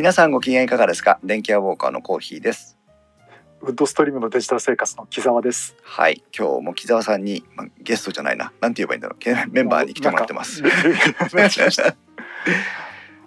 [0.00, 1.20] 皆さんご機嫌いかがですか？
[1.22, 2.78] 電気屋ウォーカーのコーヒーです。
[3.60, 5.76] ウッドストリームのデジタル生活の木澤です。
[5.82, 6.24] はい。
[6.34, 8.50] 今日も木澤さんに、まあ、ゲストじゃないな。
[8.62, 9.18] なんて言えばいいんだろう。
[9.18, 10.62] けメンバーに来てもらって ます。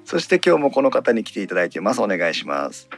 [0.03, 2.01] そして今日もこの方に来ていただいています。
[2.01, 2.89] お願いします。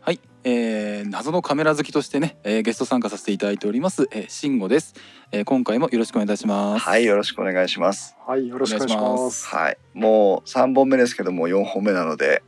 [0.00, 4.94] はい、えー、謎のカメラ好きとしてね、えー、ゲスト参加させていただいております、えー、慎吾です、
[5.30, 6.84] えー、今回もよろしくお願いいたします。
[6.86, 7.04] はい。
[7.04, 8.16] よろしくお願いします。
[8.26, 9.02] はい、よろしくお願いしま。
[9.24, 9.46] ます。
[9.46, 9.76] はい。
[9.92, 12.42] もう3本目ですけども4本目なので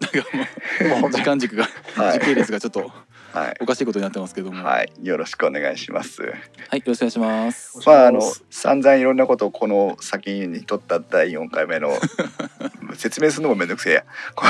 [0.00, 2.18] なんかもうもう時間軸が、はい。
[2.18, 2.90] 時系列がちょっと
[3.32, 3.56] はい。
[3.60, 4.92] おかしいことになってますけども、はい。
[5.02, 6.22] よろしくお願いします。
[6.22, 7.78] はい、よろしくお願いします。
[7.86, 8.20] まああの
[8.50, 11.90] 散々いろんなことをこの先に撮った第4回目の
[12.96, 14.04] 説明するのもめんどくせえや。
[14.34, 14.44] こ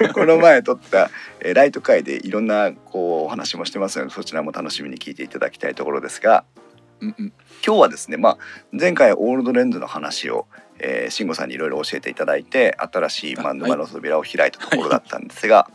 [0.00, 6.44] の この前撮った、えーライト会でいろんなこうお話もしてますのでそちらも楽しみに聞いていただきたいところですが。
[7.00, 7.32] うんうん。
[7.64, 8.38] 今日はですね、まあ、
[8.72, 10.46] 前回オールドレンズの話を、
[10.78, 15.68] えー、慎吾さんにいろいろ教えていただいて新しい、まあ、沼の扉を開いたところだったんですが、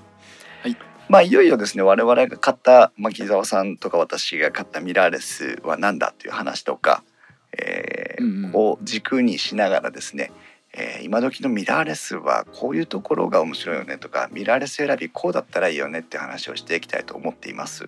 [0.64, 0.78] はい
[1.10, 7.04] まあいよいよですね我々が買った、まあ、木澤さんとか私が買ったミラーレスは何だっていう話とか、
[7.52, 10.32] えーうんうんを軸にしながらですね、
[10.74, 17.88] えー今時のミラーレスはこういうところが面白いよねとかミラーレス選びこうだったらいいよねって話をしていきたいと思っています。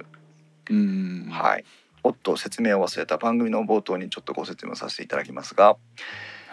[0.69, 1.65] うんはい。
[2.03, 5.77] おっと説明を忘れた番組の冒頭にちょっとご説明をさせていただきますが、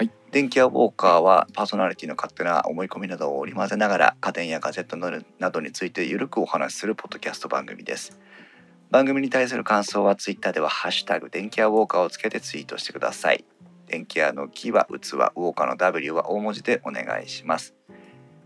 [0.00, 8.18] はい、電気屋ウォーカーはパーソナリティの勝手な思い込みなどを織り交ぜながら家電やガジェットなどについてゆるくお話しするポッドキャスト番組です。
[8.90, 13.44] 番組に対する感想はツイッターではハッシュタグ電気屋ウォーカーをつけてツイートしてください。
[13.88, 17.74] 電気屋の木は器、ウォーカーの W は大文字でお願いします。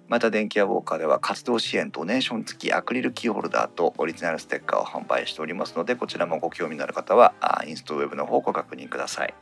[0.08, 9.34] また電気屋ウォーカーでは活動支援ドネーション付きアクリルキーホルダーとオリジナルステッカーを販売しておりますのでこちらもご興味のある方はあインストウェブの方をご確認ください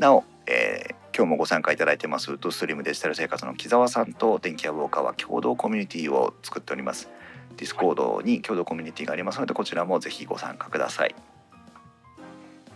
[0.00, 2.30] なお、えー今日もご参加いただいてます。
[2.30, 7.10] ウッドストリームデジタル生活の木澤さんと電気屋ウォーカーは共同コミュニティを作っております。
[7.56, 11.14] ディスコードに共同コミュニティがありますのでこちらもぜひご参加ください。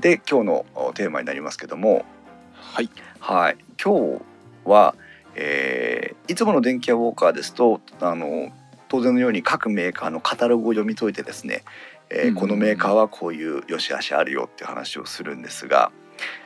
[0.00, 2.04] で今日のおテーマになりますけども。
[2.54, 2.90] はい。
[3.20, 4.22] はい、今日
[4.66, 4.94] は、
[5.34, 8.52] えーいつもの電気屋ウォーカーですとあの
[8.88, 11.62] 当然のように各メーカーのカタログを読み解いてですね、
[12.10, 15.90] えーうんこのメーカーはこういう良し悪しあるよっていう話をするんですが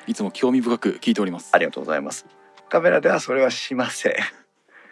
[0.07, 2.27] いつも興味深く聞いておりますありがとうございます
[2.69, 4.13] カメラではそれはしません、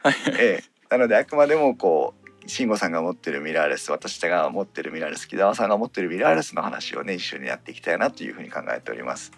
[0.02, 2.14] はいえーなのであくまでもこ
[2.44, 9.32] う慎吾さんが持ってるミラーレス私が持ってるミラーレス木澤さんが持ってるミラーレスの話をね一緒にやっていきたいなというふうに考えております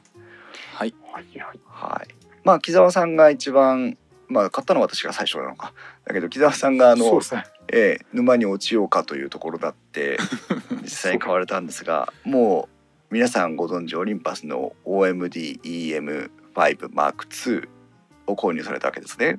[0.74, 1.60] はいはいはい。
[1.66, 2.14] はい。
[2.44, 3.96] まあ木澤さんが一番
[4.28, 5.72] まあ買ったのは私が最初なのか。
[6.04, 7.20] だけど木澤さんがあの。
[7.70, 10.18] ええ沼に落ちようかというところだって
[10.82, 12.77] 実際に買われたんですが、もう
[13.10, 16.30] 皆さんご存知オリンパスの OMD EM5
[16.92, 17.66] Mark II
[18.26, 19.38] を購入されたわけですね。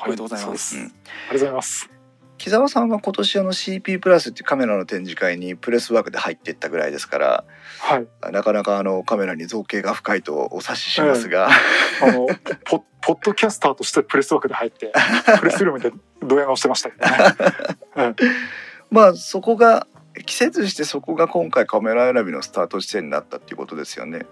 [0.00, 1.90] おめでとうございますうんありがとうございます。
[2.38, 7.44] 木澤さんは今年あの CP プラスっていうカメラの展示会にプレスワークで入っていったぐらいですから、
[7.80, 8.32] はい。
[8.32, 11.50] なかなかあのカメラに造形が深いとお察ししますが、
[12.00, 12.26] あの
[12.64, 14.92] ポポッドキャスターとしてプレスワークで入って
[15.40, 17.16] プレスルームでドヤ顔してましたけどね。
[17.96, 18.16] うん
[18.90, 19.86] まあそこが
[20.24, 24.26] 季節してそこが今回カメラ選びのスタート地点になったっていうことですよね。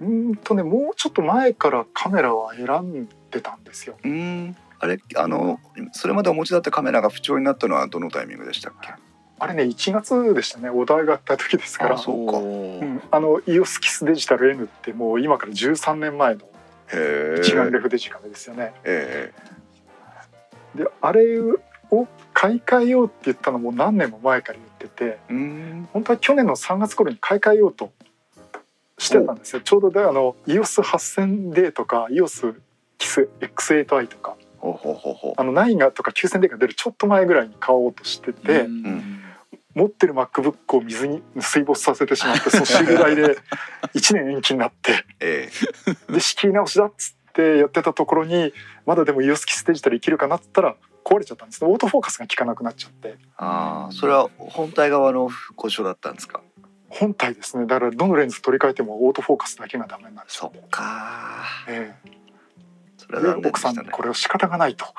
[0.00, 3.96] うーんとねもうちょっと前からカメラは選んでたんですよ。
[4.02, 5.58] うーんあれあの
[5.92, 8.94] それまでお持ちだったカメラが不調になったのはどのタイミングでしたっけ？
[9.38, 11.98] あれね1月でしたねお題があった時ですからあ。
[11.98, 16.42] そうかうん、あの EOS キスデジタル N ってもう今から13年前の
[17.42, 18.72] 一眼レフデジカメですよね。
[18.84, 19.32] え
[20.74, 21.58] であれを
[22.32, 25.18] 買い替えようって言ったのも何年も前から言ってて
[25.92, 27.92] 本当は去年の3月頃に買い替えようと
[28.98, 29.62] してたんですよ。
[29.62, 32.54] ちょうどであの EOS8000D とか EOS
[32.98, 38.66] キス X8i とかほうほうほうほあの9がとか 9000D が出るちょっと前ぐらいに買おうとしてて、
[39.74, 43.38] 持ってる MacBook を水に水没させてしまってその修理代で
[43.94, 45.50] 1年延期になってうえ。
[46.10, 48.52] で仕切り直しだっつってやってたところに
[48.84, 50.76] まだでも EOS キスデジタル生きるかなっつったら
[51.10, 51.64] 壊れちゃったんです。
[51.64, 53.16] ねオートフォーカスが効かなくなっちゃって。
[53.36, 56.40] ああそれは本体側の故障だったんですか？
[56.88, 57.66] 本体ですね。
[57.66, 61.94] だからどのレンズ取り替えてもオートフォーカスだけがダメになっちゃそっって、かえ。
[62.96, 64.86] それえは残念でしで奥さんこれは仕方がないと。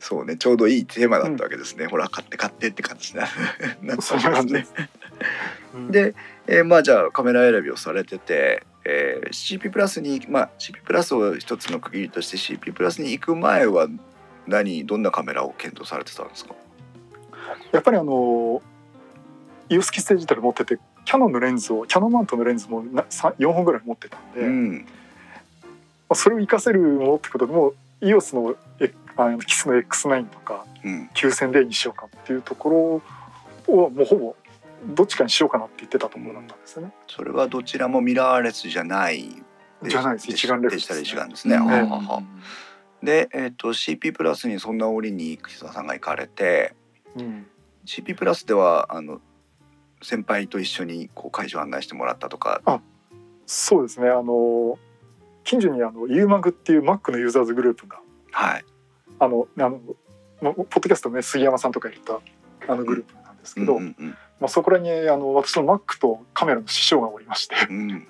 [0.00, 3.26] そうねちょうどいいテーマだったわけですね、ほら買って買ってって感じにな
[3.82, 4.88] なったわけですね。
[5.74, 5.90] うん。
[5.90, 6.14] で、
[6.46, 9.28] えーまあじゃあカメラ選びをされてて、えー
[9.60, 13.86] CP プラスにまあ CP プラスを一つの区切りとして CP プラスに行く前は
[14.46, 16.54] 何どんなカメラを検討されてたんですか？
[17.72, 18.62] やっぱりあの
[19.68, 24.86] EOS キスデジタル持っててキャノンのレンズをキャノンマウントのレンズもなさ4本ぐらい持ってたんで、うん。
[26.08, 33.02] あ、それを活かせるものってことでもう EOS のえあのキスの X9 とかうん、9000D にしようかっていうとこ
[33.68, 34.36] ろをもうほぼ
[34.84, 36.92] どっちかにしようかなって言ってたところだったんですよね。
[37.06, 39.42] それはどちらもミラーレスじゃない。
[39.82, 40.30] じゃないです。
[40.30, 41.56] 一眼レフでしたら一眼ですね。
[41.56, 41.66] うん。
[41.66, 42.22] はあは
[43.02, 46.74] で、えっと CP プラスにそんな折に岸田さんが行かれて
[47.16, 47.46] うん、
[47.86, 49.20] CP プラスではあの
[50.02, 52.60] 先輩と一緒にこう会場案内してもらったとか。
[53.46, 54.08] そうですね。
[54.08, 54.78] あの
[55.42, 58.00] 近所にあの UMAG っていう Mac のユーザーズグループが。
[58.30, 58.64] はい。
[59.18, 59.80] あのあの、
[60.40, 62.20] ま、ポッドキャストのね杉山さんとか言った
[62.72, 68.06] あのグループなんですけど、うんうんまあ、そこらにあの私の Mac とカメラの師匠がおりましてうん。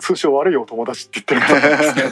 [0.00, 2.02] 通称悪いお友達って言ってる方なんですね。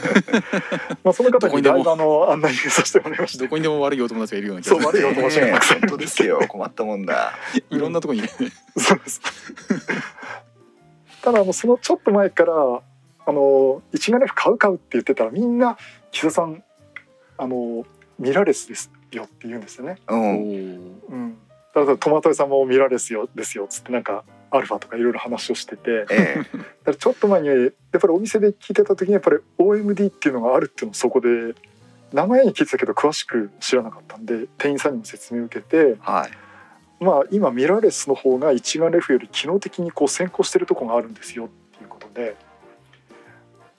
[1.03, 5.05] まあその方にだいぶあの案内させてもらいましたどこにでも悪いお友達がいるような気そうがする。
[5.05, 6.39] 悪いお友達がたくさんいる本当ですよ。
[6.47, 7.33] 困ったもんだ。
[7.69, 8.21] いろんなとこに。
[8.21, 9.21] いるねそうです。
[11.21, 15.77] ただもうそのちょっと前からあの一眼レフ買う買うって言ってたらみんな
[16.11, 16.63] 「木田さん
[17.37, 17.85] あの
[18.17, 19.97] ミラーレスですよ」って言うんですよね。
[20.07, 20.19] うん。
[20.19, 20.33] お
[21.09, 21.37] うん、
[21.79, 26.05] だからトマト屋さんもミラーレスよですよっつってなんかアルファとかいろいろ話をしてて。
[26.05, 26.43] だえ。
[26.85, 31.27] からちょっと前にやっぱりお店で聞いてた時にやっぱり OMD っていうのがあるっていうのをそこで
[32.13, 37.03] 名前に聞いてたけど詳しく知らなかったんで店員さんにも説明を受けてえはい。
[37.03, 42.35] まあ今ミラーレスの方が一眼レフより機能的にこう先行してるところがあるんですよっていうことで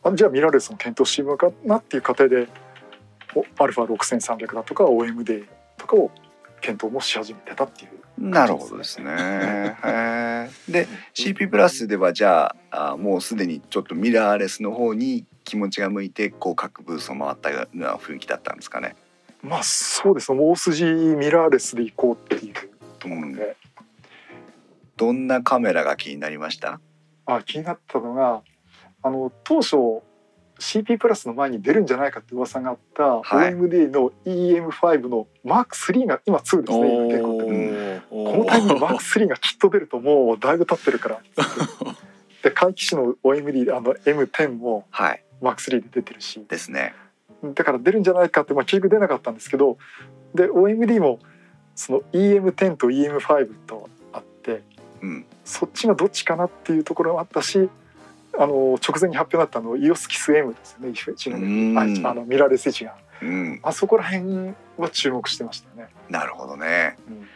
[0.05, 2.47] あじゃあミラーレスも検討してみようかなっていう過程で
[3.35, 5.47] お α6300 だとか OMD
[5.77, 6.11] とかを
[6.61, 9.13] 検討もし始めてたっていうなるほどですね。
[10.69, 18.97] で CP プラスではじゃああもうすでにちょっとミラーレスの方に気持ちが向いてこう各ブースを回ったような雰囲気だったんですかね。
[19.41, 22.55] まあそうですねもう大筋ミラーレスでいこうっていう
[22.99, 23.57] ところで、
[24.97, 26.81] どんなカメラが気になりました？
[27.27, 28.43] あ気になったのが
[29.03, 29.77] あの当初
[30.59, 33.55] CP プラスの前に出るんじゃないかって噂があった、はい。
[33.55, 41.21] OMD の EM5 の Mark3 が今2ですね今結構ーこのタイミング Mark3 がきっと出るともうだいぶ経ってるから。
[42.43, 45.25] で回帰種の OMD あの M10 もはい。
[45.41, 46.45] Mark3 で出てるし。
[46.49, 46.95] ですね。
[47.43, 49.79] だから出るんじゃないかって、まあ、結局出なかったんですけど
[50.35, 51.21] で OMD も
[51.77, 54.63] その EM10 と EM5 とあって
[55.03, 55.25] うん。
[55.45, 57.71] そっちがどっちかなっていうところもあったし
[58.41, 62.93] あの直前に発表になったあの EOS キス M ですよね一眼うんああのミラーレス一眼
[63.23, 65.89] うんあそこら辺は注目してましたね。
[66.09, 66.97] なるほどね。
[67.09, 67.27] うん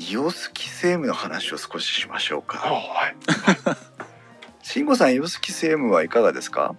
[0.00, 2.58] イオスキセームの話を少ししましょうあか。
[2.58, 3.16] はい
[4.62, 6.74] 慎吾さんイオスキセームはいかがですか？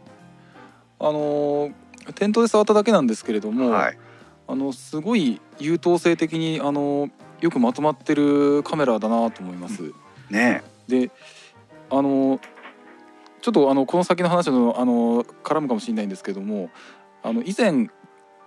[0.99, 1.73] あのー
[2.15, 3.97] 店頭で触っただけなんですけれども、はい。
[4.47, 7.09] あのすごい優等生的にあの
[7.39, 9.91] よくまとまってるカメラだなと思います。
[10.29, 11.11] ねで
[11.91, 12.39] あの
[13.41, 16.69] ちょっとあのこの先の話のあの絡むかもしれないんですけども
[17.23, 17.89] あの以前、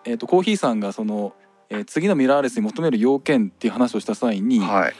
[0.04, 1.34] えー、とコーヒーさんがその、
[1.70, 4.92] えー次のミラーレスに求める要件っていう話をした際に、はい。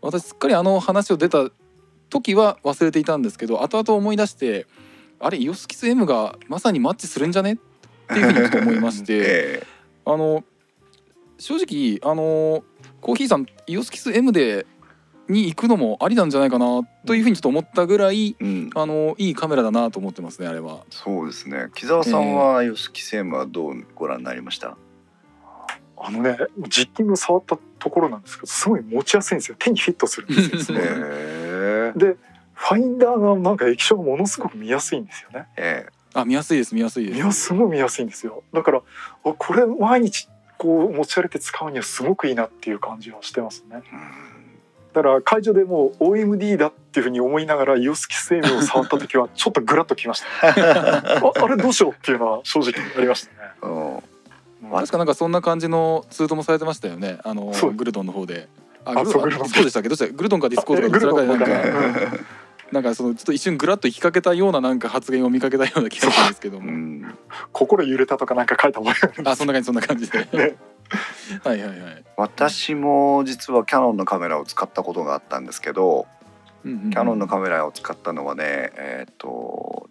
[0.00, 1.50] 私すっかりあの話を出た
[2.08, 4.66] 時は忘れていたんですけど後々思い出して
[5.18, 7.54] あれイオスキス M がまさにマッチするんじゃね？
[7.54, 7.56] っ
[8.06, 9.66] ていうふうにちょっと思いまして え
[10.04, 10.44] あの
[11.38, 12.64] 正直あの
[13.00, 14.66] コーヒーさんイオスキス M で
[15.30, 18.70] に行くのもありなんじゃないかなというふうにちょっと思ったぐらいえうん。
[18.74, 20.80] あのいいカメラだなと思ってますねあれは。
[20.90, 21.68] そうですね。
[21.74, 24.76] 木澤さんはイオスキセームはどうご覧になりました？
[26.02, 30.78] あのね実機も触ったところなんですけどすごい持ちやすいんですよ手にフィットするんですよ
[31.94, 32.16] で
[32.54, 37.14] ファインダーがなんか液晶がものすごく見やすいんですよねえあ見やすいです見やすいです。
[37.14, 38.82] 見やすごい見やすいんですよだからあ
[39.36, 44.00] これ毎日こう持ち歩いて使うにはすごくいいなっていう感じはしてますねえうん
[45.02, 50.48] だから会場でもう OMD だっていうふうに思いながらイオスキス M を触った時はちょっとグラッときました。
[50.48, 53.50] ああれどうしようっていうのは正直ありましたね。
[53.62, 53.94] うん。
[53.94, 54.00] うん
[54.72, 57.18] 確かなんかそんな感じのトゥートもされてましたよね。
[57.24, 58.46] あのグルドンの方で。
[58.84, 59.88] ああグルドンそうでしたっけ？
[59.88, 60.06] どうした？
[60.08, 61.38] グルドンかディスコードかどちらかでなん
[62.12, 62.16] か。
[62.70, 67.18] なんかそのちょっと一瞬グラッと引きかけたようななんか発言を見かけたような気がするんですけどうも、ん。
[67.50, 70.56] 心揺れたとかなんか書いた覚えあそんな感じそんな感じで、ね
[71.44, 76.06] はいはいはい、私も実はキャノンのカメラを使ったことがあったんですけど、
[76.64, 76.90] うんうんうん。
[76.90, 79.88] キャノンのカメラを使ったのはねえっ、と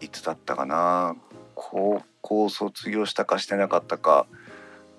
[0.00, 1.16] いつだったかな？
[1.54, 4.26] 高校卒業したかしてなかったか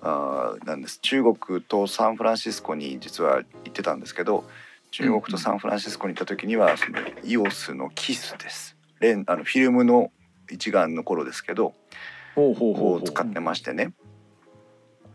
[0.02, 0.98] あーなんです。
[1.00, 4.44] 中国とサンフランシスコに実は行ってたんですけど
[4.90, 8.76] 中国とサンフランシスコに行った時にはその EOS のキスです。
[9.00, 10.10] レンあのフィルムの
[10.50, 11.74] 一眼の頃ですけど
[12.36, 13.92] を使ってましてね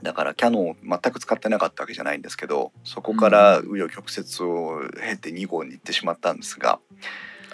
[0.04, 6.80] だからキャノンを全く使ってなかったわけじゃないんですけどそこから紆余曲折を経て2号に行ってしまったんですが。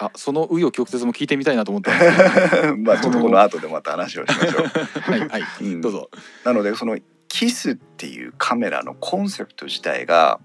[0.00, 4.66] あその紆余曲折も聞いてみたいなと思ったんですけど まあちょっとこの後でまた話をしましょう。
[5.10, 5.42] はいはい。
[5.60, 5.80] うん。
[5.80, 6.08] どうぞ。
[6.44, 10.38] なのでそのキスっていうカメラのコンセプト自体が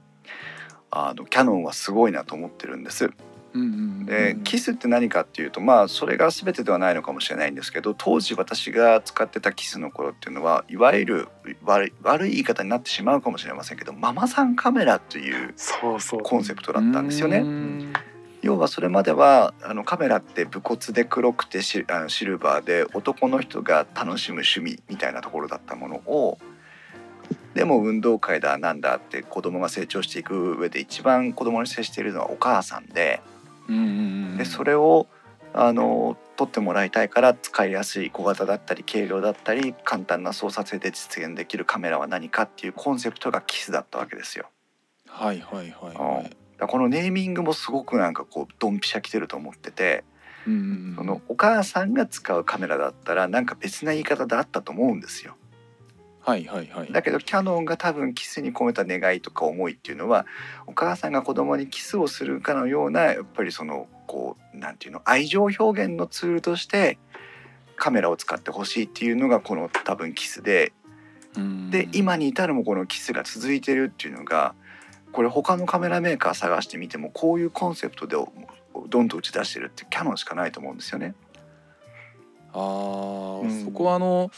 [0.89, 3.12] あのキャノンはすごいなと思ってるんです。
[4.05, 11.27] でキスって何かっていうとまあそれが全てではないのかもしれないんですけど当時私が使ってたキスの頃っていうのはいわゆる
[11.63, 16.22] 悪い悪い言い方になってしまうかもしれませんけどママさんカメラというそうそう。
[16.24, 17.39] コンセプトだったんですようね。
[17.39, 17.93] ん。
[18.41, 26.38] 要はそれまではあのカメラって武骨で黒くてシあのシルバーで男の人が楽しむ趣味みたいなところだったものを
[27.53, 33.22] でも運動会だなんだって子供が成長していく上で一番子供に接しているのはお母さんで
[34.38, 35.08] でそれを
[35.53, 44.50] あの撮ってもらいたいから使いやすい小型だったり軽量だったり簡単な操作性で実現できるカメラは何かっていうコンセプトがキスだったわけですよ。
[45.08, 50.03] はいはいはいうんはいだこのネーミングもすごくなんかこうドンピシャ来てると思ってて。
[50.46, 55.38] うんそのお母さんが使うカメラだったらなんか別な言い方であったと思うんですよ
[56.25, 56.92] はいはいはい。
[56.92, 60.25] だけどキャノンが多分キスに込めた願いとか思いっていうのは
[60.68, 66.98] お母さんが子供にキスをするかのようなやっぱりそのこうなんていうの愛情表現のツールとして
[67.75, 70.72] カメラを使ってほしいっていうのがこの多分キスで。
[71.36, 71.72] うん。
[71.72, 74.53] で今に至るもこのキスが続いてるっていうのが
[75.12, 78.15] これ他のカメラメーカー探してみてもこういうコンセプトで
[78.88, 81.15] どんどん打ち出してるってキャノンしかないと思うんですよね。
[82.53, 83.65] あー、うん。
[83.65, 84.32] そこはあの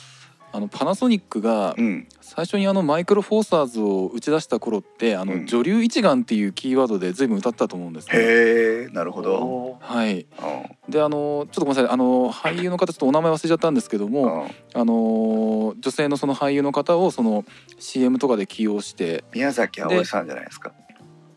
[0.55, 8.13] あのパナソニックがうん、最初にあのマイクロフォーサーズを打ち出した頃ってあの、うん女流一眼っていうキーワードで随分歌ったと思うんですね。
[8.15, 9.77] へえなるほど。
[9.81, 17.43] はい、うんであのちょっとごめんなさいあの俳優の方ちょっとお名前忘れちゃったんですけども、うんあの女性のその俳優の方をその
[17.79, 20.71] CM とかで起用して宮崎あおいさんじゃないですか。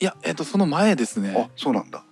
[0.00, 2.04] いやえっとその前ですあねそうなんだ。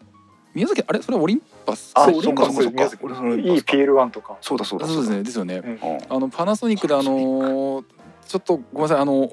[0.56, 1.92] 宮崎あれそれはオリンパス？
[1.94, 3.06] あそうそうかそうかそう宮崎か。
[3.06, 4.38] 俺そのいい PL1 とか。
[4.40, 5.56] そうだそうだそうですだねですよね。
[5.56, 5.70] うん。
[5.72, 5.78] うん。
[6.08, 7.84] あのパナソニックであの
[8.26, 9.30] ちょっとごめんなさいあの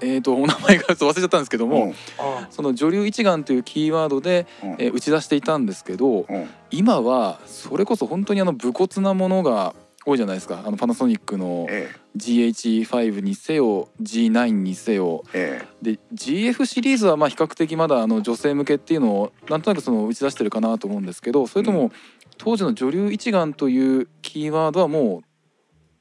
[0.00, 1.90] えっ、とお名前が忘れちゃったんですけども、うん。
[2.18, 4.70] あその女流一眼というキーワードで、うん。
[4.78, 6.48] えー打ち出していたんですけどうん。
[6.70, 9.74] 今はそれこそ本当にあの武骨なものが
[10.08, 10.62] 多いじゃないですか。
[10.64, 15.22] あのパナソニックのえ GH5 にせよ G9 にせよ。
[15.34, 15.68] ええ。
[15.82, 21.92] で GF シリーズはまあ比較的まだあの女性向けっていうのをなんとなくその打ち出してるかなと思うんですけどそれとうも
[22.38, 25.24] 当時の女流一眼というキーワードはもう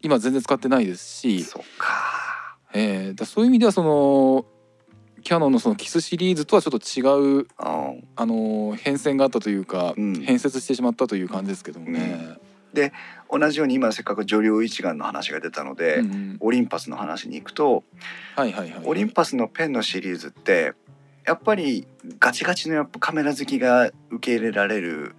[0.01, 1.87] 今全然使ってないですし、えそうか。
[2.73, 4.45] えーだそういう意味ではその
[5.23, 7.47] キャノンのそのキスシリーズとはちょっと違ううん。
[7.57, 10.21] あの変遷があったというか、うん。
[10.21, 12.37] 変節してしまったという感じですけどもね。
[13.29, 16.37] 同じように今せっかく女流一眼の話が出たので、うんうん。
[16.39, 17.83] オリンパスの話に行くと
[18.35, 18.81] はいはいはい。
[18.83, 20.73] オリンパスのペンのシリーズって
[21.25, 21.87] やっぱり
[22.19, 25.15] ガチガチのやっぱカメラ好きが受け入れられる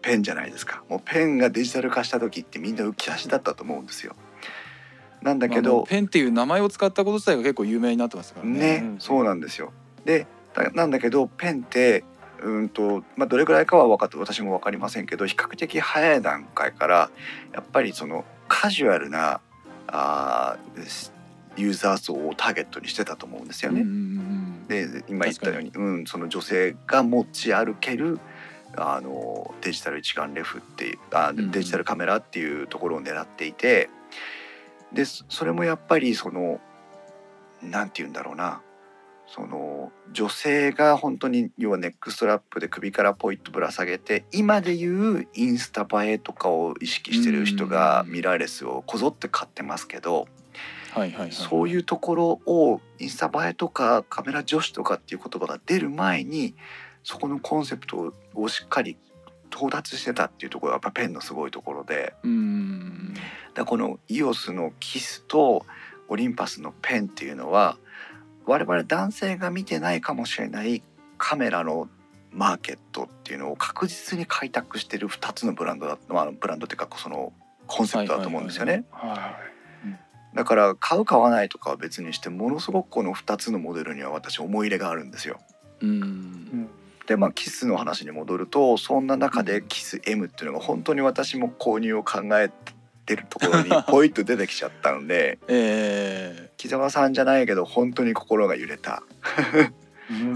[0.00, 0.82] ペンじゃないですか。
[0.88, 4.14] もうペンがデジタル化した時ってみんな浮き足だったと思うんですよ。
[5.22, 8.58] なんだけどペンっていう名前を使ったこと自体が結構有名になってますからね。
[8.58, 8.96] ね、うん。
[8.98, 9.72] そうなんですよ。
[10.04, 12.04] でだなんだけどペンって
[12.42, 17.10] うんと、まあ、どれぐらいかは分かって私も分かりませんけど比較的早い段階から
[17.52, 19.40] やっぱりそのカジュアルな
[19.86, 21.12] あー
[21.56, 23.84] ユーザー層をターゲットにしてたと思うんですよね。
[24.68, 28.18] で今言ったように、うん、その女性が持ち歩ける
[28.76, 31.50] あのデジタル一眼レフっていうあん。
[31.50, 33.90] デジタルカメラっていうところを狙っていて
[34.92, 36.58] でそそれもやっぱりその
[37.62, 38.62] なんて言うんだろうな
[39.34, 50.28] その女性が本当に要はネックストラップで首からポイッとぶら下げて今でいうインスタ映えとかを意識してる人がうんミラーレスをこぞって買ってますけど。
[50.92, 51.32] はいはいはい。
[51.32, 56.54] そういうところをインスタ映えとかカメラ女子とかっていう言葉が出る前に
[57.02, 58.98] そこのコンセプトをしっかり
[59.50, 63.14] 到達してたっていうところがやっぱペンのすごいところでうんうん
[63.54, 65.64] だこの EOS のキスと
[66.08, 67.78] オリンパスのペンっていうのは
[68.46, 70.82] 我々男性が見てないかもしれない
[71.18, 71.88] カメラの
[72.32, 77.32] マーケットっていうのを確実に開拓してる2つのブランドだ、まあ、ブランドっていうかその
[77.66, 78.84] コンセプトだと思うんですよね。
[78.90, 79.36] は
[80.34, 85.40] だから買う買わないとかは別にしてものすごくこの2つのモデルには私思い入れがあるんですよ。
[85.82, 86.70] うんい、うん
[87.06, 92.50] でまあキスの話に戻るとそんな中でキス M っていうのが本当に私も購入を考え
[93.04, 99.02] てるところにポイッと出てきちゃったので え木澤さんじゃないけど本当に心が揺れた。
[100.10, 100.32] うん。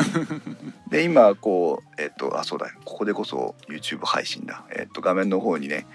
[0.91, 5.87] で今こうえっとあそうだここでこそ YouTube 配信だ、えっと、画面の方にね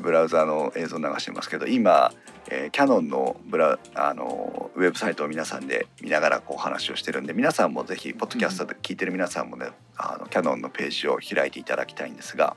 [0.00, 2.12] ブラウザの映像流してますけど今、
[2.50, 12.56] えーキャノンのブラあのウェブサイトを皆さんで見ながらこう話をしてるんで皆さんもぜひポッドキャストで聞いてる皆さんもねあのキャノンのページを開いていただきたいんですが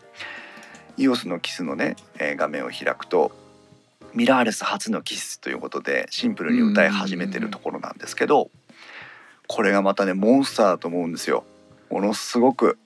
[0.97, 3.31] EOS のキスのね、えー画面を開くと
[4.13, 8.49] ミラーレス初のキスということでシンプルに歌い始めてるところなんですけど
[9.47, 11.43] これがまたねモンスターだと思うんですよ。
[11.89, 12.77] ものすごく。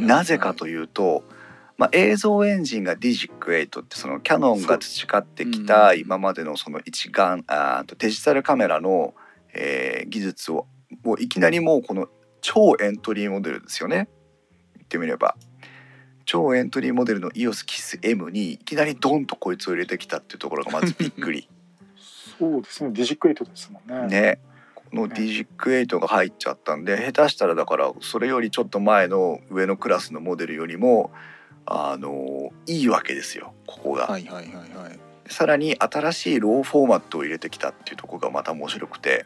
[0.00, 1.22] なぜかというと、
[1.76, 5.98] まあ、映像エンジンが DIGIC8 ってそのキャノンが培ってきたうん。
[5.98, 9.14] 今までのその一眼あーとデジタルカメラの、
[9.52, 10.66] えー技術を
[11.04, 12.08] もういきなりもうこの
[12.40, 14.08] 超エントリーモデルですよね。
[14.76, 15.36] 言ってみれば
[16.28, 21.48] 超エントリーモデルの EOSKISS-M にいきなりドンとこいつを入れてきたっていうところがまずびっくり。
[22.38, 22.90] そうですね。
[22.90, 24.08] ディジクエイトですもんね。
[24.08, 24.38] ね。
[24.74, 31.10] この DIGIC8 が入っちゃったんで下手したらだからそれよりちょっと前の上のクラスのモデルよりも
[31.64, 33.54] あのいいわけですよ。
[33.66, 34.98] ここが、はいはいはいはい。
[35.32, 39.24] さらに新しいローフォーマットを入れてきたっていうところがまた面白くて。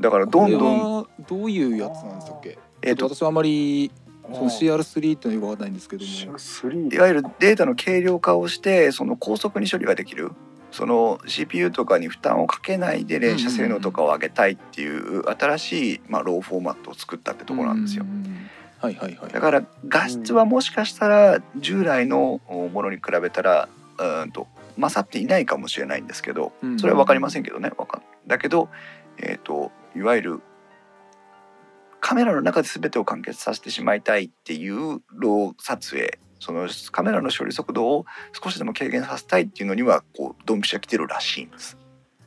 [0.00, 2.58] だからどんどんこれはどういうやつなんでしたっけ？
[2.82, 3.90] えっとちょっと私はあまり
[4.32, 6.10] そのあー CR3 っていうのがよくわかんないんですけども。
[6.10, 10.32] 3いわゆるデータの軽量化をしてその高速に処理ができる。
[10.74, 18.02] その CPU とかに負担をかけないで連射性能とかを上げたいっていう新しい、まあ、ローフォーマットを作ったってところなんですよ。
[18.02, 18.06] う。
[18.08, 18.50] ん
[18.80, 19.32] はいはいはい。
[19.32, 27.70] だから画質はもしかしたら従来のものに比べたらうーんと勝っていないかもしれないんですけどうんそれは分かりませんけどね。
[27.78, 28.68] わかんだけど、
[29.18, 30.40] えー、といわゆる
[32.04, 38.04] カメラの中で全てを完結させてしまいたいっていうロー撮影そのカメラの処理速度を
[38.44, 41.78] 少しでも軽減させたいっていうのにはこうドンピシャ来てるらしいんです。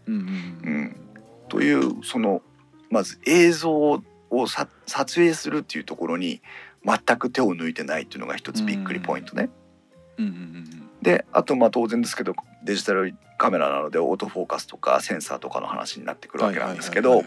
[0.07, 0.23] うんうんう
[0.65, 0.95] うんん、
[1.47, 2.41] というその
[2.89, 4.01] まず映像を
[4.47, 6.41] さ撮影するっていうところに
[6.83, 9.51] 全く手を抜いてないっていうのが一つびっくりポイントね。
[10.17, 17.23] うんうんうんであとまあ当然ですけどデジタルカメラなのでオートフォーカスとかセンサーとかの話になってくるわけなんですけど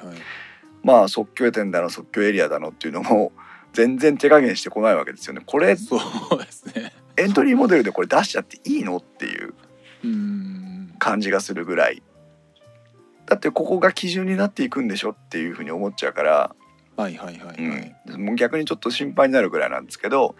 [0.83, 3.33] まあ即興点だの即興エリアだのっていうのも
[3.73, 5.43] 全然手加減してこないわけですよね。
[5.45, 6.93] これそうですね。
[7.17, 9.55] エントリーモデルでこれ出しちゃっていいのっていう
[10.05, 10.95] うん。
[10.99, 12.03] 感じがするぐらい。
[13.27, 16.55] だってここが基準になっていくんでしょっていうふうに思っちゃうから。
[16.97, 17.95] はいはいはいはい。
[18.09, 20.35] うん、もう逆にちょっと心配になるぐらいなんですけど、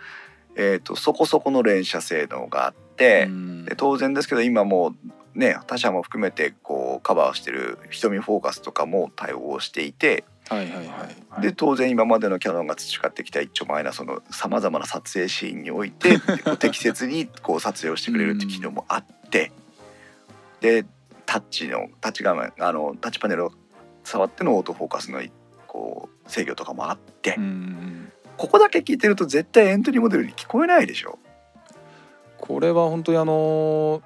[0.57, 3.65] えー、とそこそこの連射性能があって、うん。
[3.65, 4.95] で当然ですけど今もう
[5.35, 16.19] ね他社も含めてこうカバーしてる瞳フォーカスとかも対応していてはいはいはいで当然今までのキャノンが培ってきた一丁前なそのさまざまな撮影シーンにおいて
[16.59, 19.53] 適切にこう撮影をしてくれるっていう機能もあって
[20.61, 20.85] で
[21.27, 23.53] タッチのタッチ画面あのタッチパネルを
[24.03, 25.23] 触ってのオートフォーカスの
[25.67, 27.39] こう制御とかもあって。
[28.41, 31.19] ここだけ聞いてると絶対エントリーモデルに聞こえないでしょ。
[32.39, 34.03] これは本当にあの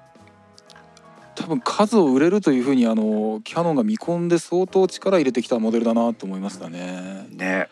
[1.35, 7.27] 多分数を売れるというふうにあのキヤノンが見込んで相当力入れてきたモデルだなと思いましたね。
[7.31, 7.69] ね。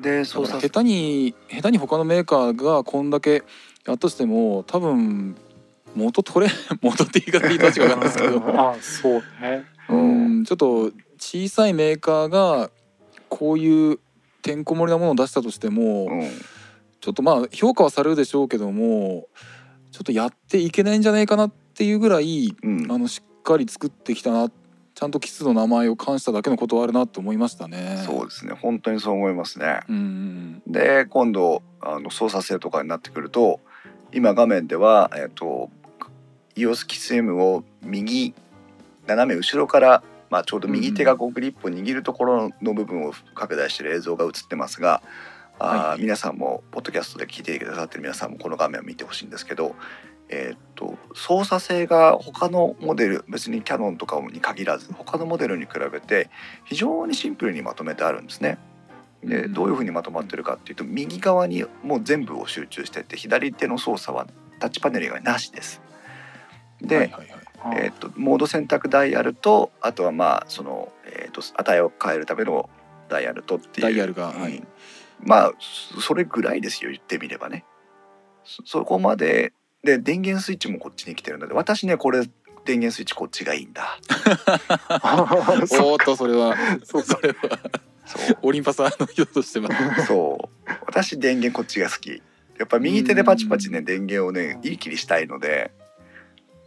[0.00, 3.42] で下手に下手に他のメーカーがこんだけ
[3.84, 5.36] やっとしても多分
[5.96, 12.70] 元取れ 元って言い方いいと違うんですけど あそうねうんちょっと小さいメーカーが
[13.28, 13.98] こういう
[14.42, 16.30] てんこ盛りなものを出したとしても、うん
[17.00, 19.28] ちょっとまあ評価はされるでしょうけども
[19.92, 24.50] ちょっとやっていけないんじゃないかなっていうぐらいうんあのしっかり作ってきたな
[24.98, 28.02] ちゃんとキスの名前を冠しただけのことはあるなと思いましたね。
[28.04, 29.80] そうですね本当にそう思いますね。
[29.88, 33.60] うんで今度あの操作性とかになってくると
[34.12, 35.70] 今画面では、えっと
[36.56, 38.34] EOS キス M を右
[39.06, 45.02] 斜め後ろから、まあ、ちょうど右手がこうグリップを握るところの部分を拡大している映像が映ってますが。
[45.60, 49.74] あーはい皆さんもポッドキャストで聞いてくださってる皆さんもこの画面を見てほしいんですけど、
[50.28, 56.30] えーっと操作性が他のモデル別にキャノンとかに限らず他のモデルに比べて
[56.64, 58.58] 非常にシンプルにまとめてあるんですね。
[59.24, 59.52] でうん。
[59.52, 64.26] どういうふうにまとまってるかっていうと右側にもう全部を集中してて左手の操作は
[64.60, 65.80] タッチパネル以外なしです。
[66.80, 67.48] で、はいはいはい。
[67.60, 72.70] あえー、とモード選択ダイヤルとあとはまあその、えー、と値を変えるための
[73.08, 73.86] ダイヤルとっていう。
[73.86, 74.40] ダイヤルがうん。
[74.42, 74.62] はい。
[75.20, 77.64] まあそそれぐらいですよ言ってみればね。
[78.44, 82.26] そそこまでで電源スイッチもこっちに来てるので私ねこれ
[82.64, 83.98] 電源スイッチこっちがいいんだ。
[85.00, 86.54] おーっとそれは。
[86.84, 87.36] それは
[88.42, 89.70] オリンパサーの人としては
[90.06, 90.70] そう。
[90.86, 92.22] 私電源こっちが好き。
[92.58, 95.70] やっぱ右手でパチパチね電源をねいい切りしたいので。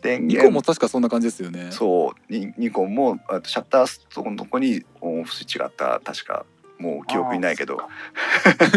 [0.02, 1.68] 電ニコ源ンも確かそんな感じですよね。
[1.70, 2.34] そう。
[2.34, 6.46] ニニコンもあとシャッターストのとこにオンオフスイッチがあった確か
[6.82, 7.80] もう記憶にないけど。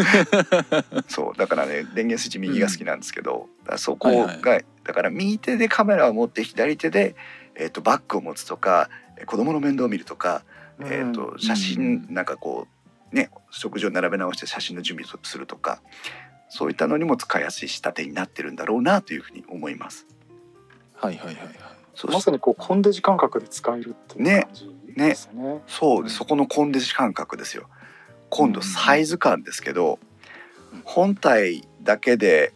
[1.08, 7.16] そうだからね電源スイッチ右が好きなんですけど、だからそこが、はいはだから右手でカメラを持って左手で、
[7.54, 10.42] えー、とバッグを持つとかえ子供の面倒を見るとか、
[10.78, 10.86] うん。
[10.86, 12.66] えー、と写真なんかこ
[13.12, 15.80] うね食事を並べ直して写真の準備をするとか
[16.48, 20.06] そういったのにも使いやすい仕立てになってるんだろうなというふうに思います。
[20.96, 21.54] はいはいはいはい。
[21.94, 25.62] そうまさにこうコンデジ感覚で使えるっていう感じですね。
[25.66, 27.68] そうそこのコンデジ感覚ですよ
[28.30, 29.98] 今度サイズ感ですけど、
[30.84, 32.52] 本体だけで、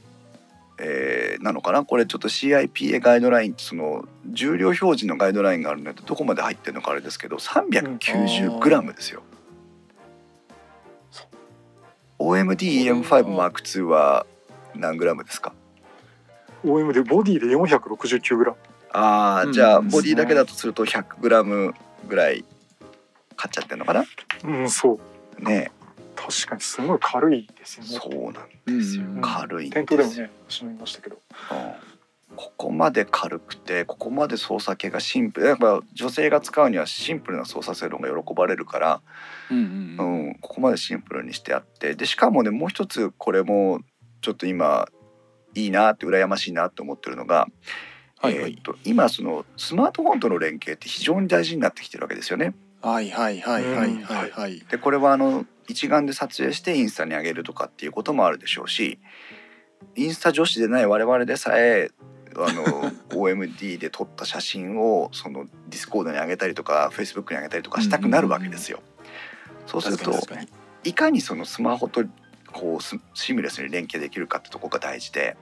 [0.78, 1.84] えーなのかな？
[1.84, 9.22] これちょっと CIPA ガイドラインその重量表示のガイドラインがあるのでどこまで入ってるのかあれですけど 390g ですよ。
[12.18, 14.26] OMD-EM5M2 は
[14.74, 15.52] 何グラムですか
[16.64, 18.48] ？OM でボディで 469g。
[18.48, 18.54] うん
[18.90, 19.88] ああじゃあうん。
[19.88, 21.74] ボディだけだとすると 100g
[22.08, 22.44] ぐらい
[23.36, 24.04] 買っちゃってるのかな？
[24.44, 25.00] うんそう
[25.38, 25.70] ね
[26.16, 27.90] 確かにすごい軽いですよね。
[27.90, 28.40] そうな
[28.74, 30.30] んですようん軽いでもね
[30.80, 31.16] ましたけど。
[31.52, 31.88] うん
[32.36, 39.00] ここまで軽くてここまで操作系がシンプルやっぱ女性が使うにはシンプルな操作性の方が喜ばれるから、
[39.50, 43.80] うんううんん、ここまでシンプルにしてあってでしかもねもう一つこれも
[44.20, 44.86] ちょっと今
[45.54, 47.48] いいなって羨ましいなって思ってるのが、
[48.18, 52.54] はいはいえーと今そのスマートフォンとの連携って非常に大事になってきてるわけですよね。
[52.80, 58.98] はいはいはいはいはいはいでこれはあの一眼で撮影してインスタに上げるとかっていうこともあるでしょうし
[59.96, 61.90] インスタ女子でない我々でさえ
[62.36, 62.64] あの
[63.10, 68.80] OMD で撮った写真をそのディスコードに上げたりとか Facebook に上げたりとかしたくなるわけですよ。
[69.66, 70.12] そうすると
[70.84, 72.04] いかにそのスマホと
[72.52, 75.36] こうスミラーレスに連携できるかってとこが大事で。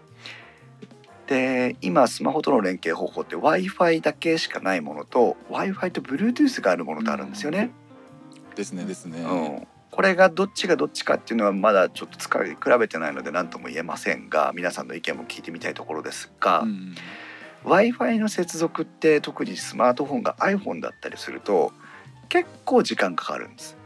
[1.26, 7.70] で今スマホとの連携方法って w i f i だけしかないものと Wi-Fi と Bluetooth があるものとあるんですよね。
[8.54, 16.94] ですねですねうん、これがどっちがどっちかっていうのはまだちょっと使い比べてないので何とも言えませんが皆さんの意見も聞いてみたいところですが、うん
[17.64, 21.72] w i f i の接続って特にスマートフォンが iPhone だったりすると
[22.28, 23.76] 結構時間かかるんです。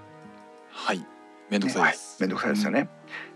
[0.70, 1.04] はい
[1.48, 2.88] めんどくさいですめんどくさいですよね。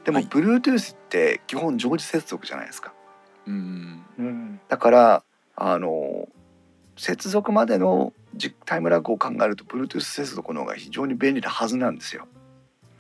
[0.04, 2.93] でもはい Bluetooth って基本常時接続じゃないですか。
[3.46, 4.04] うん。
[4.18, 4.60] うん。
[4.68, 5.24] だから
[5.56, 6.28] あの
[6.96, 12.26] 接続までのじタイムラグを考えると Bluetooth 接続の方が非常に便利なはずなんですよ。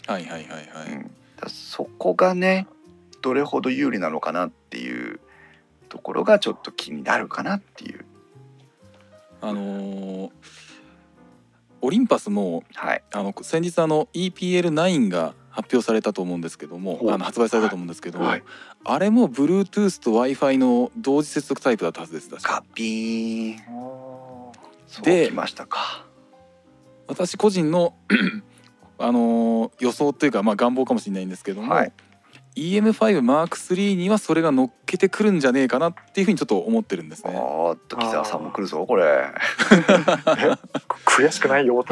[0.06, 0.92] はいはいはいはい。
[0.92, 2.66] うん、だそこがね
[3.22, 5.20] どれほど有利なのかなっていう
[5.88, 8.04] ところがちょっと気になるかなっていう。
[9.40, 10.30] あのー
[11.86, 13.02] オリンパスもはい。
[13.12, 18.42] あの先日あの EPL9 が発表されたと思うんですけどもあの発売されたと思うんですけども、はい。
[18.84, 24.52] あれも Bluetooth と Wi-Fi の同時接続タイプだったはずですカピーン。
[25.02, 26.06] できましたか。
[27.06, 27.94] 私個人の
[28.98, 31.92] あのー予想というかまあ願望かもしれないんですけども、はい
[32.56, 37.32] EM5M3 にはそれが乗っけてくるんじゃねえかなっていうふうにちょっと思ってるんですね。
[37.32, 39.04] っと木澤さんも来るぞこれ。
[39.04, 40.58] ー
[41.04, 41.84] 悔しくないよ。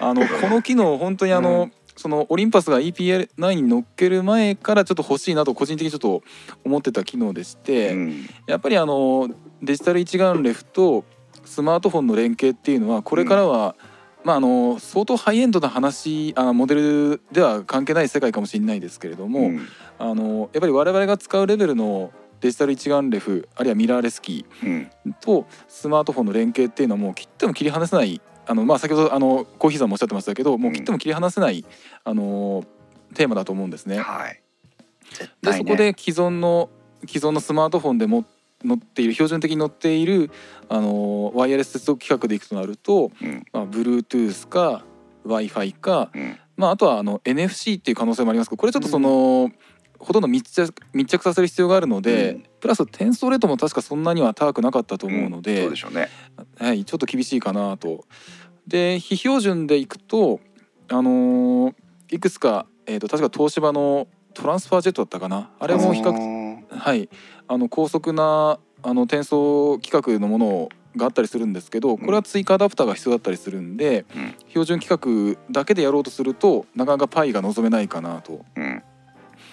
[0.00, 1.72] あのこの機能本当にあの、うん。
[1.94, 6.22] そのオリンパスが EPL9 に乗っける前からちょっと欲しいなと個人的にちょっと
[6.64, 8.26] 思ってた機能でして、うん。
[8.46, 9.28] やっぱりあの
[9.62, 11.04] デジタル一眼レフと
[11.44, 13.76] スマートフォンの連携っていうのはこれからは、
[14.24, 19.68] まああの相当ハイエンドな話あモデルでは関係ない世界かもしれないですけれども、うん。
[19.98, 24.90] あのやっぱり我々が使うレベルのデジタル一眼レフあるいはミラーレスキうん。
[25.06, 31.64] ーとスマートフォンの連携っていうのはもう切っても切り離せないあの、まあ、先ほどあのコーヒーさんもおっしゃってましたけどもう切っても切り離せない、
[32.04, 32.64] あの
[33.14, 33.98] テーマだと思うんですね。
[33.98, 34.42] はい。
[35.12, 36.70] 絶でそこで既存の
[37.06, 38.24] 既存のスマートフォンでも
[38.64, 40.30] 乗っている標準的に乗っている
[40.68, 43.44] あのワイヤレス接続規格でいくとなると、うん。
[43.52, 44.84] まあ、Bluetooth か
[45.24, 46.38] w i f i か、うん。
[46.56, 49.50] まあ、あとはあの NFC っていう可能性もありますけどこれちょっとその、
[49.98, 52.44] ほとんど密着密着させる必要があるので、うん。
[52.60, 55.68] プラス転送レートも確かそんなには高くなかったと思うので,、
[56.58, 58.04] はい、ちょっと厳しいかなと。
[58.66, 60.40] で非標準でいくと、
[60.88, 61.74] あのー
[62.12, 65.50] いくつか、えー、と確か東芝のトランスファージェットだったかな。
[65.58, 66.41] あれも比較較
[66.76, 67.08] はい、
[67.48, 74.34] あの高速なあの転送規格のものがあったりするんですけどこれは追加アダプターが必要だったりするんで、うん。
[74.48, 78.44] 標準規格だけでやろうとするとなかなかパイが望めないかなと。
[78.56, 78.82] うん。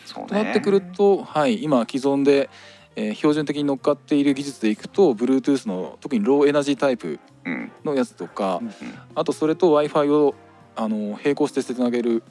[0.05, 2.49] そうなってくると、はい、今既存で、
[2.95, 7.71] えー標準的に乗っかっている技術でいくと Bluetooth の特にローエナジータイプうん。
[7.85, 8.73] のやつとか、うん
[9.15, 10.35] あとそれと w i f i を
[10.75, 12.23] あの並行してつなげる、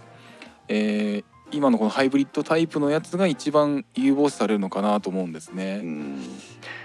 [0.69, 5.81] えー今のこのハイブリッドタイプのやつが一番有望視されるのかなと思うんですね。
[5.83, 6.23] うん。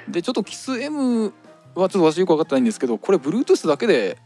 [0.10, 1.32] でちょっとキス M は
[1.76, 4.18] ちょっと私よく分かってないんですけどこれ Bluetooth だけで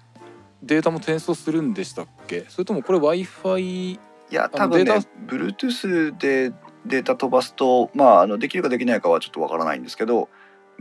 [0.63, 2.45] データも転送するんでしたっけ？
[2.50, 4.00] それともこれ w i f i い
[4.32, 4.91] や多分ね
[5.28, 6.52] Bluetooth で
[6.86, 10.30] データ飛ばすとまああのできるかできないかはちょっとわからないんですけど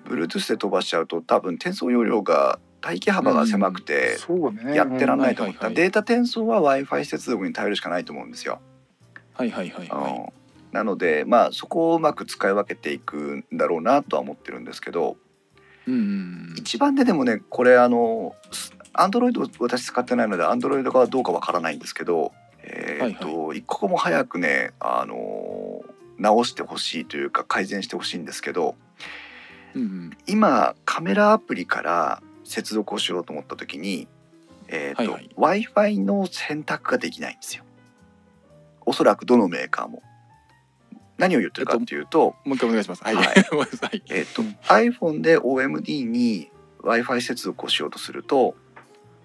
[0.05, 4.17] Bluetooth で飛ばしちゃうと多分転送容量が帯域幅が狭くて
[4.75, 8.61] やってらんないと思った、データ転送は w i f i 接続に頼るしかないと思うんですよ。
[9.37, 15.17] はいはいはいはうんなのでまあそこをうまく使い分けていくんだろうなとは思ってるんですけど
[15.87, 15.91] い。
[15.91, 18.35] うんうん一番ででもねこれあの
[18.93, 22.33] Android 私使ってないので Android がどうかわからないんですけど
[22.69, 25.85] えーっと、一刻も早くねあの
[26.19, 28.75] 直してほしいというか改善してほしいんですけど
[29.75, 34.09] うんうん今カメラアプリから接続をしようと思った時に、
[34.69, 37.65] えーとはい w i f i の選択ができないんですよ。
[38.87, 40.03] おそらくどのメーカーも。
[41.19, 43.03] 何を言ってるかっていうと,、もう一回お願いします。
[43.03, 43.15] はい。
[43.17, 43.27] はい。
[44.11, 48.55] えーとうん iPhone で OMD に w i f i 接続をしようとすると,、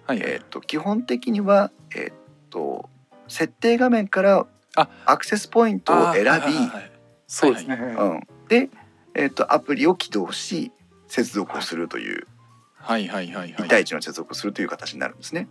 [0.06, 0.18] はい。
[0.18, 2.12] えー、と基本的には、えー、
[2.50, 2.88] と
[3.28, 6.54] 設定画面からあアクセスポイントを選び、
[7.26, 8.70] そうですね、うん、で、
[9.14, 10.72] えー、とアプリを起動し
[11.08, 12.26] 接続をするという
[12.82, 13.52] はいはいはいはい。
[13.54, 15.48] 1対1の接続をするという形になるんですね。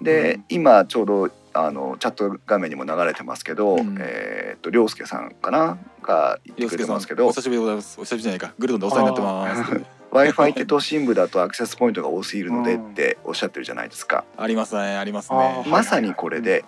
[0.00, 8.00] で、今ちょうどあのチャット画面にも流れてますけど、うんえっ、と涼介さんかなが言ってくれてますけどお久しぶりでございます。
[8.00, 8.54] お久しぶりじゃないか。
[8.58, 10.02] グルドンでお世話になってます。
[10.12, 14.24] w i f i って都心部だとアクセスポイントが多すぎるのでっうんておっしゃってるじゃないですか。
[14.36, 15.68] ありますねありますあねー。
[15.68, 16.64] まさにこれで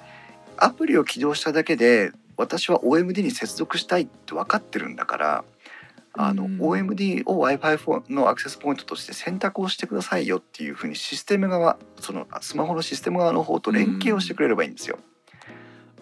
[0.57, 5.45] アプリを起動しただけで私は OMD に接続したいって分かってるんだから
[6.17, 14.99] あの、うん OMD を w i f i のアクセスポイントとして選択をしてくださいよっていうふうにシステム側そのスマホのシステム側の方と連携をしてくれればいいんですよ。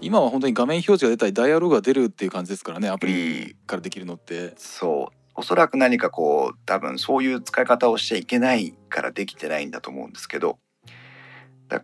[0.00, 4.52] 今は本当に画面表示が出たりダイアログが出るっていう感じですからねアプリからできるのって。
[4.56, 10.58] そうおそらく何かこう多分そういう使い方をしちゃいけないからできてないんだと思うんですけど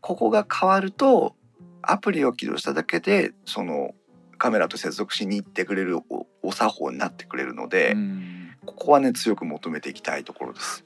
[0.02, 1.34] ここが変わると
[1.80, 3.94] アプリを起動しただけでその
[4.38, 8.34] カメラと接続しに行ってくれるおお作法になってくれるので、うん
[8.68, 10.84] ここはね強く求めていきたいところです。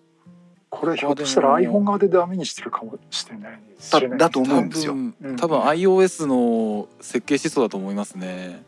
[0.70, 4.94] これひょっとしたら iPhone 側でダメにしてるかもしれないですだ知れないだと思多うんですよ。
[5.36, 8.62] 多分 iOS の設計思想だと思いますね。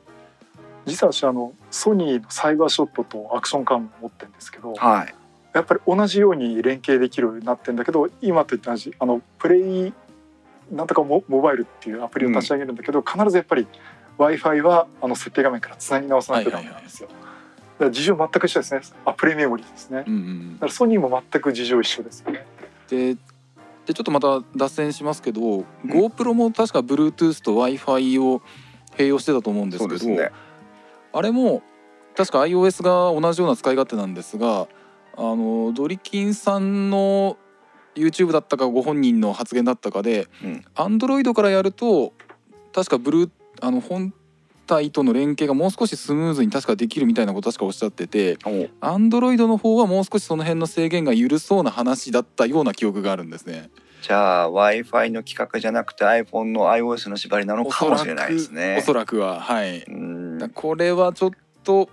[0.85, 5.15] 実は私あのソニーのサイバーショットとアクションカムを持ってるんですけどはい。
[5.55, 9.93] やっぱり同じように連携できるようになってんだけど今と同じあのプレイ
[10.73, 13.67] なんとかモモバイルっていうアプリを立ち上げるんだけど、必ずやっぱり
[14.19, 17.09] w i f i はあの設定画面からつなぎ直さないとダメなんですよ。
[17.09, 19.99] だから事情全く一緒ですねあプレイメモリーですね。
[19.99, 22.47] だうんうんからソニーも全く事情一緒ですよね。
[22.89, 23.17] で
[23.87, 25.41] でちょっとまた脱線しますけど、
[25.85, 28.41] GoPro も確か Bluetooth と w i f i を
[28.97, 30.31] 併用してたと思うんですけどね。
[31.13, 31.63] あれも
[32.17, 34.69] 確か iOS が同じような使い勝手なんですが
[35.17, 37.37] あのドリキンさんの
[37.95, 42.13] YouTube だったかご本人の発言だったかでうん Android からやると
[42.73, 44.13] 確かブルーあの本
[44.67, 53.71] 体との連携がもう少しスムーズに確かできるみたいなこと確かおっしゃっててお Android の方はもう少しその辺の制限が緩そうな話だったような記憶があるんですね。
[54.03, 58.77] じゃあ w i f i の規格じゃなくて iPhone の iOS の縛りなのかもしれないですね。
[58.79, 59.85] おそらくははい。
[60.55, 61.31] これはちょっ
[61.63, 61.89] と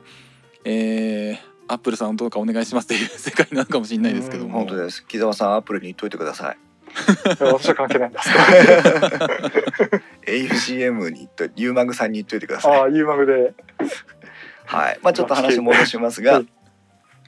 [0.63, 5.05] えー、アップルさんどうかお願いしますっていう世界なのかもしれないですけども本当です。
[5.07, 6.57] 木澤さんアップルに言っといてください。
[7.39, 8.29] 私は関係ないんです
[10.27, 12.79] AUCM に言っといユーマグさんに言っといてください。
[12.79, 13.53] ああ U マグで
[14.65, 14.99] はい。
[15.01, 16.47] まあちょっと話戻しますがはい、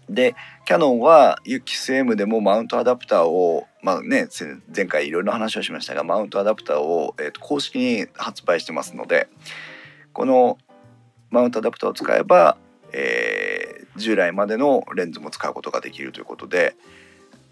[0.10, 4.46] でキャノンは UXM でもマウントアダプターをまあねせ
[4.76, 9.28] 前回いろいろな話をしましたがマウントアダプターを、えーと公式に発売してますので
[10.14, 10.58] この
[11.30, 12.58] マウントアダプターを使えば、
[12.92, 16.76] えー従来までのレンズも使うことができるということで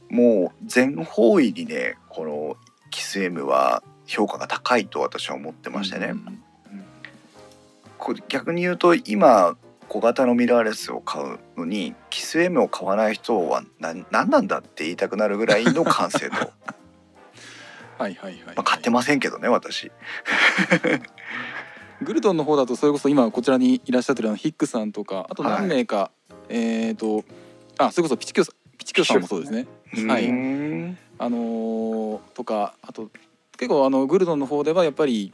[0.09, 2.57] もう全方位にねこの
[2.91, 6.07] XM は評価が高いと私は思ってましてね。
[6.07, 6.43] うん
[8.01, 9.55] こう逆に言うと今
[9.87, 16.35] 小型のミラーレスを買うのにキス M を買わない人は何何なんだって言いたくなるぐらいの完成度。
[17.99, 19.91] はいはいはい、まあ買ってませんけどね私。
[22.01, 26.09] グルトンの方だとそれこそ今こちらにいらっしゃってるあのヒックさんとかあと何名か、
[26.49, 27.23] えっ、と
[27.77, 29.67] あそれこそピチキョさんピチキョさんもそうですね。
[30.07, 30.25] はい。
[30.25, 30.97] うーん。
[31.19, 33.11] あのーとかあと
[33.55, 35.31] 結構あのグルドンの方ではやっぱり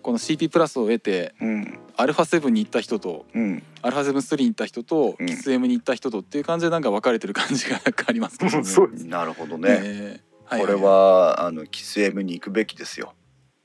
[0.00, 1.78] この CP プラスを得てうん。
[1.98, 3.62] アルファ7に行った人とうん。
[3.82, 5.26] アルファ7-3に行った人と、うん。
[5.26, 9.04] キス M に行った人とっていう感じでなんか分かれてる感じがありますけど ね。
[9.04, 10.20] なるほどね、え。
[10.50, 13.12] ーこれはあのキス M に行くべきですよ。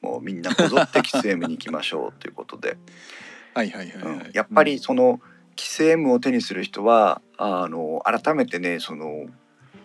[0.02, 2.76] もうみんなこぞってキス M に行きましょうということで、
[3.56, 4.32] はいはいはいはい、うん。
[4.34, 5.22] やっぱりその
[5.56, 9.28] キス M を手にする人はあの改めてねその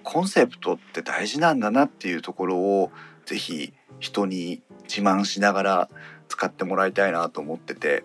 [0.02, 2.90] コンセプトって大事なんだなっていうところを
[3.26, 5.88] ぜひ人に自慢しながら
[6.28, 8.04] 使ってもらいたいなと思ってて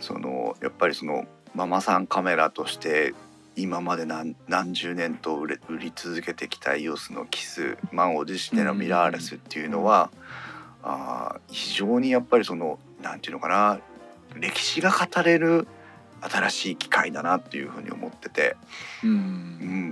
[0.00, 1.24] そのやっぱりその
[1.54, 3.14] ママさんカメラとして
[3.56, 10.10] 今まで何何十年と売れ売り続けてきた EOS のキス満を持してのミラーレスっていうのは、
[10.82, 13.80] あー非常にやっぱりそのなんていうのかな
[14.36, 15.68] 歴史が語れる
[16.30, 18.56] 新しい機械だなっていうふうに思ってて、
[19.02, 19.14] ううん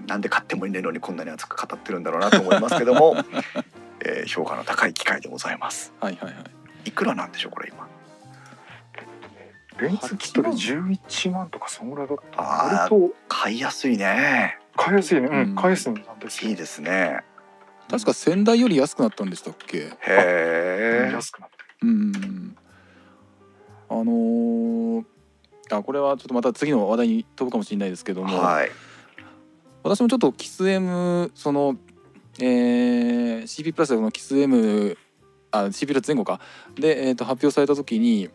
[0.03, 3.17] ん、なんで買ってもいないのにこんなに熱く語ってるんだろうなと思いますけども、
[4.05, 5.93] えー評価の高い機械でございます。
[6.01, 6.45] はいはいはい。
[6.87, 7.87] いくらなんでしょうこれ今？
[9.79, 12.41] レンズキットで11万とかそんぐらいだった。
[12.41, 13.15] あー割と。
[13.29, 14.59] 買いやすいね。
[14.77, 15.27] 買いやすいね。
[15.29, 15.53] ううん。
[15.53, 17.21] ん買いやすいんですよいいですね。
[17.91, 19.79] 確か先代より安くなったんでしたっけ？
[19.79, 21.11] へえ。
[21.13, 21.57] 安くなって。
[21.83, 22.57] うん。
[23.89, 25.05] あのー
[25.79, 28.71] あこれはちょっとまた次の話題に飛ぶかもしれないですけども、はい。
[29.83, 31.77] 私もちょっとキス M その、
[32.39, 34.97] えー CP プラスのキス M
[35.51, 36.41] あ CP プラス前後か
[36.75, 38.29] で、えー、と発表された時に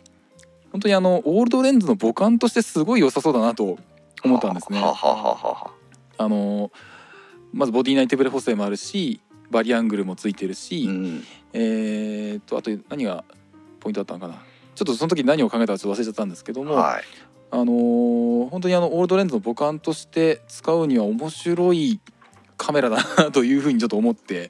[0.71, 3.77] 本当にあのオールドレンズの母艦としてすごい良さそうだなと
[4.23, 4.81] 思ったんですね。
[4.81, 5.71] ははははは。
[6.17, 6.71] あの
[7.53, 9.21] まずボディ内手ブレ補正もあるし
[9.51, 11.23] バリアングルもついてるし、うん。
[11.53, 13.23] えー、とあと何が
[13.79, 14.43] ポイントだったのかな
[14.75, 17.03] ちょっとその時何を考えたかちょっと忘れちゃったんですけども、はい。
[17.51, 21.99] あのー本当にあのオールドレンズの母艦として使うには面白い
[22.57, 24.49] カメラだなというふうにちょっと思って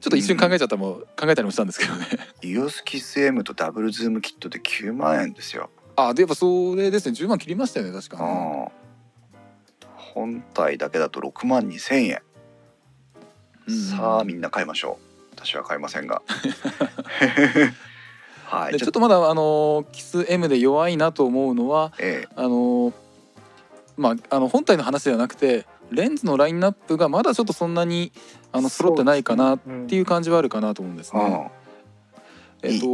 [0.00, 2.06] ちょっと一瞬考えちゃったも、考えたりもしたんですけどね
[2.42, 5.70] EOS キス M とダブルズームキットで9万円ですよ。
[5.96, 8.68] あでやっぱそれですね10万切りましたよね確かうねん。
[9.94, 12.22] 本体だけだと6万2千円。
[13.68, 14.98] うんさあみんな買いましょ
[15.32, 15.34] う。
[15.36, 16.22] 私は買いませんが。
[18.46, 18.72] はい。
[18.72, 22.92] でちょっとまだあのーキス M で弱いなと思うのはええあのー
[23.96, 28.12] まああの本体の話ではなくてレンズのラインナップがまだちょっとそんなに
[28.52, 31.50] あの揃ってないかなっっていう感じはあるかなと思うんですね。
[32.62, 32.70] うん。
[32.70, 32.86] えっと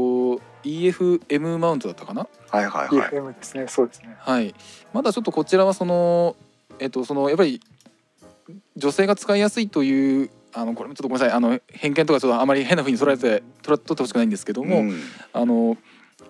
[0.64, 2.26] EFM マウントだったかな？
[2.50, 3.08] はいはいはい。
[3.08, 4.54] EFM ですねそうですねはい、
[4.92, 6.36] まだちょっとこちらはその
[6.78, 7.60] えっとそのやっぱり
[8.76, 11.36] 女性が使いやすいというあのこれもちょっとごめんなさい。
[11.36, 15.00] あの偏見とかちょっとあまり変な風に捉えて取ってほしくないんですけども、うん。
[15.32, 15.76] あの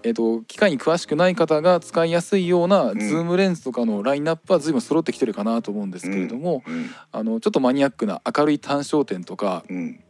[0.03, 6.91] えっと機械に詳しくない方が使いやすいようなんズームレンズとかのラインナップは随分揃ってきてるかなと思うんですけれども、うん。
[7.11, 10.01] あのちょっとマニアックな明るい単焦点とか、うん。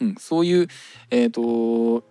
[0.00, 0.68] うん、そういう
[1.10, 2.02] えっ、とちょ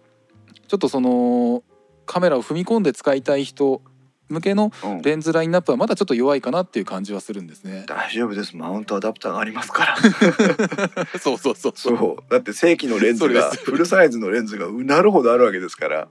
[0.75, 1.63] っとその
[2.05, 3.81] カメラを踏み込んで使いたい人
[4.30, 5.02] 向けのうん。
[5.02, 7.86] レンズラインナップはまだちょっと弱いかなっていう感じはするんですね。
[7.88, 8.56] 大丈夫です。
[8.56, 9.98] マウントアダプターがありますから。
[11.20, 12.32] そうそうそうそう。
[12.32, 16.08] だって正規のレンズがフルサイズのレンズがうなるほどあるわけですから。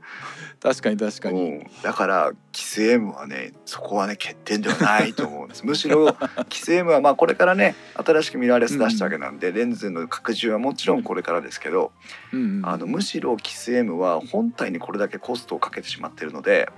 [0.61, 1.40] 確かに確かに。
[1.42, 6.16] うんだからキス M はねそこはね欠点ではないと思うんです むしろ
[6.48, 11.92] キス M はまあこれからね新しくミラーレス出したわけなんで、レンズの拡充はもちろんこれからですけど、
[12.33, 16.70] うんうんあのむしろキス M は本体にこれだけコストをかけてしまってるので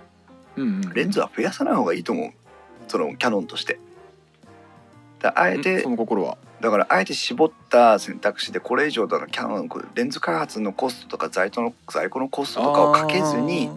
[0.56, 2.30] うんうんレンズは増やさない方がいいと思う
[2.88, 3.78] そのキャノンとして。
[5.20, 6.36] だあえうんてその心は。
[6.60, 13.70] だからあえて絞った選択肢でこれ以上だのキャノンレンズ開発のコストとか在庫の在庫のコストとかをかけずに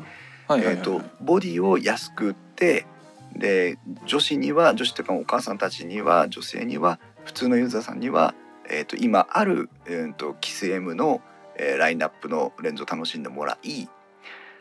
[0.58, 2.88] えー、とボディを安く売って
[3.36, 8.34] で女子には女子というかお母さんたちには女性には普通のユーザーさんには、
[8.68, 11.22] えー、と今ある、えー、とキス M の、
[11.56, 13.88] えーラインナップのレンズを楽しんでもらい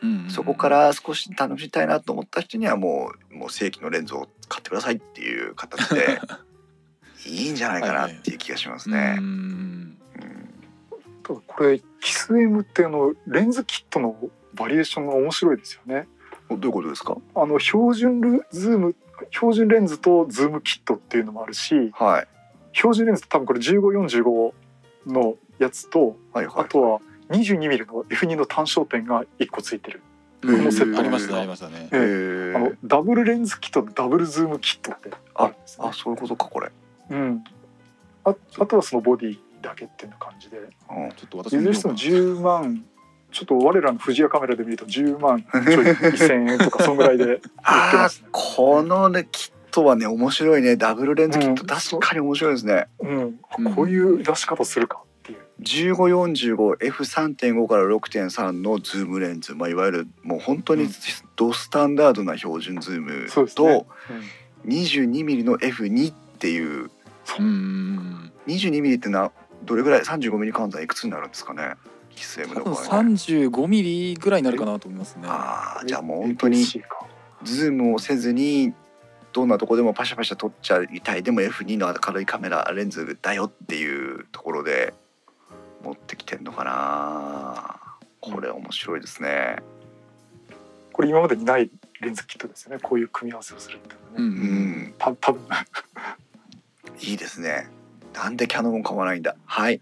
[0.01, 0.29] うんうんうん。
[0.29, 6.19] そこから少し楽しみたいなと思った人にはもうもう正規のレンズを買ってくださいっていう形で
[7.27, 9.15] いいんじゃないかなっていう気がしますね。
[9.17, 9.25] うん。
[9.25, 9.97] うん。
[11.23, 16.07] ただこれキス M ってあのレンズキットのバリエーションが面白いですよね。
[16.49, 17.17] おどういうことですか？
[17.35, 18.95] あの標準ルズーム
[19.31, 22.27] 標準レンズとズームキットっていうのもあるしはい。
[22.71, 24.53] 標準レンズって多分これ1545
[25.07, 26.63] のやつとはいはい。
[26.63, 30.01] あとは 22mm の F2 の単焦点が1個ついてる。
[30.41, 30.57] うん。
[30.57, 31.89] このセットありましたねありましたね。
[31.91, 36.71] あのーダブルレンズキットとダブルズームキットってあるんですねあそういうことかこれ。
[37.09, 37.43] うん。
[38.23, 40.57] ああとはそのボディだけっていうような感じで。
[40.57, 40.67] うん。
[41.11, 42.83] ちょっと私いずれにしても10万
[43.31, 48.27] ちょっと我らの富士屋カメラで見ると10万ちょい1000円とかそんぐらいで売ってありますね。
[48.31, 50.75] このねキットはね面白いね。
[50.77, 51.67] ダブルレンズキット、うん。
[51.67, 52.87] 確かに面白いですね。
[52.99, 55.03] うんうん、こういう出し方するか。
[55.61, 60.91] 1545F3.5 から6.3のズームレンズ、まあ、いわゆるもう本当にうん。
[61.35, 63.85] ドスタンダードな標準ズームと、ね。
[64.65, 66.89] 22mm の F2 っていう。
[67.39, 67.41] う。
[67.41, 69.31] ん 22mm ってのは
[69.63, 71.75] どれぐらい？35mm 換算いくつになるんですかね？
[72.15, 75.23] Kiss M の場合ね35ミリぐらいになるかなと思いますね。
[75.27, 78.73] ああじゃあもう本当にズームをせずに
[79.31, 81.23] どんなとこでもパシャパシャ撮っちゃいたい。
[81.23, 84.93] でも F2 の軽いカメラレンズだよっていうところで
[85.83, 87.79] 持ってきてんのかな
[88.21, 89.57] これ面白いですね。
[90.93, 91.69] これ今までにない
[92.01, 95.41] レンズキットですよねこういう組み合わせをするっていうのはね、うんうん、た多分
[97.01, 97.69] いいですね。
[98.13, 99.35] なんでキャノン買わないんだ。
[99.45, 99.81] はい。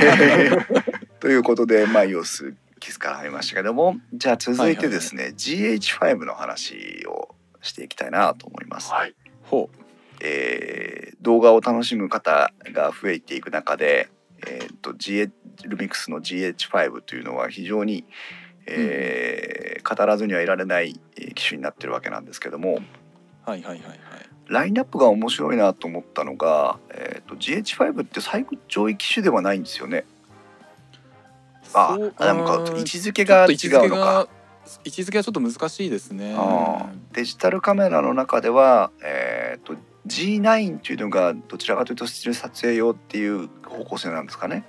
[1.20, 8.92] ということで、まあ、様子キスから入りましたけども、じゃあ続いてですね、GH5 の話をしていきたいなと思います。
[8.92, 9.68] はいほ
[10.20, 10.94] えー
[11.24, 14.10] 動画を楽しむ方が増えていく中で、
[14.46, 15.30] えー、と GH
[15.64, 18.04] ルミックスの GH5 というのは非常に、
[18.66, 22.80] えー語らずにはいられないえー機種になってるわけなんですけども
[23.46, 23.98] うはいはいはいはい
[24.46, 30.04] ラインナップが面白いなと思ったのが、えー、と GH5 って最上位機種ではないんですよね。
[31.72, 33.54] ああでもかうん位置づけが違
[33.86, 34.04] うのか。
[34.04, 34.28] が
[34.84, 36.34] 位置づけはちょっと難しいですね
[37.12, 39.76] デジタルカメラの中では、えー、と
[40.06, 44.64] G9 というのがどちらかというとスチール撮影用っていう方向性なんですかね？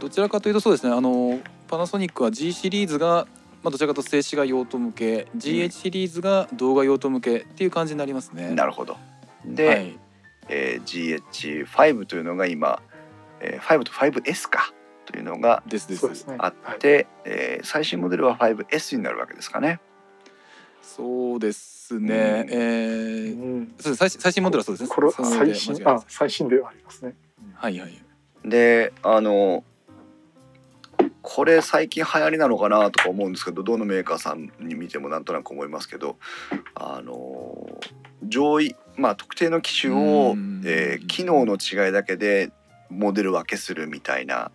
[0.00, 3.26] どちらかというとそうですねあのパナソニックは G シリーズが、
[3.62, 8.50] まあ、どちらかというと静止画用途向け GH シリーズが動画用途向けっていう感じになりますね。
[8.54, 8.96] なるほど。
[9.44, 9.98] で、はい、
[10.48, 12.80] えー GH5 というのが今、
[13.40, 14.72] えー5と 5S か
[15.06, 19.80] というのがですですそうですねあって、えー最新モデルは 5S になるわけですかね？
[20.82, 22.08] そうですね、うん。
[22.10, 23.74] えーうん。
[23.78, 24.88] そうです最新最新モデルはそうですね。
[24.94, 27.14] これ最新あ最新ではありますね。
[27.54, 28.02] はいはい
[28.44, 29.64] であの
[31.22, 36.16] これ最近流行りなのかなとか思うんですけどどのメーカーさんに見てもなんとなく思いますけど
[36.74, 37.80] あの
[38.24, 42.50] 上位まあ特定の機種をうん、えー機能の違いだけで
[42.88, 44.50] モデル分けするみたいな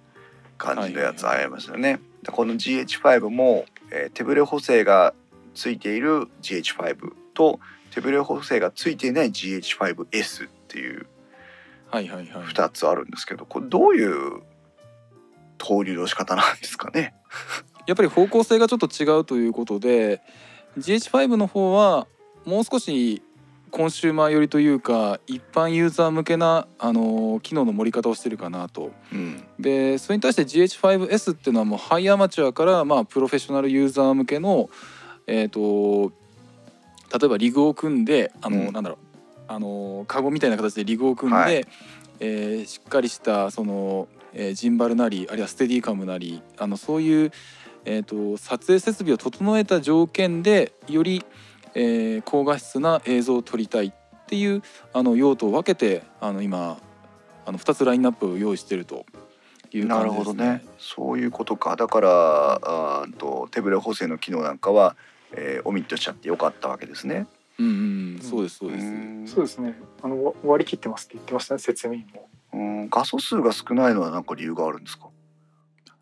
[0.57, 1.43] 感じのやつはいはいはい。
[1.43, 1.99] ありますよね。
[2.23, 5.13] でこの GH5 も、えー手ブレ補正が
[5.53, 7.59] ついている GH5 と
[7.91, 11.05] 手ブレ補正がついていない GH5S っていう
[11.91, 14.41] はいはいはい2つあるんですけどこれどういう
[15.57, 17.13] 投入の仕方なんですかね？
[17.85, 20.21] やっぱり方向性がちょっと違うということで
[20.77, 22.07] GH5 の方は
[22.45, 23.21] もう少し
[23.71, 28.91] コンシューマー寄りというか一般ユーザー向けな、あのー機能の盛り方をしてるかなと。
[29.11, 34.69] うんでそれに対して GH5S っていうのはもうハイアマチュアからまあプロフェッショナルユーザー向けの
[35.27, 36.11] えっ、と
[37.13, 38.97] 例えばリグを組んであの、うんなんだろう
[39.47, 41.67] あのカゴみたいな形でリグを組んで、はい
[42.19, 47.31] えーしっかりしたその、えージンバルなりあるいはステディカムなりあのそういう、
[47.85, 51.23] えー、と撮影設備を整えた条件でより、
[51.75, 53.91] えー高画質な映像を撮りたいっ
[54.25, 56.79] ていうあの用途を分けてあの今
[57.45, 59.05] あの2つラインナップを用意していると
[59.71, 60.33] いうなる感じですね。
[60.33, 60.65] ほどね。
[60.79, 61.75] そういうことか。
[61.75, 64.95] だからあーと手ブレ補正の機能なんかは、
[65.35, 67.27] えーオミットしちゃってよかったわけですね。
[67.59, 67.69] うんう
[68.17, 68.85] ん、そうですそうです。
[68.85, 75.07] うんそうですねあのわ割り切ってますって言ってましたね説明もうん画素数が少ないのは何か理由があるんですか？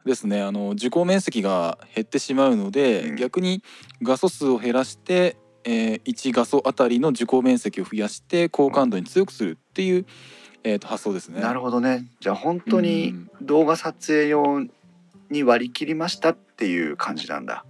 [0.05, 3.61] ですねあの受光面積が減ってしまうので、うん逆に
[4.01, 10.05] 画素数を減らして、えー、1画素あたりの受光面積を増やして高感度に強くするっていう、
[10.63, 11.41] えー、と発想ですね。
[11.41, 12.07] なるほどね。
[12.19, 14.65] じゃあ本当うにん動画撮影用
[15.29, 17.63] に割り切りましたっていう感じなんだ。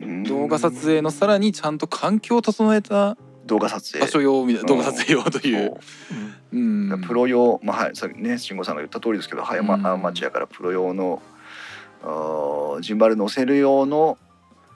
[0.00, 4.04] うん動画撮影のさらにちゃんと環境を整えた動画撮影。
[4.04, 5.68] 場所用みたいな動画撮影用という。
[5.68, 5.78] そう
[6.50, 6.58] う
[6.96, 11.20] んプロ用、まあはい、さっきね慎吾さんが言った通りですけど、はいまうんあアマチュアからプロ用の
[12.80, 14.18] ジンバル乗せる用の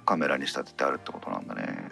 [0.04, 1.90] カメラに仕立ててあるってことなんだね。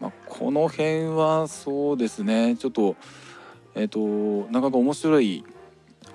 [0.00, 2.96] まあ、この辺はそうですねちょっと
[3.76, 4.00] えっ、と
[4.50, 5.44] なかなか面白い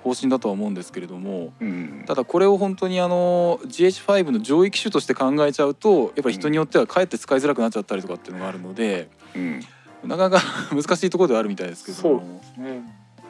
[0.08, 9.60] 方針だとは思うんですけれどもうん、ただこれを本当にあの GH5 の上位機種として考えちゃうとやっぱり人によってはかえって使いづらくなっちゃったりとかっていうのがあるのでうん、
[10.08, 10.42] なかなか
[10.74, 12.82] 難しいところではあるみたいですけどそうもですね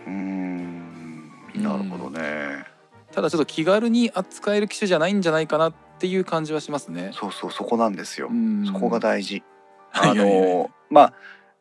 [0.07, 2.65] うーんなるほどね。
[3.13, 7.11] ただちょっと気軽に扱える機種じゃないんじゃないかなっていう感じはしますね。
[7.15, 8.29] そうそうそこなんですよ。
[8.31, 9.43] うんそこが大事。
[9.93, 11.13] あのまあ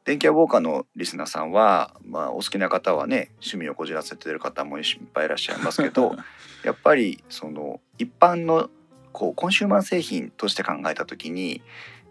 [0.07, 4.83] 電気屋ウォーカーのリスナーさんは、まあ、お好きな方はね趣味をこじらせてる方もいっ
[5.13, 6.15] ぱいいらっしゃいますけど
[6.63, 8.69] やっぱりその一般の
[9.11, 11.61] こうコンシューマー製品として考えた時に、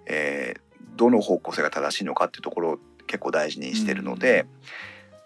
[0.05, 0.67] えー
[0.97, 4.47] どの方向性が正しいのかっていうところを結構大事にしてるので、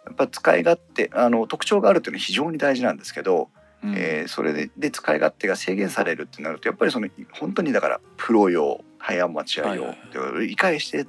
[0.05, 3.51] やっぱ使い勝手あの特徴があるっていうのは非常に大事なんですけど、
[3.85, 3.95] うん。
[3.97, 10.18] えーそれでで使い勝手が制限されるってなるとやっぱりその本当にだからプロ用ハイアマチュア用、はい。
[10.18, 11.07] はい理解して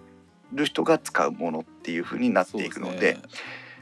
[0.54, 3.18] る人が使うものっていう風になっていくので。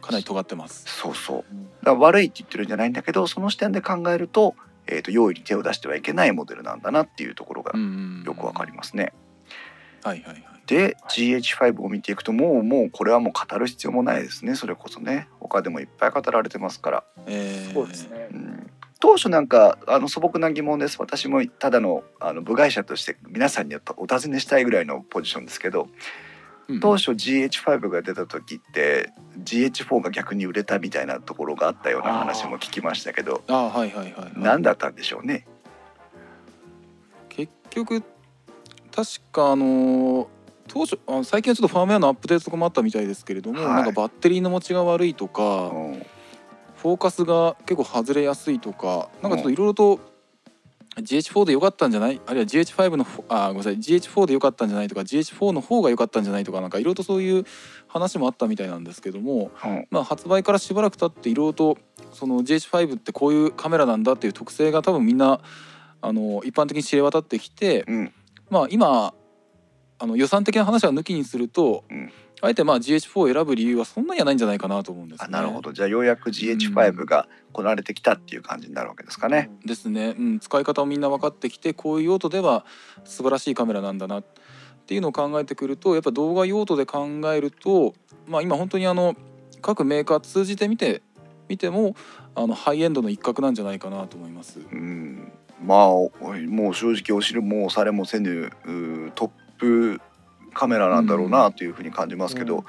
[0.01, 0.85] かなり尖ってます。
[0.87, 1.45] そうそう。
[1.83, 4.55] だ悪いって言ってるんじゃないんだけどその視点で考えると,、
[4.87, 7.73] えー、と用意に手を出してはいけないモデルなんだなっていうところが
[8.25, 9.13] よくわかりますね。
[10.03, 10.43] はいはいはい。
[10.65, 14.55] で GH5 を見ていくともうもうこれはもう語る必要もないですね。
[14.55, 15.27] それこそね。
[15.39, 17.03] 他でもいっぱい語られてますから。
[17.27, 17.73] えー。
[17.73, 18.29] そうですね。
[18.31, 18.69] うん。
[19.01, 20.97] 当初なんかあの素朴な疑問です。
[20.99, 25.89] 私もただのあの部外者として皆さんにお尋ねしたいぐらいのポジションですけどうん
[26.81, 29.11] 当初 GH5 が出た時って
[29.43, 35.47] GH4 が逆に売れたみたいなところがあったような話も聞きましたけどあはいはいはい、はい、何だったんでしょうね？
[37.29, 38.03] 結局
[38.95, 40.29] 確かあの
[40.67, 43.73] 当初あ最近はちょっとファームウェアのアップデートとかもあったみたいですけれども、はい。
[43.73, 46.05] なんかバッテリーの持ちが悪いとか、うん。
[46.75, 49.99] フォーカスが結構外れやすいとかなんかちょっといろいろと
[51.01, 52.21] GH4 で良かったんじゃない？
[52.25, 53.77] あるいは GH5 のあごめんなさい。
[53.77, 57.45] GH4 で良かったんじゃないとか GH4 の方が良かったんじゃないとかなんかいろいろとそういう
[57.87, 61.77] 話もあったみたいなんですけども、うんまあ、発売からしばらく経っていろいろと
[62.13, 65.41] その GH5 ってこういうカメラなんだっていう特性が多分みんな
[66.01, 68.13] あの一般的に知れ渡ってきて、うん。
[68.49, 69.13] まあ、今
[69.99, 72.11] あの予算的な話は抜きにすると、うん
[72.41, 75.25] あえてまあ GH4 を選ぶ理由はそんなにはないんじゃないかなと思うんです、ね。
[75.27, 79.49] あなるほどじゃあようやく GH5 がこなれてきたっていう感じになるわけですかね。
[79.65, 82.65] ですね、うん、使い方をみんな分かってきてこういう用途では
[83.03, 84.23] 素晴らしいカメラなんだなっ
[84.85, 87.93] ていうのを考えてくるとやっぱ動画用途で考えると、
[88.27, 89.15] まあ、今本当にあの
[89.61, 91.03] 各メーカー通じてみて
[91.47, 91.95] 見ても
[92.35, 94.59] あのハイエンドの一角なんじゃないかなと思います。
[94.59, 95.31] うん
[95.61, 96.11] まあお
[96.47, 98.51] もう正直お汁もされもせぬ
[99.15, 100.01] トップ
[100.53, 102.63] カメラなんだろうなというふうに感じますけど、うん。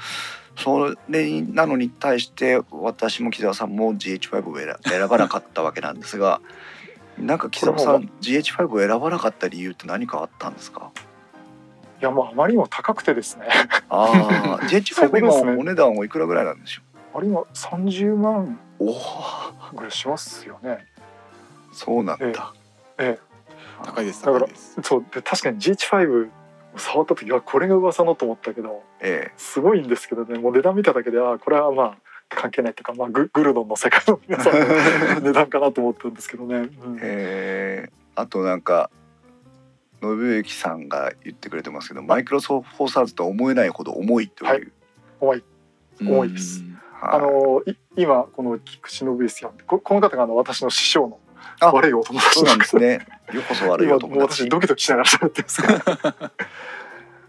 [0.57, 6.41] それなのに対して私も木澤さんも GH5 を選選ばなかったわけなんですが
[7.19, 10.91] なんか木澤さん GH5 を選ばなかった理由って何かあったんですか？
[12.01, 13.47] いやもうあまりにも高くてですね。
[13.89, 16.83] ああそ GH5 今お値段はいくらぐらいなんでしょ
[17.15, 18.97] あれ今30万うおお
[19.77, 20.87] ぐらいしますよね。
[21.73, 22.53] そうなんだ、
[22.99, 23.31] ええ。
[23.85, 24.77] 高いですだから高いです。
[24.83, 26.31] そうで確かに GH5
[26.77, 30.39] 触った時はこれが噂のと思ったけどえすごいんですけどね。
[30.39, 31.97] もう値段見ただけであこれはまあ
[32.29, 36.99] 関係ないっていうか、まあ、ググルドンの世界の皆さんの 値段かなと思ったんですけどね、うん。
[37.03, 37.93] ええ。
[38.15, 38.91] あとなんか
[40.01, 44.69] 信之さんが言ってくれてますけどマイクロソフォーサーズとは思えないほど重いという、はい。
[45.21, 45.45] 重い。
[46.01, 46.63] 重いです。
[46.63, 47.17] うんはい。
[47.17, 51.30] あのい今この菊池信之さんここの方があの私の師匠のあ
[51.69, 53.07] 悪いお友達そうなんですね。
[53.33, 54.49] よこそ悪い今お友達私。
[54.49, 56.33] ドキドキしながら喋ってますから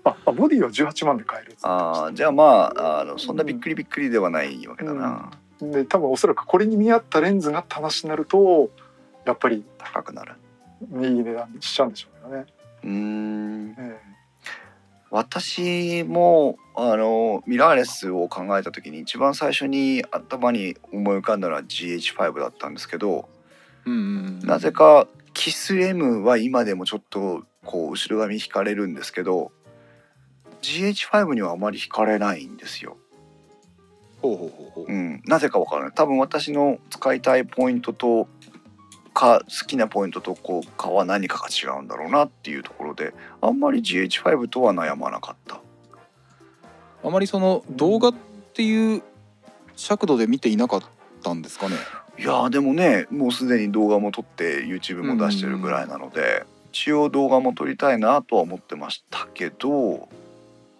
[0.03, 5.31] ああボディは18万で買えるああ、じゃあまあ、あの、そんなびっくりびっくりではないわけだな。
[5.61, 8.71] で多分おそらくこれに見合ったレンズがって話になると
[9.25, 10.33] やっぱり高くなる。
[11.03, 12.45] いい値段にしちゃうんでしょうけどね。
[12.83, 13.75] うーん。
[13.77, 13.99] え
[15.11, 23.27] 私も、あの、ミラーレスを考えた時に、一番最初に頭に思い浮かんだのは GH5 だったんですけど。
[23.85, 29.51] うんなぜか、キス M は今でもちょっと、こう、後ろ髪引かれるんですけど。
[30.61, 32.97] GH5 にはあまり引かれないんですよ。
[34.21, 38.27] ほうほううん、なぜかわからない多分私の使いたいポイントと
[39.15, 45.59] か好きなポイントとこうかは何かが違うんだろうなっていうところであんまり GH5 とは悩まなかった
[47.03, 48.13] あまりその動画っ
[48.53, 49.01] ていう
[49.75, 50.81] 尺度で見ていなかっ
[51.23, 51.75] たんですかね。
[52.21, 60.07] いやーでもねもうすでに動画も撮って YouTube も出してるぐらいなので一応動画も撮りたいなとは思ってましたけど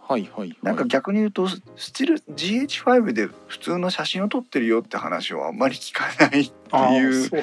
[0.02, 0.58] はいはい、はい。
[0.62, 7.42] なんか逆に言うとスチル GH5 で普通の写真を撮ってるよって話をあんまり聞かないっていうそう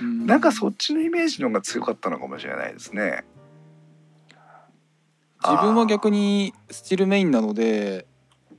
[0.00, 3.24] うんなんかそっちのイメージの方が強かったのかもしれないですね。
[5.42, 8.06] 自分は逆にスチルメインなので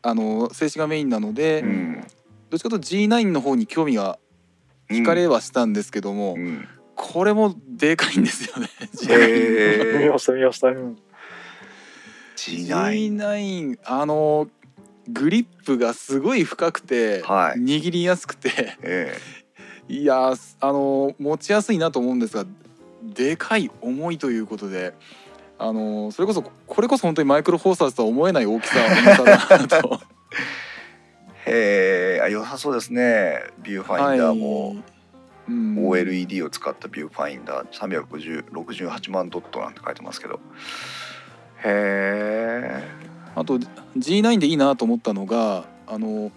[0.04, 2.08] あの静止画メインなので、うん、
[2.52, 4.20] どっちかというと G9 の方に興味が
[4.90, 8.70] 惹かれはしたんですけども、うん、これもでかいんですよね。
[9.10, 10.00] へー。
[10.00, 10.98] 見ました見ました、うん、
[12.36, 14.48] G9 G9 あの
[15.08, 17.60] グリップがすごい深くて、はい。
[17.60, 18.78] 握りやすくて。
[18.82, 19.18] え
[19.88, 22.46] いやーあの持ちやすいなと思うんですが
[23.04, 24.94] でかい重いということで。
[25.58, 30.00] あのそれこそこれこそ本当にマイクロフォーサーズとは思えない大きさ重さだなと。
[30.02, 30.14] え
[31.46, 33.39] へえあ良さそうですね。
[33.62, 34.84] ビューファインダーも、はい。
[35.50, 35.76] うん。
[35.89, 38.50] OLED を使ったビューファインダー。
[38.52, 40.39] 35068万ドットなんて書いてますけど。
[41.64, 42.84] へえ
[43.36, 43.58] あと
[43.98, 46.32] G9 でいいなと思ったのがあの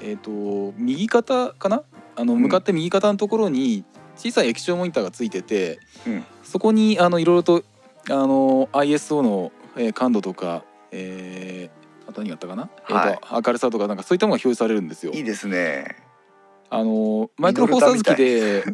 [0.00, 1.82] えっ、と右肩かな？
[2.16, 2.42] あのん。
[2.42, 3.84] 向かって右肩のところに
[4.16, 6.24] 小さい液晶モニターがついてて、うん。
[6.42, 7.64] そこにあのいろいろと
[8.10, 11.81] あの ISO の、えー感度とか、えー
[12.20, 13.12] 何があったかな、はい。
[13.12, 15.12] えーと明るさとかなんかそういったものが表示されるんですよ。
[15.12, 15.20] い。
[15.20, 15.96] いですね。
[16.70, 18.64] あのマイクロフォーサーズ機で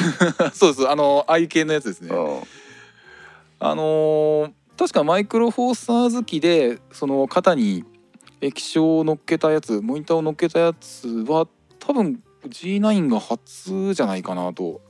[0.54, 2.08] そうですあのああいう系のやつですね。
[2.08, 2.14] う。
[2.14, 2.42] ん
[3.60, 7.84] あのー確かマイクロフォーサーズ機でその肩に
[8.40, 11.46] 液晶を乗っけたやつモニターを乗っけたやつは
[11.78, 14.80] 多分 G9 が初じゃないかなと。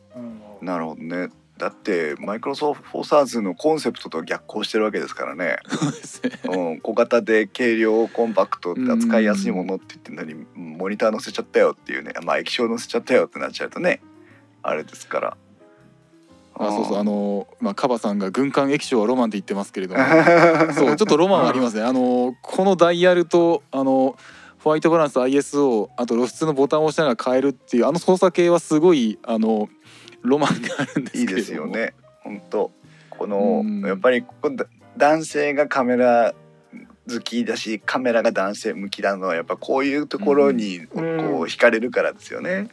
[0.63, 1.31] なるほどね
[1.63, 5.59] だってマイクロソフトフォーサーズのコンセプトと逆行してるわけですからね、
[6.45, 14.03] そうん、小型で軽量コンパクト扱いやすいものって言ってんのにモニター乗せちゃったよっていうねまあ液晶乗せちゃったよってなっちゃうとね
[14.65, 15.37] あれですから。
[16.55, 20.01] あそうそうあのまあカバさんが軍艦液晶はロマンって言ってますけれども。
[20.03, 21.85] の そうちょっとロマンありますね。
[21.85, 24.17] あのこのダイヤルとあの
[24.59, 29.69] ホワイトバランス ISO あと露出のボタンを押しながら変えるっていうあの操作系はすごいあの
[30.23, 31.95] ロマンがあるんですいいですよね。
[32.23, 32.71] 本当。
[33.11, 33.81] このうん。
[33.83, 34.67] やっぱりここだ
[34.97, 36.35] 男性がカメラ
[37.09, 42.69] 好きだしカメラが男性向きなのはやっぱこういうところにこううん惹かれるからですよね。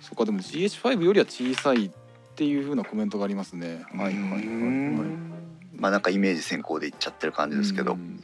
[0.00, 1.90] そっかでも GH5 よりは小さいっ
[2.34, 3.84] ていう風なコメントがありますね。
[3.92, 4.44] はいはいはいはい。
[5.76, 8.20] まあなんかイメージ先行でいっちゃってる感じですけど、うん。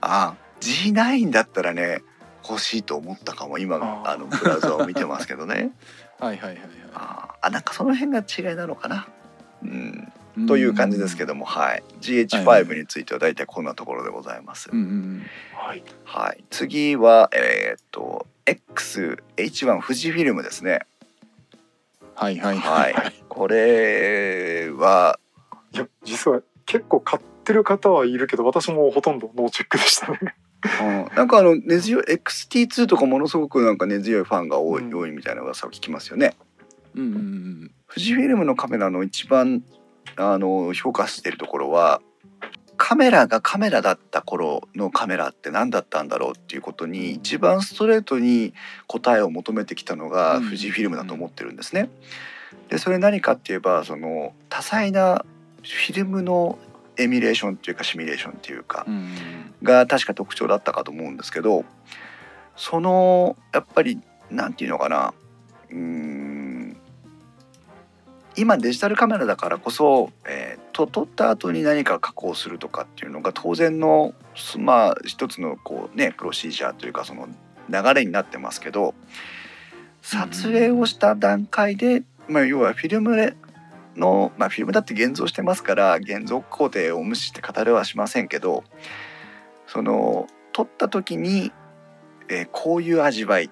[0.00, 2.02] ああ G9 だったらね
[2.48, 3.58] 欲しいと思ったかも。
[3.58, 5.70] 今あのブラウザを見てますけどね。
[6.18, 6.62] はいはいはいは
[6.94, 9.08] あーあなんかその辺が違いなのかな。
[9.62, 11.82] うん、いという感じですけども、はい、はい。
[12.00, 14.70] GH5 については大体こんなところでございます。
[14.70, 15.82] はい。
[16.04, 20.80] はい、次はえーっと XH1 富士フィルムですね。
[22.14, 22.58] はいはい。
[22.58, 22.92] ははい。
[22.92, 22.94] い、
[23.28, 25.18] これは
[25.72, 30.18] いや実は結構買ってる方はいるけど私もほとんどノーチェックでしたね。
[30.80, 31.16] うん。
[31.16, 34.94] なんかあの根強い XT2 とかものすごくなんか根強いファンが多い,、うん。
[34.94, 36.34] 多いみたいな噂を聞きますよね。
[36.94, 37.70] うんうんうん。
[37.88, 39.62] 富士フィルムのカメラの一番
[40.16, 42.00] あの評価しているところは
[42.76, 48.54] カメラがカメラだった頃のカメラって何だったんだろうっていうことに一番ストレートに
[48.86, 50.44] 答えを求めてきたのがうん。
[50.46, 51.90] 富士フィルムだと思ってるんですね。
[52.68, 55.24] でそれ何かって言えばその多彩な
[55.62, 56.58] フィルムの
[56.98, 58.86] エミュレーションっていうかシミュレーションっていうか
[59.62, 61.64] が確か特徴だったかと思うんですけど
[62.56, 65.14] そのやっぱりなんていうのかな。
[65.70, 66.41] うーん
[68.36, 77.28] 今デジタルカメラだからこそ、えーと撮った後に何か加工するとかっていうのが当然のすまあ一つのこうねプロシージャーというかその
[77.68, 78.94] 流れになってますけど
[80.00, 83.36] 撮影をした段階で、まあ、要はフィルム
[83.96, 88.64] の、まあ、フィルムだって現像してますから現像工程を無視して語れはしませんけど
[89.66, 91.52] その撮った時に、
[92.28, 93.50] えーこういう味わい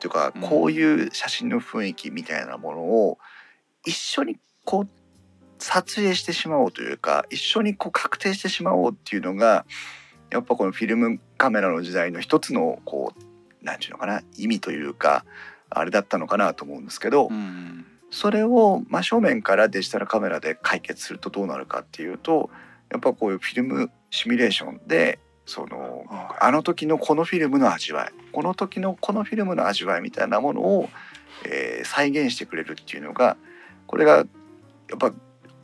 [0.00, 0.42] というかうん。
[0.42, 3.18] こういう写真の雰囲気みたいなものを
[3.88, 4.36] 一緒に
[4.66, 4.88] こう
[5.58, 9.64] 撮影してしまおうというか一緒にこう確定してしまおうっていうのが
[10.30, 13.22] やっぱこのフィルムカメラの時代の一つのこう
[13.62, 15.24] 何て言うのかな意味というか
[15.70, 22.48] あれだったのかなと思うんですけど、うんそれを真正面からデジタルカメラで解決するとどうなるかっていうと
[22.90, 30.88] やっぱこういうフィルムシミュレーションでそのああの時のこのフィルムの味わいこの時のこのフィルムの味わいみたいなものを、
[31.44, 33.36] えー再現してくれるっていうのが
[33.88, 34.26] これがやっ
[34.98, 35.12] ぱ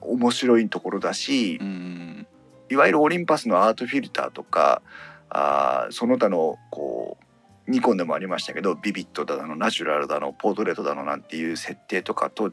[0.01, 2.27] 面白いところだしうんうん
[2.71, 4.83] いわゆるオリンパスのアートフィルターとか
[5.29, 12.53] あーその他のこうニコンでもありましたけどビビットだのナチュラルだのポートレートだのなんていう設定とかと違う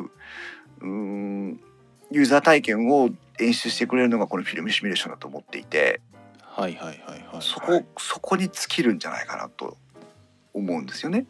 [0.00, 1.60] うーん
[2.10, 6.00] ユーザー体験を演出してくれるのがこのフィルムシミュレーションだと思っていて
[6.40, 9.76] はいはいはいはいそこそこに尽きるんじゃないかなと
[10.54, 11.26] 思うんですよね。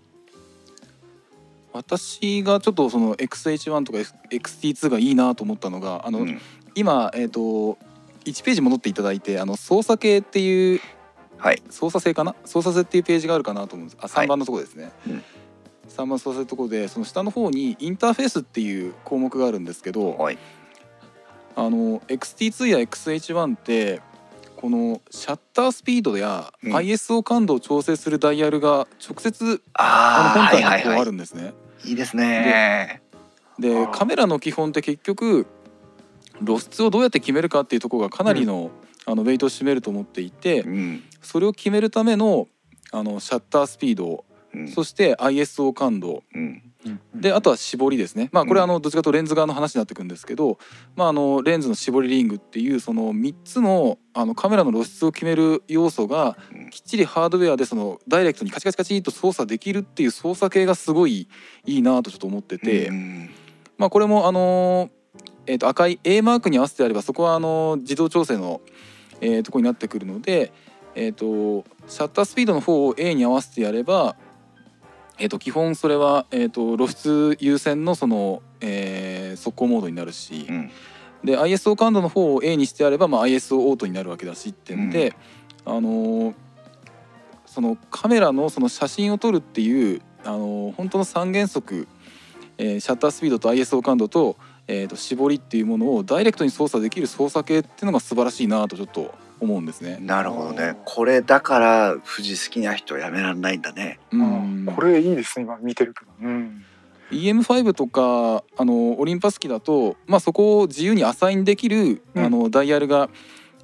[1.79, 3.99] 私がちょっとその XH1 とか
[4.31, 6.41] XT2 がいいなと思ったのがあの、うん。
[6.75, 7.41] 今えっ、と
[8.25, 10.81] 1ページ戻っていただいてあの操作系っていう
[11.39, 12.35] はい、操作性かな？
[12.45, 13.99] 操作性っていうページがあるかなと思うんです。
[14.01, 14.27] あはい。
[14.27, 15.25] 3番のところですね、うん。
[15.89, 20.39] 3番操作性のところでその下の方にインターフェースっていう項目があるんですけどはい、
[21.55, 24.03] あの XT2 や XH1 って
[24.57, 26.73] このシャッタースピードやうん。
[26.77, 31.43] ISO 感度を調整するダイヤルが直接あああの本体はいはいはにこうあるんですね。
[31.43, 31.53] いいい
[31.95, 33.03] ですね。
[33.59, 35.47] でカメラの基本って結局
[36.45, 38.71] 露出をどうやって決めるかっていうところがかなりの,、
[39.05, 41.03] あのウェイトを占めると思っていてうん。
[41.23, 42.49] それを決めるための
[42.91, 44.25] あのシャッタースピード
[44.55, 44.69] うん。
[44.69, 46.63] そして ISO 感度うん
[47.15, 48.29] であとは絞りですね。
[48.33, 50.59] まあこれはあうのどっちかというとレンズ側の話になってくるんですけど、
[50.95, 56.71] まあ、あのレンズの絞りリングっていうその3つのあのカメラの露出を決める要素がうん。
[56.71, 61.29] きっちりハードウェアでそのダイレクトにカチカチカチっと操作できるっていう操作系がすごい
[61.67, 62.89] いいなとちょっと思ってて。
[62.89, 63.31] うん
[63.79, 64.91] まあ、これもあのー
[65.47, 68.61] えー、と赤い A マークに合わせてあればそこはあのー自動調整の、
[69.21, 70.53] えーところになってくるので、
[70.95, 74.17] えー、とシャッタースピードの方を A に合わせてやれば、
[75.19, 80.71] えー、と基本それは、えー、と露出優先のその、えー速攻モードになるし、うん。
[81.25, 85.15] で ISO 感度の方を A にしてやれば、まあ、ISO オートになるわけだしってんで、
[85.65, 86.35] あのー
[87.47, 91.89] そのカメラのその写真を撮るっていう、あのー本当の三原則
[92.59, 99.99] えーシャッタースピードと ISO 感度と,、えー、と絞りっていうものをダイレクトに操作できる操作系っていうのが素晴らしいなとちょっと思うんですね。
[100.01, 100.77] なるほどね。
[100.85, 103.99] これだから富士好きな人はやめられないんだね。
[104.13, 104.67] うん。
[104.75, 106.65] これいいですね今見てるけど、うん、
[107.11, 112.25] EM5 とかあのオリンパス機だと、まあ、そこを自由にアサインできる、うん。
[112.25, 113.09] あのダイヤルが、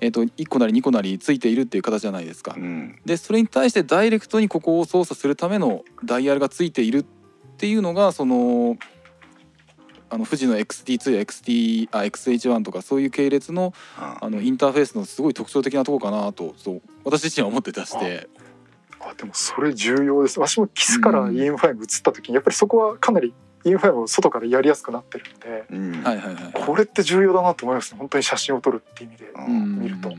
[0.00, 2.54] えー、と1個なり2個なりついているっていう形じゃないですか。
[2.56, 2.60] う。
[2.60, 2.98] ん。
[3.04, 8.76] でそれに対してダイレクトにここを操作するためのダイヤルがついているっていうのがその
[10.10, 18.28] あの富士の XT2 や XT あ XH1 とかそういう系列のあのインターフェースのすごい特徴的なところかなとそう私自身は思って出して。
[19.00, 20.40] あでもそれ重要です。
[20.40, 23.34] 私もキスからうん EM5 移った時にやっぱりそこはかなり
[23.64, 26.02] EM5 を外からやりやすくなってるんでうん。
[26.02, 26.52] はいはいはい。
[26.52, 27.98] これって重要だなと思いますね。
[27.98, 29.32] 本当に写真を撮るっていう意味で、
[29.82, 30.14] 見ると。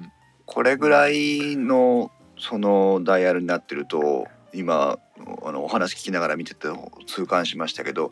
[0.45, 4.99] これぐらいのそのダイヤルになってると今
[5.43, 6.67] あのお話聞きながら見てて
[7.07, 8.11] 痛感しましたけど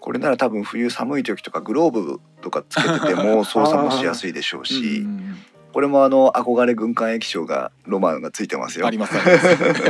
[0.00, 5.36] これなら多分冬寒い時とかグローブとかつけてても操作もしやすいでしょう うんしうん
[5.72, 8.86] これもあの憧れ軍艦液晶がロマンがついてますよ。
[8.86, 9.22] ありますあ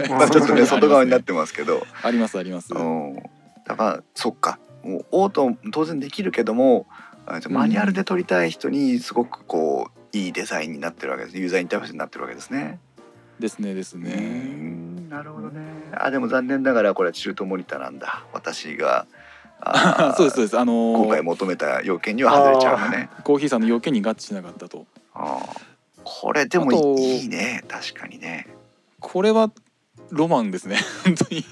[0.02, 2.74] りま あちょっとね 外側になってますけど、ありますあります。
[2.74, 3.16] うん、
[3.64, 6.86] だからそっかもうオート当然できるけども
[7.26, 12.80] あマニュアルで撮りたい人にすごくこういいデザインになってるわけですユーザーインターフェースになってるわけですね。
[13.38, 14.14] ですねですね。
[14.16, 15.60] んなるほどね。
[15.96, 18.24] あでも残念ながらこれは中途モニターなんだ。
[18.32, 19.06] 私が
[20.16, 20.58] そうですそうです。
[20.58, 23.10] あのー今回求めた要件には外れちゃうね。
[23.24, 24.86] コーヒーさんの要件に合致しなかったと。
[26.04, 28.46] これでもいいね確かにね。
[29.00, 29.50] これは
[30.10, 31.44] ロマンですね 本当に。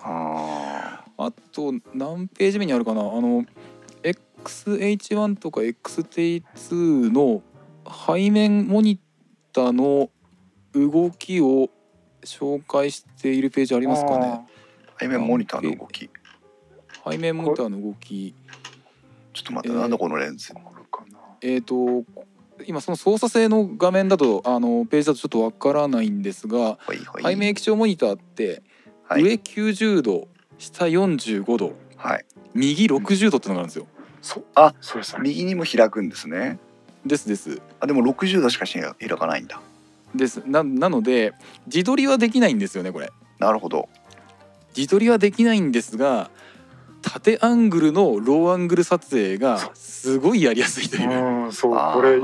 [0.00, 3.44] ああと何ページ目にあるかなあの
[4.44, 7.42] XH1 とか XT2 の
[8.06, 9.00] 背面モニ
[9.52, 10.10] ターの
[10.74, 11.70] 動きを
[12.22, 16.08] 紹介しているページありますかねー背面モニターの動き。
[17.10, 18.34] 背面モニターの動き
[19.32, 20.52] ちょっと待って、えーなんだこのレンズ
[21.40, 22.04] えっ、と
[22.66, 27.34] 今その操作性の画面だとあのページだとちょっとわからないんですがはいはい。
[27.34, 28.62] 背面液晶モニターって
[29.04, 30.28] はい上90度
[30.58, 32.24] 下45度はい。
[32.54, 33.86] 右60度ってのがあるんですよ。
[34.20, 36.58] そうあそうですね右にも開くんですね。
[37.06, 37.60] ですです。
[37.80, 39.60] あでも60度しかし開かないんだ。
[40.14, 41.34] ですななので
[41.66, 43.88] 自撮りはできないんですよねこれなるほど。
[44.76, 46.30] 自撮りはできないんですが
[47.02, 51.72] 縦アングルのローアングル撮影がすごいやりやすいという、うんそう。
[51.94, 52.20] これ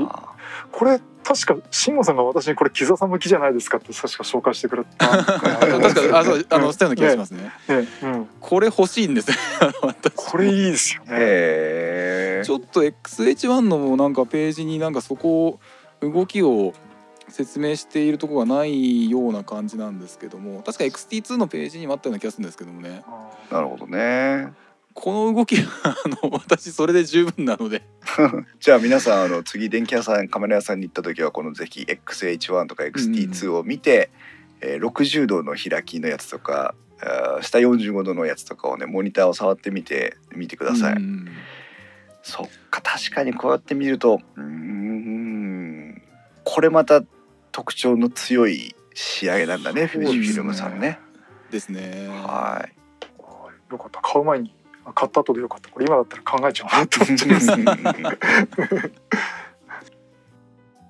[0.71, 5.07] これ確か慎吾さんが私にこれ木座さん向きじゃないですかって確か紹介してくれた。
[5.23, 7.51] 確かあそうあのしたような気がしますね。
[7.67, 7.87] ね。
[8.03, 9.31] うん、これ欲しいんです。
[10.15, 12.43] これいいですよね。
[12.43, 12.51] ち。
[12.51, 15.59] ょっと XH1 のなんかページになんかそこを
[16.01, 16.73] 動きを
[17.29, 23.03] 説明しているところがないような感じなんですけども確か XT2 のページにもあったような気がするんですけどもね。
[23.07, 24.53] あなるほどね。
[24.95, 27.83] この動きはあの私それで十分なので
[28.59, 34.09] じゃあ皆さんあの次電気屋さんカメラ屋さんに行った時はこのぜひ XH1 とか XT2 を見て、
[34.61, 36.73] えー60度の開きのやつとか
[37.41, 40.93] 下45度のやつとかをねモニターを触ってみてみてください。
[40.93, 41.27] うん
[42.23, 46.01] そっか確かにこうやって見るとうーん
[46.43, 47.03] これまた
[47.51, 50.97] 特徴の強い仕上げなんだねねジフィルムさんね。
[51.51, 52.73] ですねはい。
[53.21, 54.54] ーよかった買う前にあ
[54.93, 55.69] 買った後でよかった。
[55.69, 58.91] これ今だったら考えちゃうなと思っちゃいます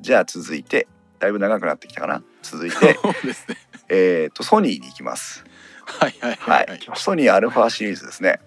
[0.02, 0.88] じゃあ続いて
[1.20, 2.22] だいぶ長くなってきたかな。
[2.44, 3.58] 続いて そうですね。
[3.90, 5.44] えーとソニーに行きます。
[5.86, 6.66] はいはいははい。
[6.78, 8.40] い、ソニーアルファシリーズですね。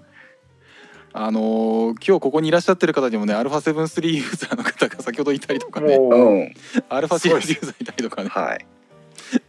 [1.12, 5.98] あのー今日ここにいらっしゃってる方にもね α7-3 ユーザーの方が 先ほどいたりとかね。
[5.98, 6.54] もう、うん。
[6.88, 8.28] アルファシリーズユーザーいたりとかね。
[8.28, 8.66] はい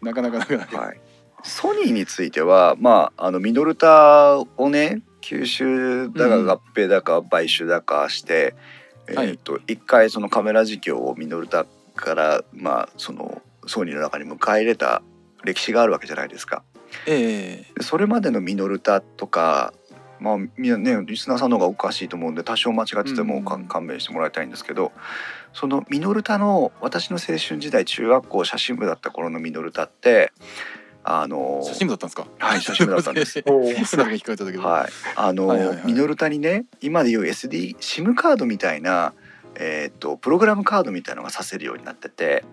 [0.02, 1.00] なかなかなかなか、はい。
[1.44, 8.56] ソニーについてはまああのミノルタをね吸収だうんか合併だか買収だかして、
[9.16, 11.66] はいえーと一回そのカメラ事業をミノルタ
[11.96, 15.02] からまあそのソニーの中に迎え入れた
[15.44, 16.64] 歴史があるわけじゃないですか。
[17.06, 19.74] ええでそれまでのミノルタとか
[20.20, 24.92] まあみんなねリスナーさんの方がおかしいと思うんで多少間違ってても勘弁してもらいたいんですけど
[25.54, 30.32] そのミノルタの私の青春時代中学校写真部だった頃のミノルタって
[31.04, 32.28] あの写真部だったんですか？
[32.38, 33.42] はい写真部だったんです。
[34.60, 35.86] はい、あの、はいはいはい。
[35.86, 39.14] ミノルタにね今でいう SD シムカードみたいな、
[39.56, 42.44] えー、とプログラムカードみたいのがさせるようになってて、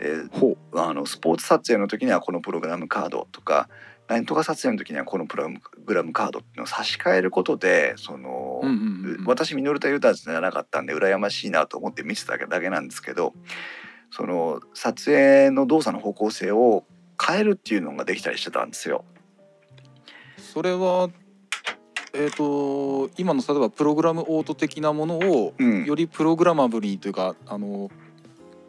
[0.00, 3.68] えーほあのスポーツ撮影の時にはこのプログラムカードとか
[4.08, 5.48] なんとか撮影の時にはこのプロ
[5.86, 8.78] グラムカードっていうのを差し替えることでその、う、うんうん
[9.12, 9.20] うん。
[9.20, 13.32] うん、私ミノルタユーザーじゃなかったんで羨ましいなと思って見てただけなんですけど
[14.10, 16.84] その撮影の動作の方向性を
[17.26, 19.04] 変えるっていうのができたりしてたんですよ。
[20.38, 21.10] それは
[22.12, 25.84] えっ、と今の例えばプログラムオート的なものをうん。
[25.84, 27.90] よりプログラマブルにというかあの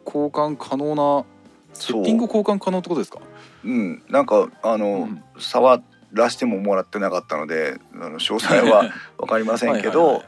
[0.04, 1.24] 交換可能な
[1.72, 3.20] セッティング交換可能ってことですか？
[3.64, 5.22] うん、なんかあの、うん。
[5.38, 5.82] 触
[6.12, 10.22] らしてももらってなかったのであの詳細は 分かりませんけど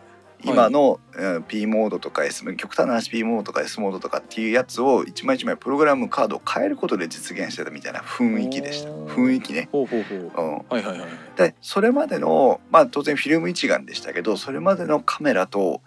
[0.45, 9.69] 今の、うん P モードとか S 極端な話 P モードとか S モードとかっていうやつを一枚一枚プログラムカードを変えることで実現してたみたいな雰囲気でした雰囲気ね。
[9.73, 10.19] ほうほうほう。
[10.19, 11.11] うん、はいはいはいはい。
[11.37, 15.81] でそれまでのまあ当然フィルム一眼でしたけどそれまでのカメラと,、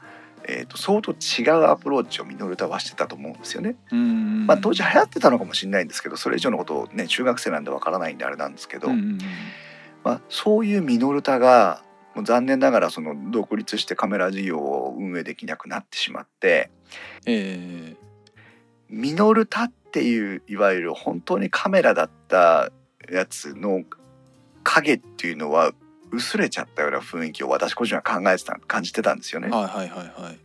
[0.43, 3.76] えー、と相当違うアプローチをミノルタはしてたと思うんですよね。
[3.91, 8.89] まあ、当時流行ってたのかもしれないんですけどそれ以上のことをね中学生なんでわからないんであれなんですけど、
[10.04, 11.84] まあ、そういうミノルタが
[12.16, 16.70] もう残念ながらその独立してカメラ事業を運営できなくなってしまって
[17.26, 17.95] え
[18.89, 22.72] ミノルタっていういわゆる本当にカメラだった
[23.09, 23.84] やつの
[24.64, 25.72] 影っていうのは
[26.12, 29.51] 薄れちゃったような雰囲気を私個人は考えてた感じてたんですよねー、。
[29.51, 30.39] はいはいはいはい。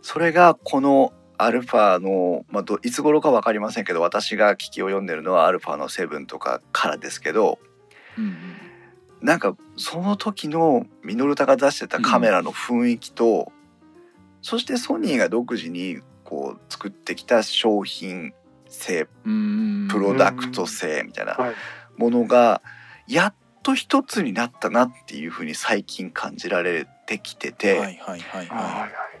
[0.00, 7.58] それがこのアルファの、まあ、どいつ頃か分かりませんけど私が聞きを読んでるのはアルファの7とかからですけど
[8.16, 8.61] うんうん
[9.22, 13.52] なんかその時のミノルタが出してたカメラの雰囲気と、
[14.40, 18.32] そしてソニーが独自にこう作ってきた商品
[18.68, 21.54] 性プロダクト性みたいなはい。
[21.96, 22.62] ものが
[23.06, 28.00] やっと一つになったなっていうふうに最近感じられてきてて、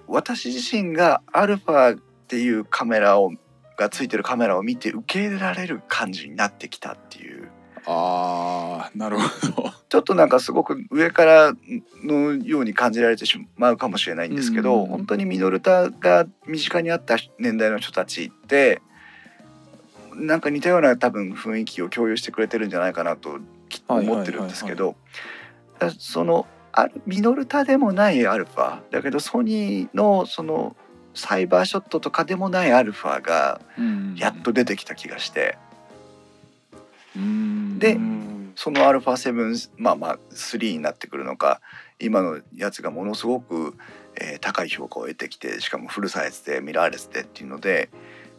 [0.08, 3.30] 私自身がアルファっていうカメラを
[3.76, 7.41] がついてるカメラを見て受け入れられる感じになってきたっていうい。
[7.86, 9.72] ああなるほど。
[9.88, 11.52] ちょっとなんかすごく上から
[12.04, 14.86] のように感じられてしまうかもしれないんですけど、うん。
[14.86, 18.80] 本当にミノルタが身近にあった年代の人たちって
[20.14, 24.96] なんか似たような多分雰囲気を共有してくれてるんじゃないかなときっと思ってるんですけど
[25.98, 30.76] そのあるミノルタでもないアルファだけどソニーのその
[31.14, 35.58] サイバーショットとかでもないアルファがうんやっと出てきた気がして。
[35.66, 35.71] うん
[37.78, 41.60] でうんそのアルファ7まあまあ3になってくるのか
[41.98, 43.74] 今のやつがものすごく、
[44.20, 47.88] えー高い評価を得てきてしかもフルサイズでミラーレスでっていうので、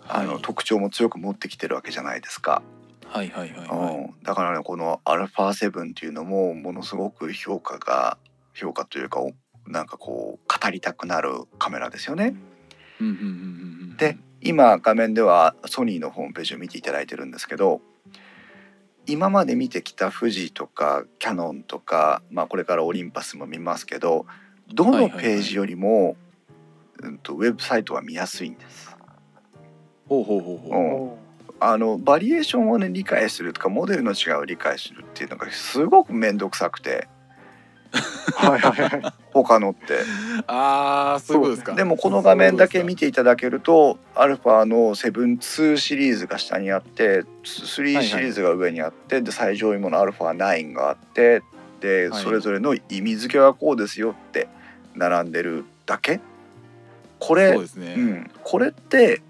[0.07, 2.61] あのはい特徴も強く持ってきてるわけじゃないですか。
[3.07, 3.95] はいはいはいはい。
[3.95, 8.17] うん、だからねこのアルファ7っていうのもものすごく評価が
[8.53, 9.33] 評価というかお
[9.67, 12.35] なんかこう語りたくなるカメラですよね。
[12.99, 17.79] うんうんうんうんうんで今画面ではソニーのホームページを見ていただいてるんですけど
[19.05, 24.25] 今まで見てきた富士とかキャノンとか、まあ、これからオリンパスも見ますけど
[24.73, 26.15] どのページよりも、
[27.01, 28.95] うん、とウェブサイトは見やすいんです。
[30.07, 30.71] ほうほうほうほう。
[30.71, 31.23] うんお
[31.65, 39.99] あのバリエーションをね理解するとかモデルの違いを理解するっていうのがすごく面倒くさくてー はいはいはい他のって。
[40.47, 41.37] ああそう。
[41.37, 41.75] いうことですか。
[41.75, 51.41] でもこの画面だけ見ていただけるとアルファの72シリーズが下にあって3シリーズが上にあって、で最上位ものアルファ9があって
[51.81, 52.23] で、はい。
[52.23, 54.47] それぞれの意味付けはこうですよって
[54.95, 56.19] 並んでるだけ。
[57.19, 57.65] これね。
[57.97, 59.21] うん、これって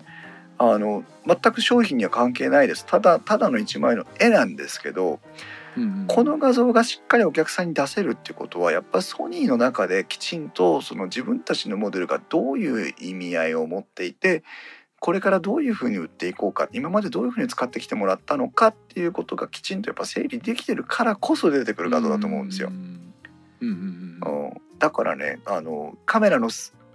[0.57, 2.85] あの全く商品には関係ないです。
[2.85, 5.19] ただただの一枚の絵なんですけど
[6.07, 14.43] この画像がしっかりお客さんに出せるってことはやっぱソニーの中できちんとその自分たちのモデルがどういう意味合いを持っていて
[14.99, 22.71] これからどういうふうに売っていこうか今までどういうふうに使ってきてもらったのかっていうことがきちんとやっぱ整理できてるからこそ出てくる画像だと思うんですよ。
[24.79, 26.49] だからねあのカメラの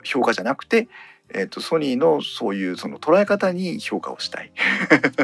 [0.04, 0.88] 評価じゃなくて、
[1.28, 4.52] えー、とソニーのそういうその捉え方に評価をしたい。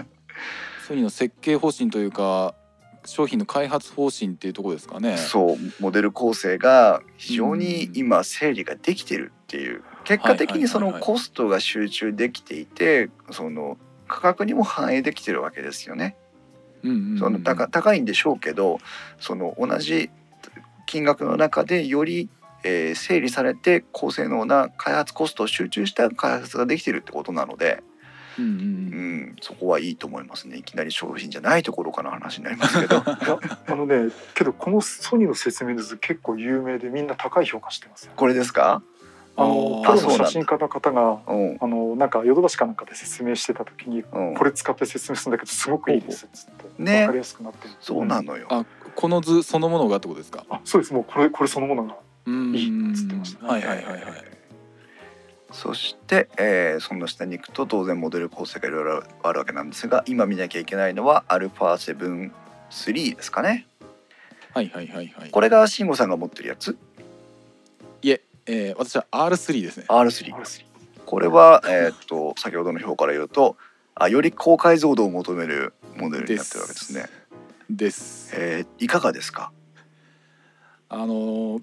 [0.86, 2.54] ソニーの設計方針というか
[3.04, 5.16] 商品の開発方針っていうところですかね。
[5.16, 9.82] そうモデル構成が非常に今整理ができてるっていう。
[10.04, 16.16] 結果的にそのコストが集中できていてその価格にも反映できてるわけですよね。
[16.82, 17.18] うんうんうん。
[17.18, 18.78] その高高いんでしょうけど
[19.18, 20.10] その同じ
[20.86, 22.28] 金額の中でより、
[22.64, 27.82] えー整理されて高性能な開発コストを集中した開発ができてるってことなので、
[28.38, 30.56] うんうんううんん、そこはいいと思いますね。
[30.56, 33.02] いきなり商品じゃないところからの話になりますけど。
[33.66, 38.12] あのねけどこのソニーの説明図結構有名でみんな高い評価してますよ。
[38.16, 38.82] これですか、
[39.36, 46.26] あのプロそうなんだの写真家の方がうんあのなんかヨドバシかなんかで説明してた時にうん、これ使って説明するんだけどすごくいいです。
[46.26, 47.00] っつってね。
[47.02, 47.74] わかりやすくなってる。
[47.80, 48.46] そうなのよ。
[48.50, 48.64] あ
[48.94, 50.44] この図そのものがってことですか？
[50.48, 50.94] あそうです。
[50.94, 52.54] もうこれこれそのものがうん。
[52.54, 53.48] いいっつってましたね。
[53.48, 54.33] はいはいはいはい。
[55.54, 63.66] そして、えーその下に行くと当然モデル構成がいろいろあるわけなんですが今見なきゃいけないのは α7-3 ですかね。
[64.52, 65.30] はいはいはいはい。
[65.30, 66.76] これが慎吾さんが持ってるやつ？
[68.02, 69.86] いええー私は R3 ですね。
[69.88, 70.64] R3 R3
[71.06, 73.56] これは、えーっと先ほどの表から言うと
[73.94, 77.06] あより高解像度を求めるモデルになってるわけですね。
[77.70, 78.32] です。
[78.36, 79.52] えーいかがですか？
[80.88, 81.62] あのー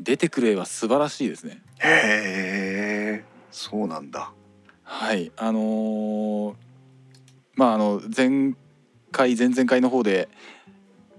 [0.00, 4.32] 出てくる絵は素晴らしいですねへえそうなんだ。
[4.82, 6.54] はいあのー
[7.54, 8.54] まああの前
[9.10, 10.28] 回前々回の方で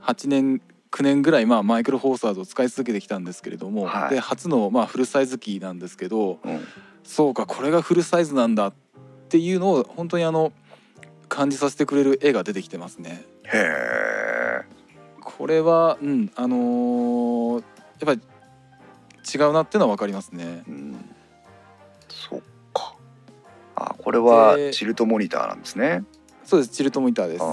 [0.01, 6.65] 8年9年ぐらいまあマイクロフォーサーズを使い続けてきたんですけれども、はいで初のまあフルサイズ機なんですけどうん、
[7.03, 8.73] そうかこれがフルサイズなんだっ
[9.29, 10.51] ていうのを本当にあの
[11.27, 13.23] 感じさせてくれる絵が出てきてますね。
[13.43, 14.61] へえ。
[15.21, 18.21] これはうんあのーやっぱり
[19.33, 20.63] 違うなっていうのは分かりますね。
[20.67, 21.15] うん、
[22.09, 22.39] そっ
[22.73, 22.95] か。
[23.75, 26.03] あこれはでチルトモニターなんですね。
[26.43, 27.43] そうですチルトモニターです。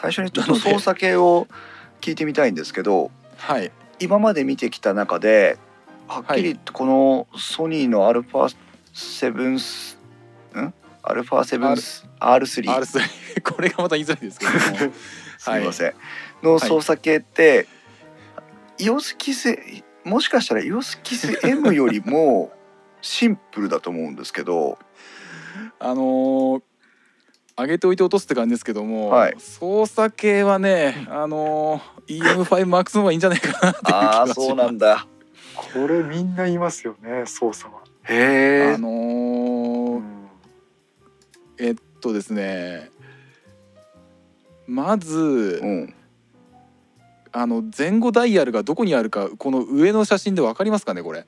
[0.00, 1.46] 最初にちょっと操作系を
[2.00, 3.70] 聞いてみたいんですけどはい。
[3.98, 5.58] 今まで見てきた中で
[6.08, 8.56] はっきりこのソニーのアルファ
[8.92, 9.98] 7ス
[10.56, 10.74] ん？
[11.02, 14.92] アルファ7ス？R3 R3 これがまた言いづらいですけども。
[15.38, 15.94] すみません、
[16.42, 17.66] の操作系って、
[18.78, 19.58] イオスキス
[20.04, 22.52] もしかしたらイオスキス M よりも
[23.00, 24.78] シンプルだと思うんですけど。
[25.78, 26.62] あのー
[27.56, 29.34] 上げておいて落とすって感じですけども、はい。
[29.38, 34.30] 操作系はね、あのー EM5MAX の方がいいんじゃないかなっていう気あがします。
[34.32, 35.06] あそうなんだ。
[35.72, 37.82] これみんな言いますよね操作は。
[38.08, 40.28] へえあのうーん。
[41.58, 42.90] えっとですね
[44.66, 45.94] まず、うん
[47.36, 51.26] あの前後ダイヤルがどこにあるかこの上の写真でわかりますかねこれ？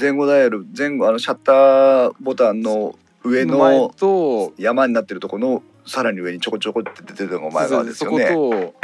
[0.00, 8.34] 前後ダイヤル前後あのシャッターボタンの上前のと山になってるところのさらに上にちょこちょこって出てるのが前側ですそよね。
[8.34, 8.74] こ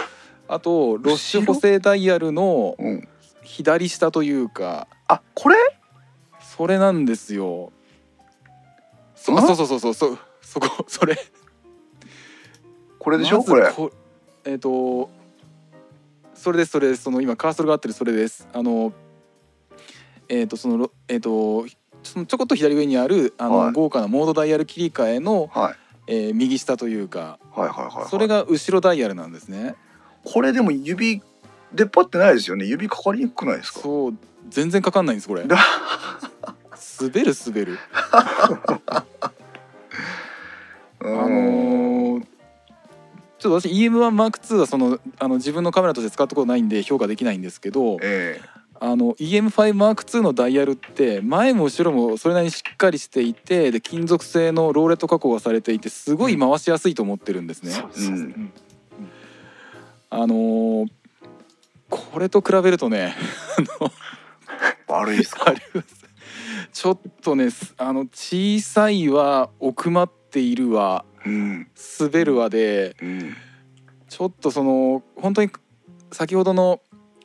[0.47, 3.09] とあとロッシュ補正ダイヤルのうん、
[3.43, 5.57] 左下というかあこれ？
[6.43, 7.73] それなんですよ。
[9.15, 9.39] そん？
[9.39, 11.17] あそうそうそうそうそうそこそれ。
[12.99, 13.57] これでしょ、まずこ
[14.45, 14.53] れ。
[14.53, 15.09] えっ、と
[16.39, 17.03] それですそれです。
[17.03, 18.47] その今カーソルが合ってるそれです。
[18.53, 18.93] あの
[20.29, 21.67] えっ、とそのろえっ、と
[22.03, 23.73] そのちょこっと左上にあるあの、はい。
[23.73, 25.75] 豪華なモードダイヤル切り替えの、はい。
[26.07, 28.09] えー右下というかはいはいはい、はい。
[28.09, 29.75] それが後ろダイヤルなんですね。
[30.25, 31.23] これでも指
[31.75, 32.65] 出っ張ってないですよね。
[32.67, 33.81] 指かかりにくくないですか？
[33.81, 34.15] そう
[34.49, 35.45] 全然かかんないんですこれ。
[35.47, 35.59] だ。
[37.01, 37.79] 滑る滑る。
[38.13, 38.55] あ
[41.01, 41.98] あのー
[43.39, 48.41] ちょっと私 EM1M2 はそのあの自分のカメラとして使ったことないんで評価できないんですけどえ
[48.81, 57.73] あの EM5M2 のダイヤルって前も後ろもそれなりにしっかりしていてで金属製のローレット加工がされていてすごい回しやすいと思ってるんですね。
[57.73, 58.15] そうん。
[58.17, 58.53] うん。
[60.11, 60.87] あのー
[61.91, 63.17] これと比べるとね
[64.89, 65.55] え悪いですか？
[66.73, 71.05] ちょっとねすあの小さいは奥まっているわ。
[71.05, 73.37] うん滑るわでうん
[74.09, 75.51] ちょっとその本当に
[76.13, 76.81] 先ほどの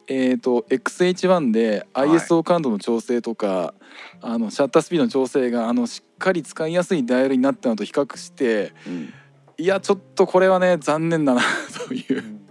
[0.07, 3.73] えー、と XH1 ではい ISO 感度の調整とか、
[4.21, 9.13] あのシャッタースピードの調整があのしっかり使いやすいダイヤルになったのと比較してうん。
[9.57, 11.41] いやちょっとこれはね残念だな
[11.87, 12.41] といううん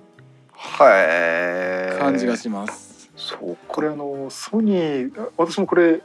[0.52, 1.98] はい。
[1.98, 3.10] 感じがします。
[3.16, 3.62] そうか。
[3.68, 6.00] これあのソニー私もこれ、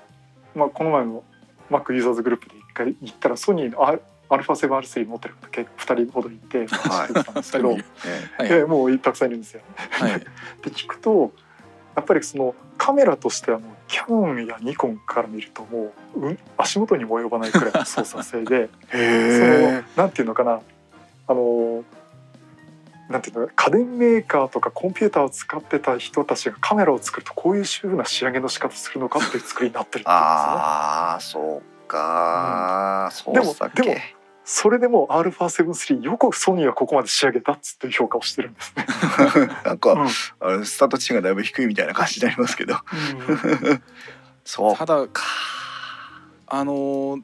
[0.56, 1.24] まあ、この前の
[1.70, 3.86] Mac ユーザーズグループで一回行ったらソニーの
[4.30, 6.68] R- α7R3 持ってる方結構2人ほどいてはい。
[6.68, 7.84] 話してたんですけど、えはい。
[8.52, 9.62] ええもうたくさんいるんですよ。
[9.92, 10.12] はい。
[10.20, 10.26] で
[10.72, 11.32] 聞くと
[11.96, 19.40] やっぱりそのカメラとしてはもうキャノンやニコンから見るともう、うん、足元にも及ばないくらいの操作性でえ。
[19.40, 20.62] そのへなんていうのかな
[21.28, 21.84] あの
[23.10, 30.54] なんていうの家電メーカーとかコンピューターを使ってた人たちがカメラを作るとこういう風な仕上げの仕方するのかっていう作りになってるっていうんですね。
[30.60, 33.12] ああそうか。
[33.34, 33.84] でも操作系。
[33.84, 33.96] でも
[34.50, 38.86] それでも α7-3 よくソニーはここまで仕上げたっつって評価をしてるんですね。
[39.66, 40.08] なんか、うん
[40.40, 42.78] あのスタート値がだいぶ低いみたいな感じになりますけど。
[44.46, 45.22] そうただか。
[46.48, 47.24] あのー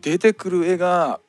[0.00, 1.20] 出てくる絵が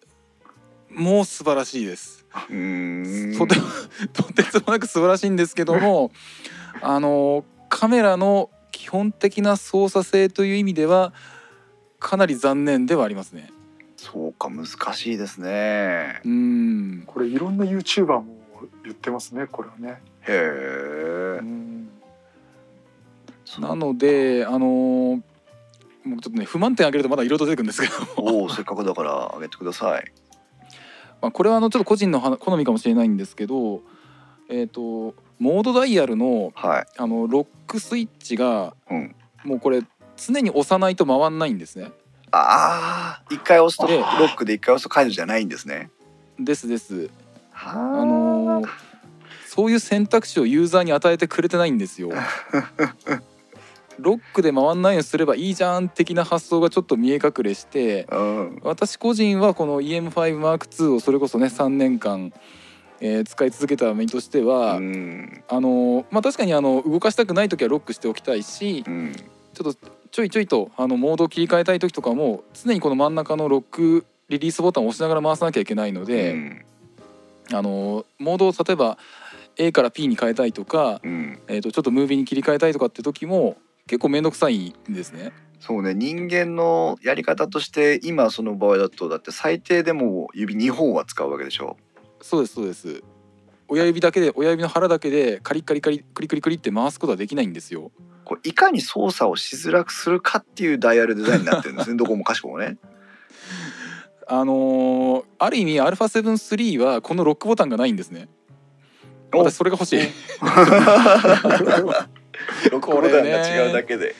[0.89, 2.25] もう素晴らしいです。
[2.31, 3.67] とても
[4.13, 6.11] とてつもなく素晴らしいんですけども
[6.81, 11.13] あのカメラの基本的な操作性という意味では
[11.99, 13.51] かなり残念ではありますね。
[14.03, 16.19] そうか難しいですね。
[16.25, 18.25] うーんこれいろんな YouTuber も
[18.83, 20.01] 言ってますねこれはね。
[20.27, 21.41] へえう。
[21.41, 21.89] ん
[23.59, 25.21] なのであのー
[26.03, 30.11] もうちょっとね不満点挙げるとまだいろいろと出てくるんですけども、おおせっかくだからあげてください。
[31.21, 33.81] まあ、これはあのちょっと個人のは好みかもしれないんですけど
[34.49, 39.81] えっ、とモードダイヤルのはいあのロックスイッチがうんもうこれ
[40.17, 41.91] 常に押さないと回んないんですね。
[42.35, 45.89] ああ一回押すとでロックで一回押すと解除じゃないんですね。
[46.39, 47.09] ですです。
[47.51, 48.69] はあのー
[49.45, 52.09] そういう選択肢をユーザーに与えてくれてないんですよ。
[53.99, 58.59] ロックで回んないようにすればいいじゃん的な発想がちょっと見え隠れしてうん。
[58.63, 62.33] 私個人はこの EM5M2 をそれこそね3年間、
[62.99, 65.43] えー使い続けた身としては、うん。
[65.47, 69.13] あのーまあ確かにあの動かしたくない時はロックしておきたいしうん。
[69.53, 69.79] ちょっと
[70.13, 76.65] ちょいちょいとあのモードを切り替えたい時とかも常にこの真ん中のロックリリースボタンを押しながら回さなきゃいけないので、うん。
[77.51, 78.99] あのモードを例えば
[79.57, 81.39] A から P に変えたいとか、うん。
[81.47, 83.57] えー、とちょっとムービーに切り替えたいとかって時も
[83.87, 85.31] 結構面倒くさいんですね。
[85.59, 85.95] そうね。
[85.95, 91.75] 人間のやり方として今その場合だとだって最低でも指2本は使うわけでしょ。
[92.21, 93.03] そうですそうです
[93.73, 97.91] 親指だけで親指の腹だけでカリッカリカリクリクリクリって回すことはできないんですよ。
[98.23, 101.97] これいかに操作をしづらくするかっていうダイヤルデザインになってるんですね。
[101.97, 102.77] どこもかしこもね。
[104.27, 108.29] あのーある意味 α7-3 はこのロックボタンがないんですね。
[109.33, 109.39] お。
[109.39, 109.99] 私それが欲しい。
[112.71, 114.13] ロックボタンが違うだけで。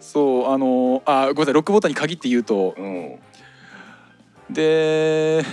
[0.00, 1.54] そうあのーあごめんなさい。
[1.54, 2.74] ロックボタンに限って言うと。
[2.76, 3.18] うん。
[4.50, 5.44] で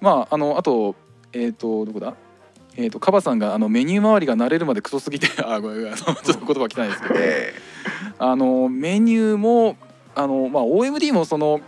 [0.00, 0.94] まああのあと
[1.32, 2.14] えっ、とどこだ？
[2.76, 7.14] えー、とカバさんがあのメニュー周りが慣れるまでクソすぎて あごめんごめんちょっと言葉汚いですけど。
[7.16, 7.54] え
[8.18, 9.76] あのメニューも
[10.14, 11.60] あの、まあ、OMD もその、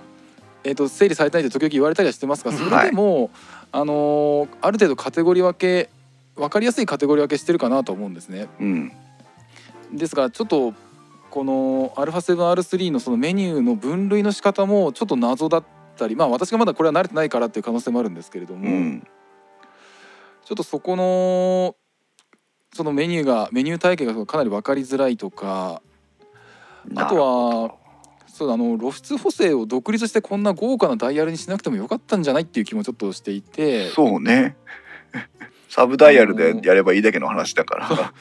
[0.64, 3.30] えー、と整理されたいって時々言われたりはしてますがそれでも、
[3.72, 5.90] あのある程度カテゴリー分け
[6.36, 8.48] 分かりやすいカテゴリー分けしてるかなと思うんですね。
[8.61, 8.92] えうん。
[9.92, 10.74] ですがちょっと
[11.30, 15.64] この α7R3 のそのメニューの分類の仕方もちょっと謎だっ
[15.96, 19.06] たりまあ私がまだこれは慣れてないからっていう可能性もあるんですけれども、うん
[20.51, 21.76] ちょっとそこの
[22.74, 25.80] そのメニューがメニュー体系がかなり分かりづらいとか
[26.96, 27.14] あと
[27.68, 27.74] は
[28.26, 33.90] そうあの露出補正を独立してこんな豪華なダイヤルにしなくてもよかったんじゃないっていう気もちょっとしていて。
[33.90, 34.57] そうね。
[35.70, 38.12] サブダイヤルでやればいいだけの話だから。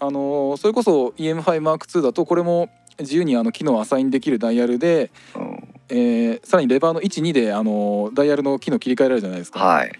[0.00, 2.68] あのそれこそ EM5M2 だとこれも
[2.98, 5.68] 自由にあの機能をアサインできるダイヤルで、うん。
[5.88, 9.64] えーさらにレバーの12であのダイヤルの機能切り替えられるじゃないですか。
[9.64, 9.92] はい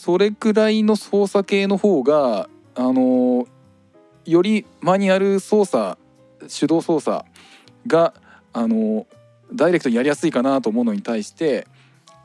[0.00, 3.46] それくらいの操作系の方があの
[4.24, 5.98] よりマニュアル操作
[6.48, 7.22] 手動操作
[7.86, 8.14] が
[8.54, 9.06] あの
[9.52, 11.66] ダイレクトにやりやすいかなと思うのに対して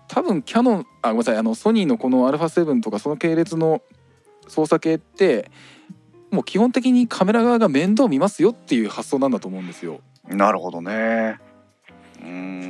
[0.07, 3.81] 多分キャノンあごめんなさいあのソニーのこの α7 とかその系列の
[4.47, 5.51] 操作系って
[6.31, 9.99] もう基本的にカメラ側が面倒見ますよっていう発想なんだと思うんですよ。
[10.29, 11.41] なるほどね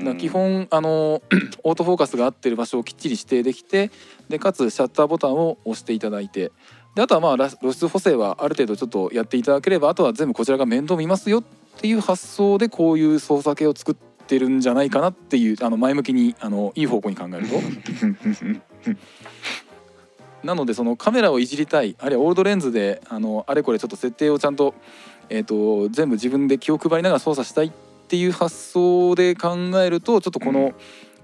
[0.04, 1.22] だ基本あの
[1.64, 3.92] オートフォーカスが合ってる場所をきっちり指定できて
[4.30, 6.52] でかつシャッターボタンを押していただいて
[6.96, 11.44] であとはまあ露出補正はある程度ちょっとやっていただければあとは全部こちらが面倒見ますよっ
[11.80, 17.56] ていう発想でこういう操作系を作ってるんじゃないかなっていうあの前向きにあのいい方向に考えると。
[20.44, 24.76] なのでそのカメラをいじりたいあるいはオールドレンズであのあれこれちょっと設定をちゃんと,、
[25.28, 27.72] えー、と全部自分で気を配りながら操作したいっ
[28.08, 30.76] ていう発想で考えるとちょっとこの、うん。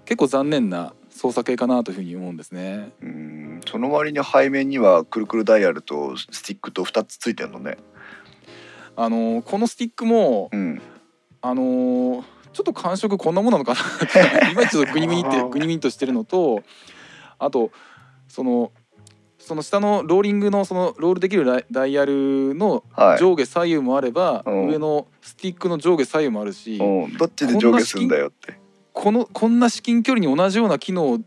[0.06, 2.92] 結構残念な操作系かなというふうに思うんですね。
[3.02, 3.62] うーん。
[3.66, 7.78] その割に背面にはくるくるダイヤルとスティックと2つついてるのね。
[8.96, 10.82] あのこのスティックもうん。
[11.44, 12.24] あの
[12.54, 16.62] ちょっと感触こんなものなのかなって いまいちちょっとグニグニってグニグニとしてるのと
[17.40, 17.72] あと
[18.28, 18.72] その
[19.42, 23.18] その下のローリングのそのロールできるダイヤルのはい。
[23.18, 24.68] 上下左右もあれば、うん。
[24.70, 27.18] 上のスティックの上下左右もあるし、うん。
[27.18, 28.60] どっちで上下するんだよって。
[28.94, 31.20] このこんな至近距離に同じような機能を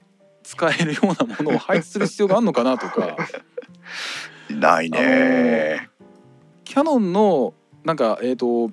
[0.43, 3.17] 使えるようなものを配置する必要があるのかなとか。
[4.51, 5.89] ないね
[6.65, 7.55] キャノンの
[7.85, 8.71] なんかえっ、と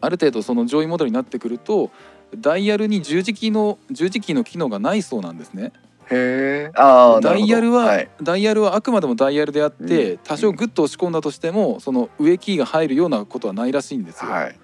[0.00, 1.90] ある程度その上位モデルになってくると
[2.36, 5.72] ダイヤルに十字キーの十字キーの機能がないそうなんですね。
[6.10, 10.18] へえああダイヤルは、はい、ダイヤルはあくまでもダイヤルであって、うん。
[10.18, 14.30] 多少グッと押し込んだとしてもその上キーが入るようなことはないらしいんですよ。
[14.30, 14.58] はい。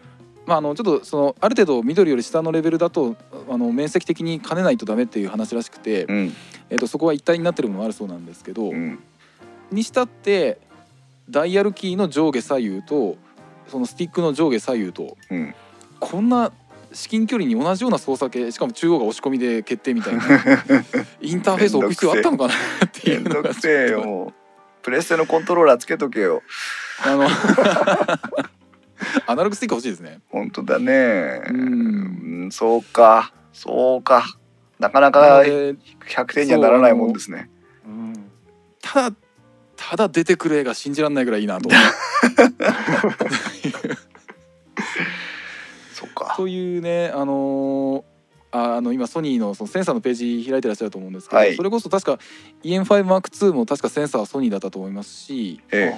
[0.47, 3.17] まあ、あのちょっとそのある程度緑より下のレベルだと
[3.49, 6.33] あの面積的に兼ねないとダメっていう話らしくて、うん。
[6.71, 8.99] えっとそこは一体になってるものもあるそうなんですけど、うん。
[9.71, 10.59] にしたって
[11.31, 13.17] ダイヤルキーの上下左右と
[13.69, 15.55] そのスティックの上下左右とうん。
[16.01, 16.53] こんな
[16.93, 20.23] 至近距離に同じような操作系しかも中央が押し込みで決定みたいな。
[21.21, 23.51] インターフェースを置く必要あったのかなってめいうんのが
[24.83, 26.43] プレステのコントローラーつけとけよ。
[27.05, 27.29] あの
[29.27, 30.21] アナログスティック欲しいですね。
[30.29, 31.43] 本当だね。
[31.49, 31.57] うん。
[31.57, 33.33] うんそうか。
[33.53, 34.25] そうか。
[34.79, 35.75] なかななかので
[36.09, 37.49] 100点にはならないもんですね。
[37.87, 38.31] うん。
[38.81, 39.17] ただ
[39.77, 41.81] ただ出てくる絵が信じられないぐらいいいなと思っ
[42.53, 43.97] て
[46.37, 48.03] そういうねあのー
[48.55, 51.57] ああの今ソニーのそのセンサーのページ開いてらっしゃると思うんですけど、はい。
[51.57, 52.19] それこそ確か
[52.65, 55.95] EM5M2 も確かセンサーはソニーだったと思いますしえ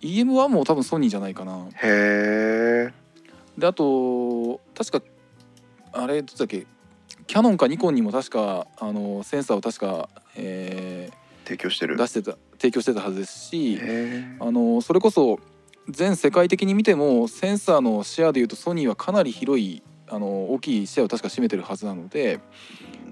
[0.00, 1.68] EM1 も多分ソニーじゃないかな。
[1.82, 2.92] えへえ。
[3.56, 5.06] であと確か
[5.92, 6.66] あれどっちだっけ？
[7.28, 11.08] キャノンかニコンにも確かあのセンサーを確か、え
[11.44, 11.94] 提供してる。
[11.94, 13.78] ー出してた提供してたはずですし
[14.40, 15.38] あのそれこそ
[15.88, 22.40] 全世界的に見てもセンサーのシェアでいうとソニーはかなり広いあの大きいシェアを確か占めてるはずなので、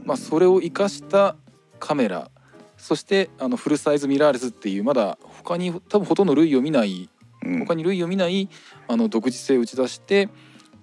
[0.05, 1.37] まあ、それを生かした
[1.79, 2.31] カメラ
[2.77, 7.09] そしてあのフルサイズミラーレスっていうまだ他に多分ほとんど類を見ない
[7.45, 7.59] うん。
[7.61, 8.49] 他に類を見ない
[8.89, 10.29] あの独自性を打ち出して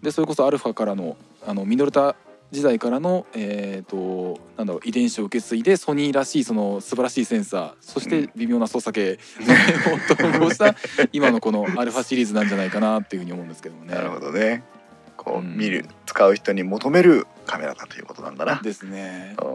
[0.01, 2.15] でそれこそアルファからのあのミノルタ
[2.51, 9.19] 時代からの、えー、となんだろう遺伝子を受け継いでソニーらしいその素晴らしいセンサーそして微妙な操作系
[9.91, 10.75] を統合した
[11.11, 13.93] 今のこのアルファシリーズなんじゃないかなっていうふうに思うんですけどもね。
[13.93, 14.63] なるほどね。
[15.17, 15.57] こううん。
[15.57, 18.61] 見る使う人に求めるカメラだということなんだな。
[18.63, 19.35] ですね。
[19.41, 19.53] うん。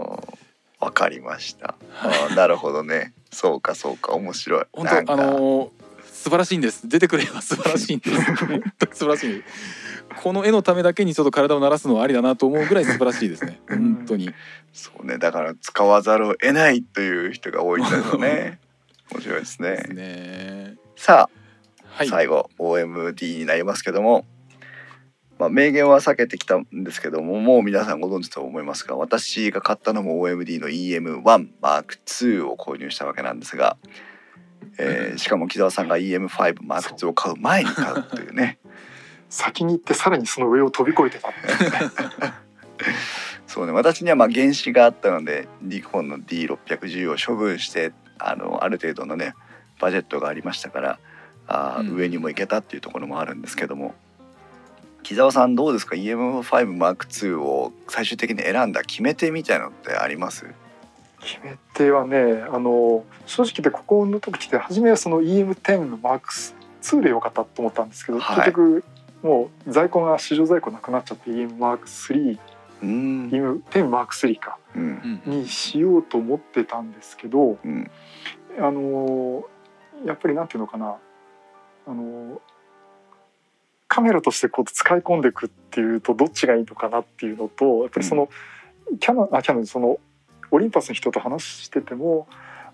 [0.81, 1.77] わかりました。
[2.03, 3.15] あーなるほどね。
[3.31, 4.65] そうかそうか面白い。
[4.73, 5.82] 本当あのー
[6.23, 6.89] 素晴らしいんです。
[6.89, 8.47] 出てくれば素晴らしいんです。
[8.47, 9.43] 本当に素晴らしい。
[10.23, 13.61] この絵のためだけにちょっと体を慣らすのはありだなと思うぐらい素晴らしいですね。
[13.69, 14.31] 本当に。
[14.73, 15.19] そうね。
[15.19, 18.61] だから使わざるを得ないという人が多いんだよね。
[19.11, 19.71] 面白いですね。
[19.71, 20.75] ですね。
[20.95, 22.09] さあ、はい。
[22.09, 24.25] 最後 OMD になりますけども。
[25.41, 33.77] まあ、明言は避けてきたんですけどももう皆さんご存知と思いますが私が買ったのも OMD の EM1M2 を購入したわけなんですが、
[34.79, 38.59] えーしかも木澤さんが EM5M2 を買う前に買うというね。
[39.29, 41.33] 先に行ってさらにその上を飛び越えてた
[43.47, 49.35] そうね私にはまあ原子があったのでニコンの D610 を処分してあのある程度のね
[49.81, 50.99] バジェットがありましたから
[51.49, 51.97] あー、うん。
[51.97, 53.95] 上にも行けたっていうところもあるんですけども。
[55.03, 60.47] 木澤さんどうですか？EM5M2 を最終的に選んだ決め手みたいなのってあります？
[61.23, 68.37] 決め手はねあの正直言ってここの時って初めはその EM10 の MAX2 でよかったと思ったんですけど、はい。
[68.37, 68.85] 結局
[69.23, 72.39] もう在庫が市場在庫なくなっちゃって EMMAX3
[72.83, 75.23] うーん EM10MAX3 かうん。
[75.27, 75.41] うん。
[75.43, 77.91] にしようと思ってたんですけどうん。
[78.59, 79.45] あの
[80.05, 80.97] やっぱりなんていうのかな。
[81.87, 82.41] あの
[83.89, 88.31] カメラとしてこう使い込んでいくっていうとどっちがいいのかなっていうのとやっぱりその、
[89.01, 89.99] キャノンあキャノンその
[90.53, 92.29] オリンパスの人と話してても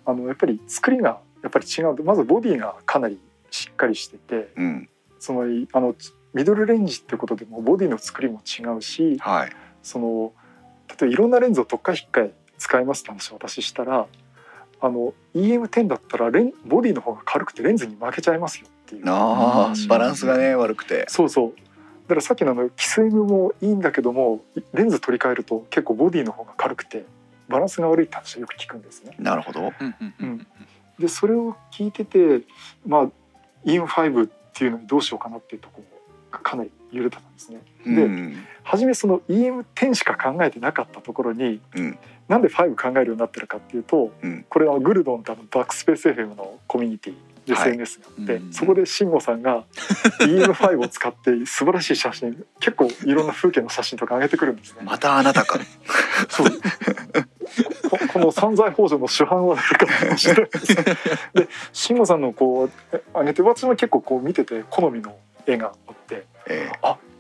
[0.04, 2.02] あのやっぱり作りがやっぱり違う。
[2.02, 3.18] まずボディがかなり
[3.50, 4.88] しっかりしててうん。
[5.18, 5.42] その
[5.72, 5.94] あの
[6.34, 9.50] ミドルレンジってことでもボディの作りも違うしはい。
[9.82, 10.32] その
[10.88, 14.06] 例えばいろんなレンズを特化引っかえ使いますって話を私したら
[14.80, 19.02] あの EM10 だったらレンボディの方が軽くてレンズに負けちゃいますよっていう。
[19.06, 21.04] あバランスがね悪くて。
[21.08, 21.52] そうそう。
[22.08, 24.40] だからさっきのあのキス M もいいんだけども
[24.72, 27.04] レンズ取り替えると結構ボディの方が軽くて
[27.48, 29.14] バランスが悪いって話はよく聞くんですね。
[29.18, 29.60] なるほど。
[29.60, 30.46] うんうんうん
[30.98, 32.42] でそれを聞いてて
[32.84, 33.08] まあ
[33.64, 35.84] EM5 っていうのにどうしようかなっていうところ
[36.30, 37.60] がかなり揺れてたんですね。
[37.84, 38.46] でうん。
[38.62, 41.98] 初めその EM10 しか考えてなかったところにうん。
[42.28, 44.44] なんで5考えるようになってるかっていうと、うん。
[44.48, 47.14] これはグルドンってあのバックスペース FM のコミュニティ
[47.54, 48.52] はい SNS があって、うん。
[48.52, 49.64] そこで慎吾さんが
[50.20, 54.82] EM5 を使って素晴らしい写真結構いろんな風景の写真とか上げてくるんですね。
[54.84, 55.58] またあなたか。
[56.28, 56.46] そう
[57.90, 60.44] ここの散財法助の主犯は誰かって話で
[61.34, 65.16] で慎吾さんのこうえ上げて私も結構こう見てて好みの
[65.46, 66.70] 絵があってえ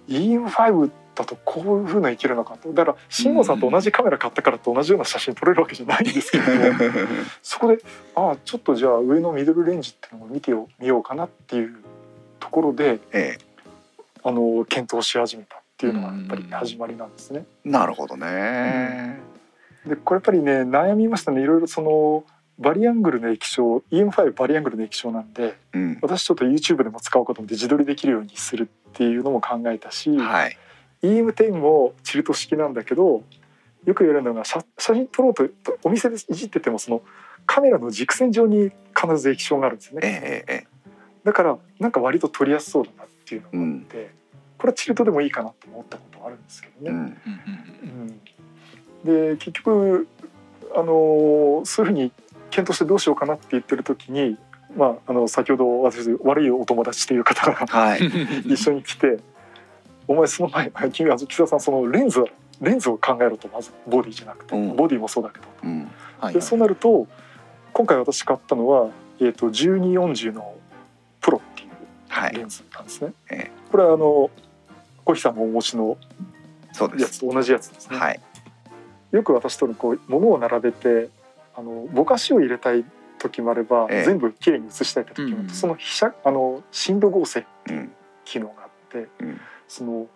[0.08, 6.84] EM5 だとこういう風な生きるのかとだから慎吾さんと同じカメラ買ったからと同じような写真撮れるわけじゃないんですけれど
[7.42, 7.82] そこで
[8.14, 11.76] ああちょっとじゃあ上のミドルレンジっていうのを見てよみようかなっていう
[12.38, 13.38] ところでえ
[14.22, 17.44] あの検討し始めたっていうのがやっぱり始まりなんですね。
[17.64, 19.20] えなるほどね
[19.88, 21.42] でこれやっぱりね悩みましたね。
[21.42, 22.24] いろいろその
[22.58, 25.98] バリアングルの液晶 EM5 バリアングルの液晶なんでうん。
[26.02, 30.56] 私ちょっと YouTube でも使おうかと思って自撮りできるようにするっていうのも考えたし、はい。
[31.02, 33.22] EM10 もチルト式なんだけど
[33.84, 37.02] よく言われるのが写写真撮ろうととお店でいじっててもその
[37.46, 40.66] カメラの軸線上に必ず液晶があるんですよえねえええ
[41.24, 44.10] だからなんか割と撮りやすそうだなっていうのがあって、
[44.56, 46.90] これはチルトでもいいかなと思ったことはあるんですけどね。
[46.90, 47.77] うんうんうん
[49.08, 50.06] で結局
[50.74, 52.12] あのそういうふうに
[52.50, 54.36] 検討してどうしようかなって言ってる時に、
[54.76, 58.00] まあ、あの先ほど私悪いお友達という方がはい。
[58.00, 58.04] う
[58.48, 59.18] ん一緒に来て
[60.06, 62.24] 「お前その前 君は木田さんそのレンズ
[62.60, 64.76] レンズを考えろとまずボディじゃなくて、うん。
[64.76, 65.90] ボディもそうだけど、うん。
[66.20, 67.06] はいでそうなると
[67.72, 68.88] 今回私買ったのは
[69.20, 70.54] えー、と1240の
[71.20, 71.68] プロっていう
[72.08, 72.34] はい。
[72.34, 73.12] レンズなんですね。
[73.30, 74.30] えこれはあの
[75.04, 75.96] 小木さんもお持ちの
[76.98, 77.96] やつと同じやつですね。
[77.96, 78.20] はい
[79.12, 81.08] よく私とのこう物を並べて
[81.56, 82.84] あのぼかしを入れたい
[83.18, 84.04] 時もあれば、ええ。
[84.04, 87.92] 全部きれいに写したい時もあって、うんその被写あの深度合成うん。
[88.24, 89.40] 機能があってうん。
[89.66, 90.06] その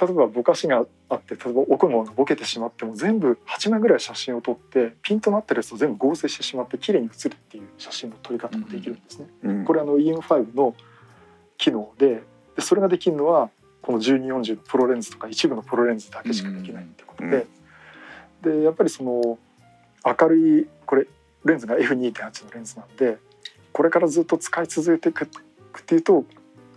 [0.00, 9.26] 例えばぼかしがあって例えば奥のがボケてしまっても全部8枚ぐらい写真を撮ってピンとなってるやつを全部合成してしまってきれいに写るっていう写真の撮り方もできるんですね。
[9.42, 9.64] うん。
[9.64, 10.74] これあの EM5 の
[11.58, 12.22] 機能で
[12.56, 13.50] でそれができるのは
[13.82, 17.46] この1240のプロレンズとか一部のプロレンズだけしかできないってことで、
[18.44, 19.38] でやっぱりその
[20.04, 21.06] 明るいこれ
[21.44, 23.18] レンズが F2.8 のレンズなんで
[23.72, 26.24] これからずっと使い続けていくっていうと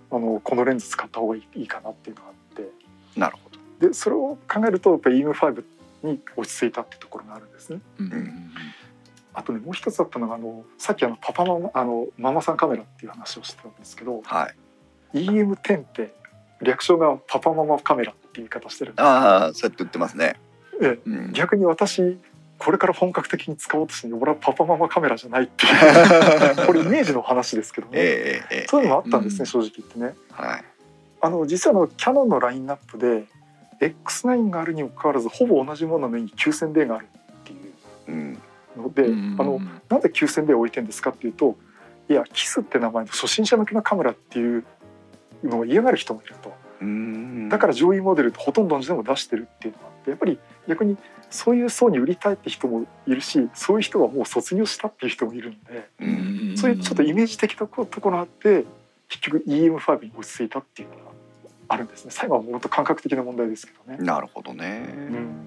[0.09, 3.19] あのこのレンズ使った方がいいかなっていうのがあって。
[3.19, 3.87] なるほど。
[3.87, 5.63] でそれを考えるとやっぱり EM5
[6.03, 7.81] に落ち着いたってところがあるんですね。
[7.99, 8.51] うんうん
[9.33, 14.55] あとねもう一つあったのがあのさっきあのパパママあのママさんカメラっていう話をしてたんですけどはい。
[15.13, 16.15] EM10 って
[16.61, 20.39] 略称がパパママカメラっていう言い方してるんですああそうやって言ってますね
[20.81, 21.09] ええ。
[21.09, 21.33] うん。
[21.33, 22.17] 逆に私
[22.57, 30.15] これから本格的に使おうとして俺はパパママカメラじゃないっていう これイメージの話ですけどね、ええええそういうのもあったんですね、うん正直言ってね。
[30.31, 30.63] はい。
[31.21, 33.25] あの実はあのキャノンのラインナップで
[33.79, 38.37] X9 があるにもかかわらずほぼ同じものの上に 9000D があるっていううん。
[38.75, 39.59] ので、うんあの
[39.89, 41.55] なんで 9000D を置いてんですかっていうと
[42.09, 44.63] いやキスって名前の初心者向けのカメラっていう
[45.43, 46.53] のを嫌がる人もいると。
[46.81, 47.49] うん。
[47.49, 50.97] だから上位モデルとほとんど同じでも出してるっていうのがあってやっぱり逆に
[51.29, 56.53] そういう層に売りたいって人もいるしそういう人はもう卒業したっていう人もいるんでううん。
[56.53, 58.65] んそういうちょっとイメージ的なところがあって
[59.09, 61.01] 結局 EM5 に落ち着いたっていうのが
[61.69, 62.11] あるんですね。
[62.11, 64.03] 最後はもっと感覚的な問題ですけどね。
[64.03, 64.85] なるほどね。
[64.95, 65.45] うん。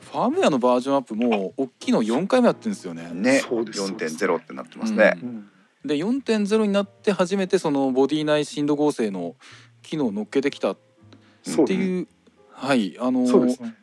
[0.00, 3.10] ファームウェアのバージョンアップも大きいの4回目やってるんですよね。
[3.12, 3.40] ね。
[3.40, 3.82] そうです。
[3.82, 5.18] 4.0ってなってますね。
[5.22, 5.48] うん。
[5.84, 9.36] で4.0になって初めてそのボディ内深度合成の
[9.82, 10.76] 機能を乗っけてきたっ
[11.42, 12.08] そうていう、
[12.50, 13.74] はいあのそうですね。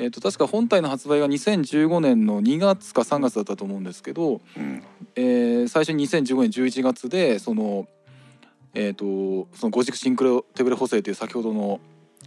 [0.00, 4.82] えー、と確か本体の発売が2015年の2月か3月だったと思うんですけど、うん。
[5.14, 7.86] えー最初に2015年11月でその,、
[8.72, 11.80] えー、とその5軸シンクロ手ブレ補正という先ほどの、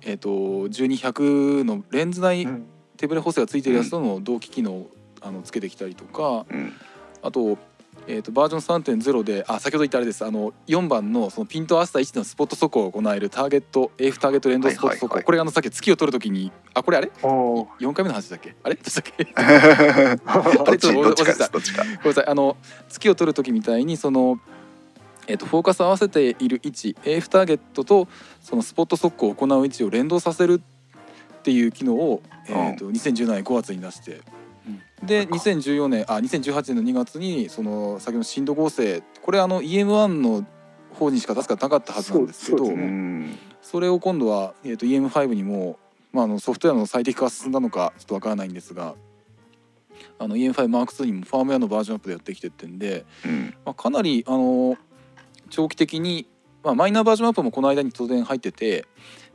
[0.03, 2.65] えー、と12100のレンズ内うん。
[2.95, 4.91] 手ブレ補正がついてるやつとの同期機能を
[5.21, 6.73] あのつけてきたりとかうん。
[7.23, 7.57] あと,、
[8.05, 10.25] えー、とバージョン3.0であ先ほど言ったあれです。
[10.25, 17.11] あの4番のそのピント合わせた位置でのスポット速攻を行えるターゲット AF ターゲット連動スポット速攻、これあのさっき月を取るときにあこれあれ？
[17.21, 17.67] おー。
[17.79, 18.55] 4回目の話だっけ？
[18.63, 18.75] あれ？
[18.75, 19.23] どうしたっけ？
[20.65, 20.79] どっち？
[20.79, 22.25] ちょっとどっちか忘れてたごめんなさい。
[22.27, 22.57] あの
[22.89, 24.39] 月を取る時みたいにその、
[25.27, 28.07] えー、とフォーカス合わせている位置 AF ターゲットと
[28.41, 34.21] そのスポット速攻を行う位置を連動させるっていう機能を、えー、と2017年5月に出して、
[35.05, 40.45] で2014年あ2018年の2月にその先の深度合成これあの EM1 の
[40.93, 42.65] 方にしか確かなかったはずなんですけど
[43.61, 45.79] それを今度は、えー、と EM5 にも、
[46.11, 48.95] まあ、あのソフトウェアの最適化が進んだのかちょっとわからないんですが
[50.19, 53.55] あの EM5M2 にもファームウェアのバージョンアップでやってきてってんで、うん。
[53.65, 54.77] まあ、かなりあの
[55.49, 56.27] 長期的に、
[56.63, 58.85] まあ、マイナーバージョンアップもこの間に当然入ってて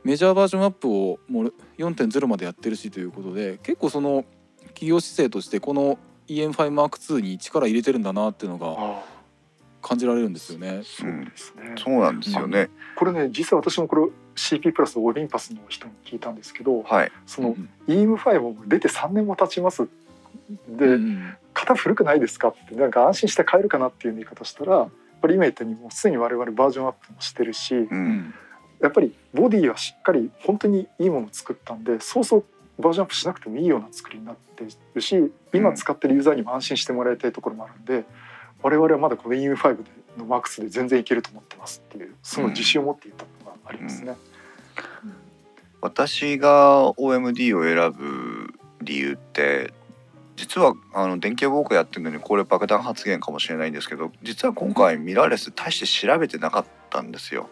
[0.03, 4.25] メジャーバージョンアップをもう4.0までやってるしということで結構その
[4.79, 5.97] 企業姿勢としてこの
[6.29, 9.03] EM5M2 に力入れてるんだなっていうのがあ
[9.81, 10.69] 感じられるんですよね。
[10.69, 10.83] ー。
[10.83, 11.75] そうですね。
[11.77, 12.69] そうなんですよね。
[12.95, 14.03] これね実は私もこれ
[14.35, 17.11] CP プラスオリンパスの人に聞いたんですけどはい。
[17.25, 19.85] そのうん EM5 も出て3年も経ちます
[20.69, 24.89] で、うん型古くないですかってなんか安心して買えるかなっていう言い方したらやっ
[25.21, 28.07] ぱり今言ったようにもうすでに我々バージョンアップもしてるしううん。
[28.19, 28.33] ん
[28.81, 32.45] やっぱりボディはしっかり本当にいいものを作ったんでそうそう
[32.79, 38.05] バージョンアップしなくてもいいような作りになってるし今使ってるユーザーにも安心してもらいたいところもあるんで
[38.61, 39.83] 我々はまだこの EM5 で
[40.17, 44.15] のマックスで全然いけると思ってますっていうその自信を持っていたのがありますね。
[45.81, 49.73] 私が OMD を選ぶ理由って
[50.35, 57.49] 実はあの電気ウォークやってるのにこれ爆弾発言かもしれないんですけど実は今回ミラーレス大して調べてなかったんですよ。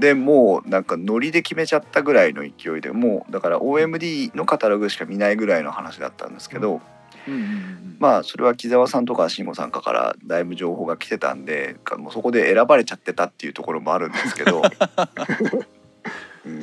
[0.00, 6.80] でもうなんかノリで決めちゃったぐらいの勢いでもうだから OMD のカタログしか見ないぐらいの話だったんですけど、
[7.26, 7.96] うんうんうん。
[7.98, 14.62] まあそれは木澤さんとか慎吾さんかからだいぶ情報が来てたんでかもうそこで選ばれちゃってたっていうところもあるんですけど、
[16.46, 16.62] うん、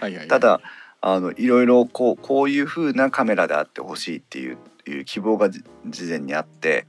[0.00, 0.28] はいはい。
[0.28, 0.60] ただ
[1.00, 6.86] あのいろいろこうこういう風なカメラであってほしいっていういう希望がじ事前にあって、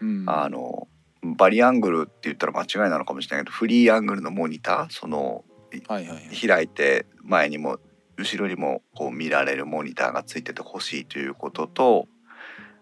[0.00, 0.24] うん。
[0.26, 0.88] あの
[1.34, 5.44] バリアングルって言ったら間違いなのかもしれないけどフリーアングルのモニターその
[5.88, 6.48] はいはいはい。
[6.48, 7.78] 開いて前にも
[8.16, 12.08] 後ろにもこう見られるモニターがついててほしいということと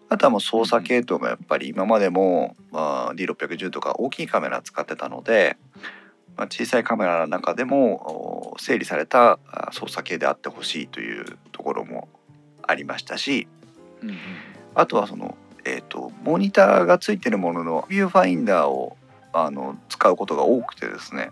[0.07, 5.57] あとはもう操作系統がやっぱり今までも、まあ、D610 とか大きいカメラ使ってたので、
[6.37, 12.07] まあ、小さいカメラの中でも整理されたあ操作系であってほしいというところも
[12.61, 13.47] ありましたし
[14.01, 14.17] うんうん。
[14.75, 15.35] あとはその、
[15.65, 18.95] えー、とモニターがついてるもののビューファインダーを
[19.33, 21.31] あの使うことが多くてですね。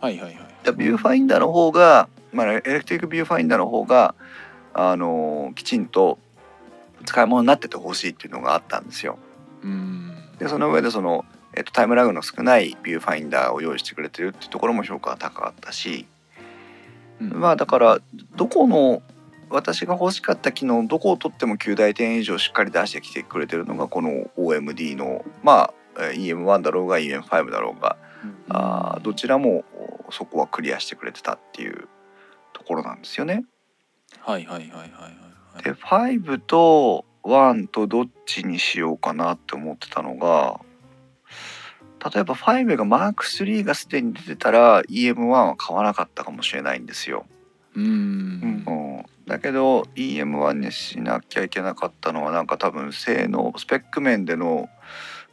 [0.00, 0.54] はいはいはい。
[0.62, 4.14] だビューファインダーの方が、まあ、エレクトリックビューファインダーの方が
[4.72, 6.18] あのきちんと
[7.04, 9.18] 使い物になっててほしいっていうのがあったんですよ。
[9.62, 10.14] うん。
[10.38, 11.24] でその上でその、
[11.54, 16.06] えっと、タイムラグの少ないビューファインダーを用意してくれてるっていうところも評価が高かったし、
[17.20, 17.28] うん。
[17.40, 17.98] まあだから
[18.36, 19.02] どこの
[19.54, 27.96] 私が欲しかった機能どこを取っても及第点以上しっかり出してきてくれてるのがこの OMD のまあえー EM1 だろうが EM5 だろうが
[28.48, 29.64] あーどちらも
[30.08, 31.88] そこはクリアしてくれてたっていう
[32.52, 33.44] ところなんですよね。
[34.18, 35.08] はいはいはいはいは
[35.60, 40.60] いで5と1とどっちにしようかなって思ってたのが
[42.12, 47.24] 例えば5が Mark3 がすでに出てたら EM1 は買わなかったかもしれないんですよ。
[47.76, 54.68] うんうん、だけど EM1 にしなきゃいけなかったのはなんか多分性能スペック面での、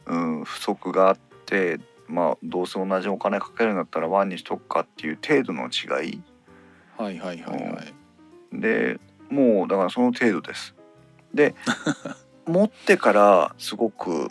[0.06, 1.78] うん、不足があって
[2.08, 6.22] まあどうせ同じお金かけるんだったら1にしとくかっていう程度の違い。
[6.96, 7.94] はいはいはいはい。
[8.52, 8.98] で
[9.30, 10.74] もうだからその程度です。
[11.34, 11.54] で
[12.46, 14.30] 持ってからすごく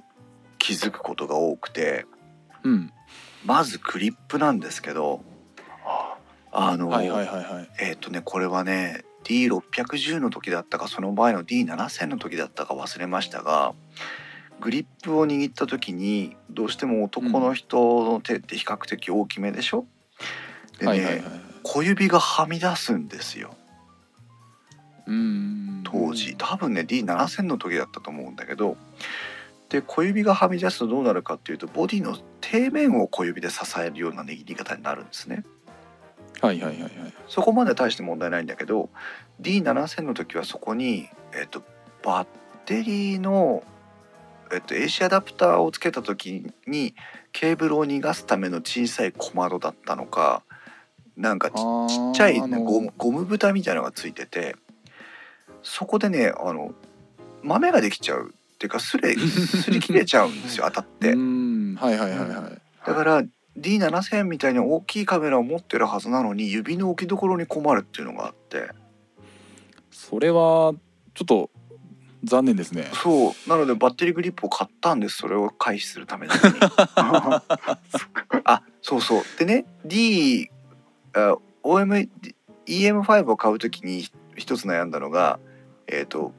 [0.58, 2.06] 気づくことが多くて
[2.64, 2.92] うん。
[3.46, 5.24] まずグリップなんですけど
[5.86, 6.18] あ
[6.52, 7.70] あの、はいはいはいはい。
[7.80, 13.74] えっ、とねこれはね D610 の時だったかその前の D7000 の時だったか忘れましたが
[14.60, 19.86] グリップを握った時にどうしても男の人の手って比較的大きめでしょ、
[20.80, 23.56] でね、はいはいはい小指がはみ出すんですよ。
[25.08, 25.82] うん。
[25.84, 26.36] 当時。
[26.38, 28.78] 多分ね D7000 の時だったと思うんだけど
[29.70, 35.44] で小指がはみ出すとどうなるかっていうとボディの底面を小指で支えるような握り方になるんですね。
[36.42, 36.92] はいはいはいはい。
[37.28, 38.90] そこまで大して問題ないんだけど
[39.42, 41.64] D7000 の時はそこに、えっと、
[42.04, 42.28] バッ
[42.66, 43.64] テリーの、
[44.52, 46.96] えっと、AC アダプターをつけた時に
[47.32, 50.44] ケーブルを逃がすための小さい小窓だったのか
[51.16, 54.56] なんかちっちゃいあのゴムゴム蓋みたいなのがついてて
[55.64, 56.74] そこでねあの
[57.44, 61.14] 豆ができちゃうっていうかすれすり切れちゃうんですよ 当たって。
[61.14, 61.18] う。
[61.18, 61.76] ん。
[61.76, 62.30] はいはいはい。
[62.30, 62.62] はい。
[62.86, 63.24] だから
[63.58, 68.70] D7000 みたいに大きいカメラを持ってるはずなのに指の置きどころに困るっていうのがあって。
[69.92, 70.74] それは
[71.14, 71.50] ちょっと
[72.24, 72.90] 残念ですね。
[72.94, 73.50] そう。
[73.50, 75.18] なのでバッテリーグリップを買ったんです。
[75.18, 76.56] それを回避するためだけに。
[78.46, 79.24] あそうそう。
[79.38, 80.50] でね D
[81.14, 82.10] あ OM
[82.68, 84.06] EM5 を買う時に
[84.36, 85.40] 一つ悩んだのが
[85.88, 86.34] えっ、と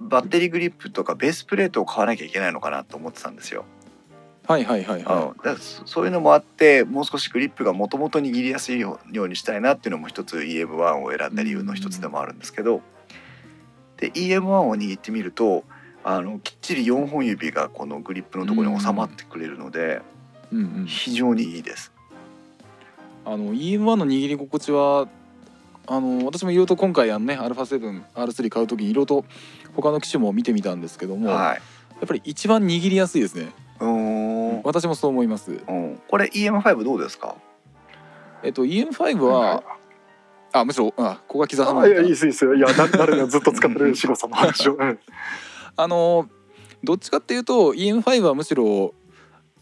[0.00, 3.64] バッテリーグリップとかベースプレートを買わなきゃいけないのかなと思ってたんですよ。
[4.46, 5.36] はいはいはいはうん。
[5.38, 12.82] だからそそういうのもあってもう少しグリップがもともと握りやすいようにしたいなっていうのも一つ EM1 を選んだ理由の一つでもあるんですけど。
[13.96, 15.64] で EM1 を握ってみると
[16.02, 20.02] あのきっちり4本指がこのグリップのところに収まってくれるので
[20.52, 21.92] い、うんうん、非常にいいです。
[23.24, 25.08] あの EM1 の握り心地は
[25.86, 29.24] あの私もいろいろと今回あのね α7R3 買う時にいろいろと
[29.74, 31.60] 他の機種も見てみたんですけども、やはい。
[32.04, 33.50] っぱり一番握りやすいですね。
[33.80, 34.23] うーん
[34.64, 35.52] 私もそう思います。
[35.68, 37.36] うん、これ EM5 どうですか？
[38.42, 39.62] えっと EM5 は
[40.52, 42.54] あむしろあここが刻まあいやいいですいいですよ。
[42.54, 44.98] いやだ誰がずっと使ってるシゴさんの話を、うん。
[45.76, 46.28] あの
[46.82, 48.94] どっちかっていうと EM5 はむしろ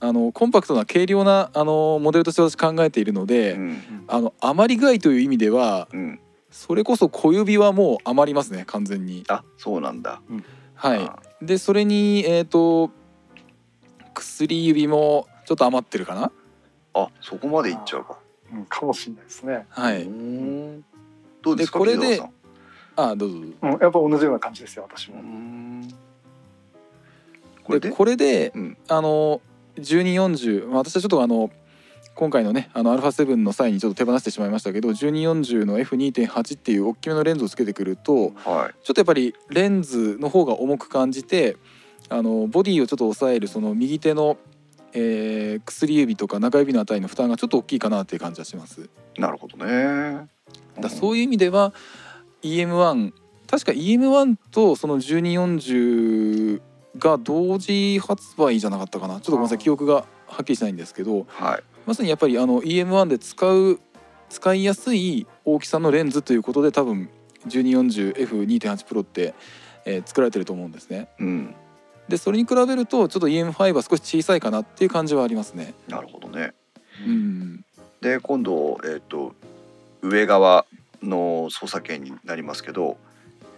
[0.01, 4.05] あのコンパクトな軽量なあのモデルとして私考えているので、うん。
[4.09, 6.21] あの余り具合という意味ではうん。
[6.51, 9.25] それこそ小指はもう余りますね完全に。
[9.29, 10.21] あそうなんだ。
[10.75, 10.99] はい。
[10.99, 12.91] あでそれにえっ、と
[14.15, 16.31] 薬指もちょっと余ってるかな？
[16.95, 18.19] あそこまでいっちゃうか。
[18.53, 20.03] うん、かもしれないですね、はい。
[20.03, 20.85] ん。
[21.43, 21.79] どうですか？
[21.79, 22.23] でこれで
[22.95, 25.89] あどうぞどうん、やっぱ同じような感じですよ私も、ん。
[27.65, 27.89] これで？
[27.89, 28.77] でこれで、うん。
[28.89, 29.41] あの
[29.77, 31.51] 1240まあ私はちょっとあの
[32.15, 38.85] 今回のねあの α7 の際にちょっと手放してしまいましたけど1240の F2.8 っていう大きめのレンズをつけてくるとはい。
[38.85, 41.57] ちょっとやっぱりレンズの方が重く感じて
[42.13, 44.37] あのボディをちょっと抑えるその右手の、
[44.93, 48.89] えー薬指とか中指のあたりの負担がちょっと大きいかなっていう感じはします。
[49.17, 50.29] なるほどね。
[50.81, 51.73] だそういう意味では
[52.43, 53.13] EM1
[53.47, 56.61] 確か EM1 とその1240
[56.99, 59.95] が同時発売じゃなかったかなちょっとごめんなさい記憶が
[60.27, 61.63] はっきりしないんですけどはい。
[61.87, 63.81] まさにやっぱりあの EM1 で使う
[64.29, 67.11] 使いやすい大きさのレンズということで多分
[67.49, 69.35] 1240F2.8 Pro って、
[69.85, 71.09] えー作られてると思うんですね。
[71.19, 71.55] うん。
[72.09, 75.75] でそれに比べるとちょっと EM5 は少し小さいかなっていう感じはありますね。
[75.89, 76.53] なるほどね。
[77.07, 77.65] うん、
[78.01, 79.35] で今度、えー、と
[80.03, 80.67] 上側
[81.03, 82.97] の操作圏になりますけど、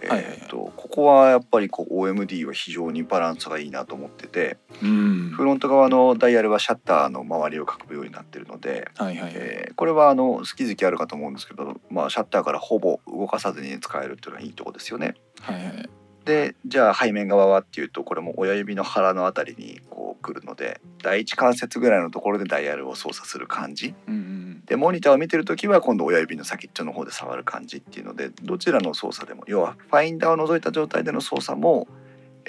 [0.00, 9.32] えーはいはいはいとここはやっぱりこう OMD は非常にバランスがいいなと思っててうん、フロント側のダイヤルはシャッターの周りを囲むようになってるので、はいはいはい。
[9.34, 15.14] えーこれはあの好き好きあるかと思うんですけど、まあ、シャッターからほぼ動かさずに使えるっていうのはいいとこですよね。
[15.40, 15.90] はいはい。
[16.24, 31.86] でじゃあ背面側はっていうとこれも親指の腹のあたりにこう来るので第一関節ぐらいのところでダイヤルを操作する感じうんうんでモニターを見てる時は今度親指の先っちょの方で触る感じっていうのでどちらの操作でも要はファインダーを覗いた状態での操作も、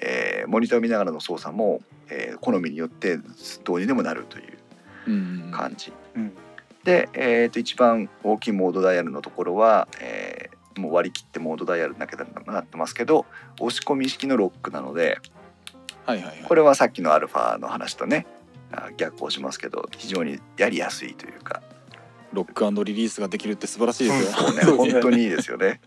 [0.02, 3.20] えーモニターを見ながらの操作も、えー好みによって
[3.64, 4.58] どうにでもなるという
[5.08, 5.52] うんうん。
[5.52, 5.92] 感じ。
[6.16, 6.32] うん
[6.84, 13.26] で、えー、と一番大きいモードダイヤルのところは、えーもう割り切ってモードダイヤルだけになってますけど
[13.60, 15.20] 押し込み式のロックなので
[16.06, 16.44] はいはいはい。
[16.48, 18.26] これはさっきのアルファの話とね
[18.72, 21.62] あ逆行しますけど非常にやりやすいというか
[22.34, 24.52] ロックリリースができるって素晴らしいですよ。
[24.52, 25.80] ね ね本当にいいですよね。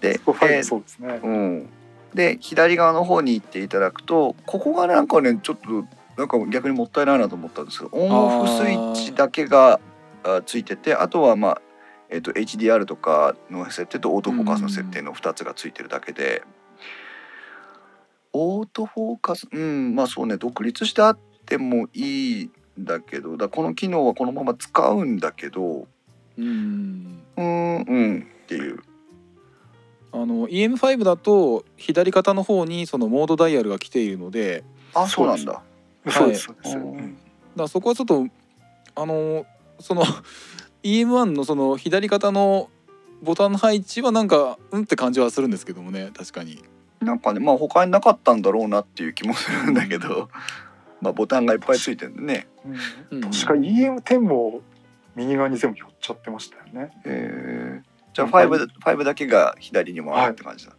[0.00, 1.20] でここ5えーそうですね。
[1.22, 1.68] うん、
[2.14, 5.84] で左側の方に行っていただくとここがなんかねちょっと
[6.16, 9.80] なんか逆にもったいないなと思ったんですけどオンオフスイッチだけが
[10.24, 11.62] あついててあとはまあ、
[12.10, 16.42] えー、と HDR とかの設定とオートフォーカスの設定の2つがついてるだけで、
[18.32, 25.86] オートフォーカスうんまあそうね独立してあってもいいんだけどだこの機能はこのまま使うんだけど
[26.36, 27.22] うん。
[27.36, 28.80] うーんうんっていう
[30.12, 34.64] あの EM5 だと左肩の方にそのモードダイヤルが来ているので、
[34.94, 35.62] あそうなんだ。
[36.08, 36.76] そうですそうです。
[36.76, 37.18] はいうん
[37.58, 38.26] だそこはちょっと
[38.94, 39.44] あの
[39.80, 40.02] その
[40.88, 42.70] EM1 のその左肩の
[43.22, 46.64] ボタンの配置はなんかうんって感じはするんですけどもね確かに。
[47.00, 50.28] なんかねまあ他になかったんだろうなっていう気もするんだけど、
[51.00, 52.48] まあボタンがいっぱいついてるんでね。
[53.10, 54.60] うん確か EM10 も
[55.14, 56.90] 右側に全部寄っちゃってましたよね。
[57.04, 60.72] えーじゃあ 5, 5だけが左に回るって感じだ。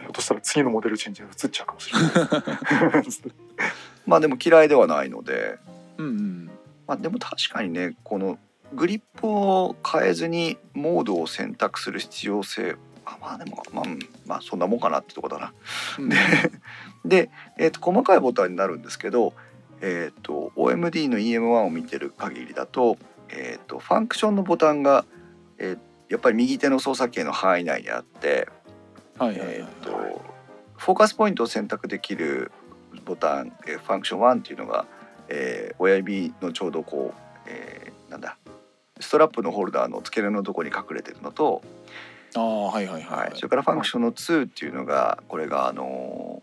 [0.00, 3.04] ひょっとしたら次のモデルチェンジに移っちゃうかもしれない。
[4.06, 5.58] まあでも嫌いではないので、
[5.98, 6.50] うんうん。
[6.88, 8.38] まあでも確かにねこの
[8.76, 12.76] グリップを変えずにモードを選択する必要性。
[13.04, 15.52] あまあでもまあ、うんまあそんなもんかなってとこだな。
[15.98, 16.08] うん。
[16.08, 16.16] で
[17.04, 19.32] で、えー、と細かいボタンになるんですけど、
[19.80, 22.98] えー、と OMD の EM1 を見てる限りだと,、
[23.28, 25.04] えー、とファンクションのボタンが、
[25.58, 25.78] えー
[26.08, 28.48] やっぱり右手の操作圏の範囲内にあって、
[29.18, 30.22] はいはいはいえー、と
[30.76, 32.52] フォーカスポイントを選択できる
[33.04, 34.86] ボタン、えーファンクション1っていうのが、
[35.28, 38.38] えー親指のちょうどこう、えーなんだ
[39.00, 41.62] ストラップのホルダーの付け根のところに隠れてるのと、
[42.34, 43.32] ああはいはいは、はい。
[43.34, 43.36] い。
[43.36, 46.42] それからファンクションの2っていうのがこれがあの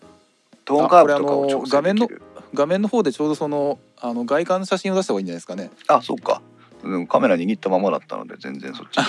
[0.66, 2.22] トーンカーブとかを調整できる。
[2.54, 5.72] 画面の方でちょうどそのあの外観の写真を出した方がいいんじゃないですかね。
[5.88, 6.42] あそうか。
[6.84, 9.04] うんカメラ握ったままだったので全然そっちに。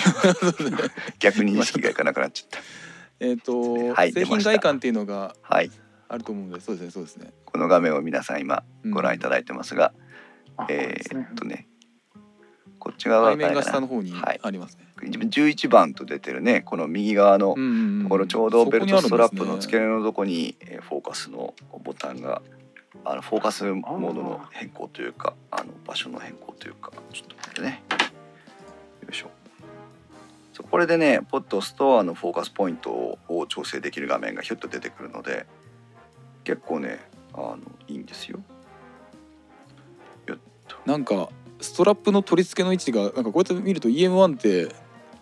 [1.18, 2.60] 逆に意識がいかなくなっちゃっ
[3.20, 4.50] えっと、製品はい出ました。
[4.50, 5.70] 外観っていうのがたはい。
[6.08, 7.32] あると思うのでそうですねそうですね。
[7.44, 8.90] この画面を皆さん今うん。
[8.90, 9.92] ご覧いただいてますが、
[10.56, 11.66] あこれえっとね
[12.84, 14.40] こっち側背面下の方にはい。
[14.42, 14.86] ありますね。
[15.00, 17.54] 11番と出てるねこの右側の
[18.02, 22.42] ところちょうどベルトストラップの付けそ根のとこにえーフォーカスのボタンが
[23.04, 27.82] あのフォーカスモードの変更というかあの場所の変更というかちょっと待ってね。
[29.02, 29.30] よいしょ。
[30.52, 35.46] そうこれでねポッとストアのフォーカスポイントを調整できる画面がひょっと出てくるので
[36.44, 37.00] 結構ね
[37.32, 37.58] あの
[37.88, 38.40] いいんですよ。
[40.86, 41.30] なんか
[41.64, 44.74] ストラップの取り付けの位置がなんかこうやって見ると EM1 って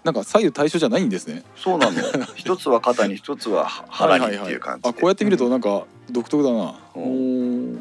[0.05, 1.45] なんか左右対称じゃないんですね。
[1.57, 1.97] そうなの
[2.35, 4.89] 一つは肩に一つは腹にっていう感じで。
[4.89, 6.75] あこうやって見るとなんか独特だな。
[6.97, 7.77] うん。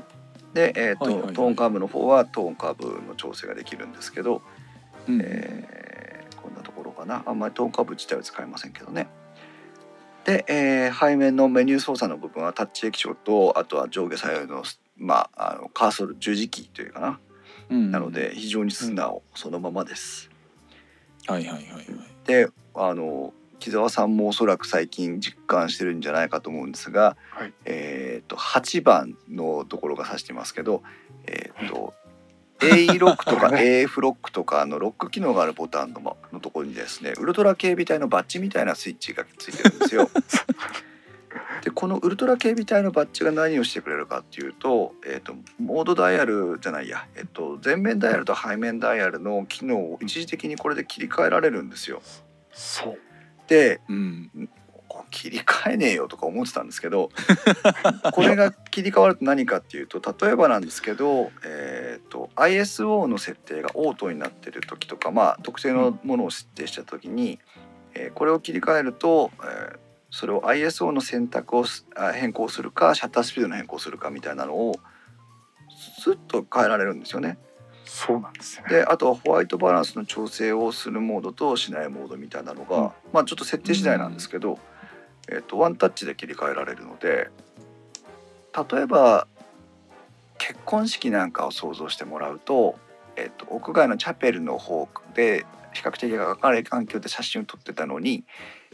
[0.53, 1.33] で、えーとはいはいはい。
[1.33, 4.41] トーンカーブの方はトーンカーブの調整ができるんですけど、
[5.07, 7.23] うんえーこんなところかな。
[7.25, 9.07] あんまりトーンカーブ自体は使いませんけどね。
[10.25, 14.63] で、えー背面のメニュー操作の部分はタッチ液晶とあとは上下左右の,、
[14.97, 17.30] まあ、あのカーソル十字キーというかな、うん
[17.71, 20.29] なので非常に素直、そのままです
[21.27, 21.85] はいはいはいはい。
[22.25, 30.81] であの木澤さんもおそらく最近実感してるんじゃないかと思うんですが、はいえー、と8番のところが指してますけど、
[31.27, 31.93] えー、と
[32.63, 40.09] A ロックとか AF ロックとかのロック機能があるボタンのまのところにですねウルトラ警備隊のバッジみたいなスイッチがついてるんですよ。
[41.61, 52.01] でこのウルトラ警備隊のバッジが何をしてくれるかっていうと,、えー、とモードダイヤルじゃないや、えー、と前面ダイヤルと背面ダイヤルの機能を一時的にこれで切り替えられるんですよ。
[52.51, 52.99] そう。
[53.47, 54.49] でうん
[54.91, 57.11] こ切り替えねえよとか思ってたんですけど
[58.11, 67.39] これが切り替わると何かっていうと例えばなんですけど、えーと、ISO の設定がオートになってる時とか、まあ、特定のものを設定した時に、
[67.93, 69.77] えー、これを切り替えると、えー、
[70.11, 71.65] それを ISO の選択を
[72.13, 74.73] 変更するかシャッタースピードの変更するかみたいなのを
[75.99, 77.37] スッと変えられるんですよね。
[77.85, 78.65] そうなんですね。
[78.69, 84.59] であとはホワイトバランスの調整をするモードとしないモードみたいなのが、うん、まあちょっと設定次第なんですけど、
[85.29, 87.29] えーと、ワンタッチで切り替えられるので
[88.71, 89.27] 例えば
[90.37, 92.75] 結婚式なんかを想像してもらうと,、
[93.15, 98.25] えーと、屋外のチャペルの方で比較的明るい環境で写真を撮ってたのに、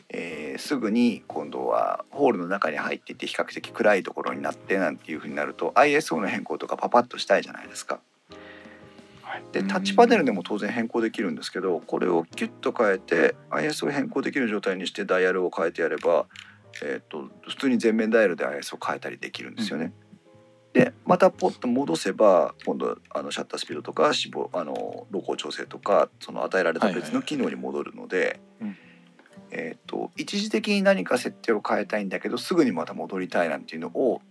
[0.09, 7.99] えー、すぐに今度はホールの中に入っていて比較的暗いところになってなんていうふうになると ISO の変更とかパパッとしたいじゃないですか。
[9.51, 16.25] でタッチパネルでも当然変更できるんですけどこれをキュッと変えて IS を変更できる状態にしてダイヤルを変えてやれば、
[16.81, 19.93] えーと、普通に全面ダイヤルで IS を変えたりできるんですよね。
[20.73, 28.39] うん、でまたポッと戻せば今度あのシャッタースピードとか脂肪あの露光調整とかその与えられた別の機能に戻るので。
[29.51, 34.21] えーと一時的に何か設定を変えたいんだけどすぐにまた戻りたいなんていうのを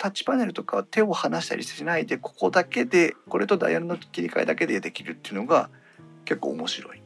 [0.00, 5.68] タッチパネルとか手を離したりしないでここだけでこれとダイヤルの切り替えだけでできるっていうのが
[6.24, 7.02] 結構面白い。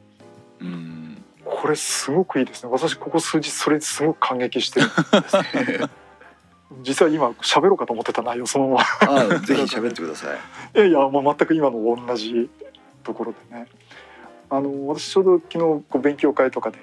[0.61, 1.23] うん。
[1.43, 2.69] これすごくいいですね。
[2.71, 5.37] 私ここ数日それすごく感激してるんです
[5.81, 5.89] ね
[6.83, 10.37] 実は今喋ろうかと思ってた内容そのままあぜひ喋ってください。
[10.75, 12.49] いやいや、まあ、全く今の同じ
[13.03, 13.67] ところでね。
[14.49, 16.77] あの私ちょうど昨日こう勉強会とかで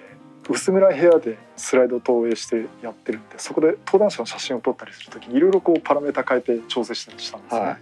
[0.49, 7.61] 薄暗い部屋でスライド投影してやってるんでそこで登壇者の写真を撮ったりする時にいろいろこうパラメータ変えて調整したりしたんですね。
[7.61, 7.79] はい、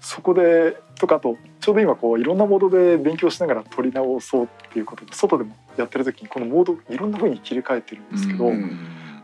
[0.00, 8.50] そこでとかあとちょうど今こういろんなモードで勉強しながら撮り直そうっていうことで外でもやってる時にこのモードいろんな風に切り替えてるんですけど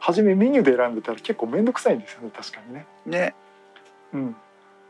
[0.01, 2.86] 初めメニューで選んでたら結構面倒くさいんですよね確かにね。
[3.06, 3.35] ね。
[4.12, 4.36] うん、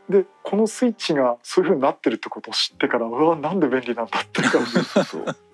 [0.09, 4.51] でこのスイッチがそういうふうになってるってことを知ってからうわなんで便利なんだっていう。
[4.51, 4.59] か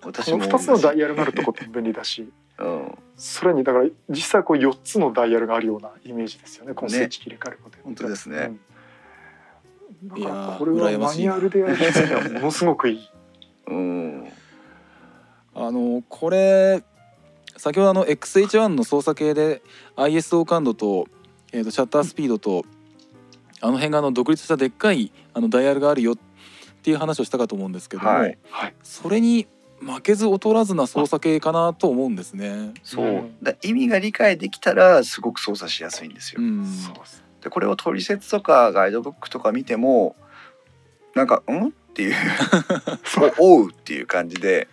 [0.02, 0.40] 私も。
[0.40, 6.74] 2つのダイヤルがあるとこって便利だし、うん、それにだから実際こう4つのダイヤルがあるようなイメージですよね。
[6.74, 8.52] このスイッチ切り替えることで、本当ですね、
[10.04, 13.10] うん、だからこれはマニュアルでやるにはものすごくいい。
[13.68, 14.28] うん、
[15.56, 16.84] あのこれ
[17.58, 19.64] 先ほどあの XH1 の操作系で
[19.96, 21.08] ISO 感度と,、
[21.52, 22.66] えー、とシャッタースピードと、
[23.64, 26.18] あの辺があの独立したでっかいあのダイヤルがあるよっ
[26.84, 28.38] ていう話をしたかと思うんですけども、はい、
[28.84, 29.48] それに
[29.80, 32.73] 負けず劣らずな操作系かなと思うんですね。
[32.84, 36.41] そうだ意味が理解できたらすごく操作しやすいんですよ。
[36.41, 36.65] うん、
[37.41, 40.18] でこれを取説とかガイドブックとか見ても
[41.15, 42.15] なんか「ん?」っていう
[43.40, 44.68] 「おう」っていう感じで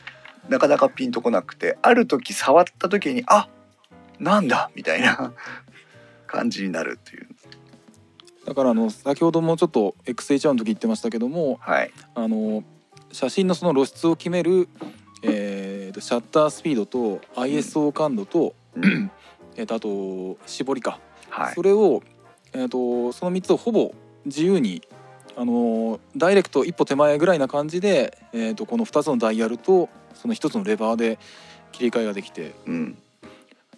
[0.48, 3.48] なかなかピンとこなくてある時触った時に「あ
[4.18, 5.32] なんだ!」みたいな
[6.26, 7.28] 感じになるっていう。
[8.50, 12.64] だからあの先ほどもちょっと XH1 の時言ってましたけども、はい、あの
[13.12, 14.68] 写真のその露出を決める、
[15.22, 18.56] えー、シャッタースピードと ISO 感度と,、
[19.54, 20.98] えとあと絞りか、
[21.28, 22.02] はい、それを、
[22.52, 23.94] えーと、その3つをほぼ
[24.24, 24.82] 自由に
[25.36, 31.20] あのダイレクト一歩手前ぐらいな感じで、えーと、この2つのダイヤルとその1つのレバーで
[31.70, 32.98] 切り替えができて、うん、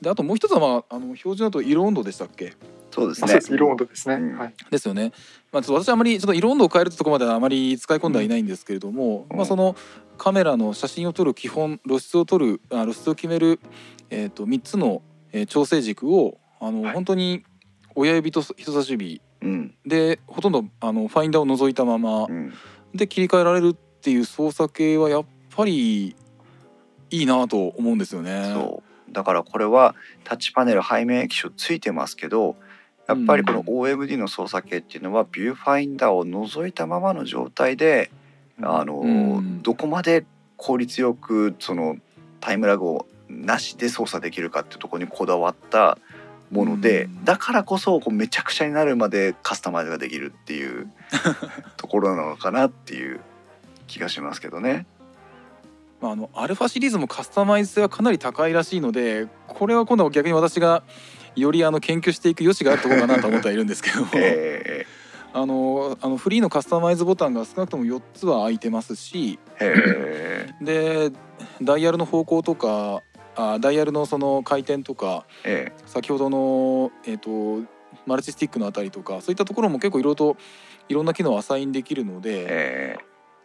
[0.00, 2.54] であともう一つは、まあ、あの標準だと色温度でしたっけ？
[2.92, 3.40] そうですね。
[3.56, 4.34] 色温度ですね。
[4.34, 5.12] はい、ですよね。
[5.50, 9.74] まあ、私はあまりちょっと色温度を変えるとこまではあまり使い込んではいないんですけれども、うん、まあ、その
[10.18, 13.60] カメラの写真を撮る基本露出を撮るあ露出を決める、
[14.10, 15.02] えー、と3つの、
[15.32, 17.44] えー、調整軸をあの、はい、本当に
[17.94, 19.22] 親指と人差し指
[19.86, 22.26] で、うん、ほとんどあのファインダーを覗いたまま、
[22.94, 25.24] で切り替えられるっていう操作系はやっ
[25.54, 26.14] ぱり
[27.10, 28.52] いいなと思うんですよね。
[28.54, 29.12] そう。
[29.12, 29.94] だからこれは
[30.24, 32.56] タッチパネル背面液晶ついてますけど
[33.06, 38.10] やっぱりこの OMD の操作系っていうのはビューファインダーを覗いたままの状態で
[38.60, 40.24] あのどこまで
[40.56, 41.96] 効率よくその
[42.40, 45.98] タイムラグをなしで操作できるかっていうところにこだわった
[46.50, 50.90] ものでだからこそこうめちゃくちゃになるまでカスタマイズができるっていう
[51.78, 53.20] ところなのかなっていう
[53.86, 54.86] 気がしますけどね。
[56.00, 60.82] まあ、あのアルファシリーズもカスタマイズ性はかなり高いらしいのでこれは今度は逆に私が
[61.36, 70.48] よりあの研究していく余地があるところかなと思ってはいるんですけども、 えー、あのあのフリーのカスタマイズボタンが少なくとも4つは開いてますし、え。
[70.60, 71.16] ー、で
[71.62, 73.02] ダイヤルの方向とか
[73.34, 77.66] あダイヤルのその回転とか、えー、先ほどの、えーと、
[78.06, 80.36] マルチスティックのあたりとかそういったところも結構いろいろと
[80.88, 82.96] いろんな機能をアサインできるので、え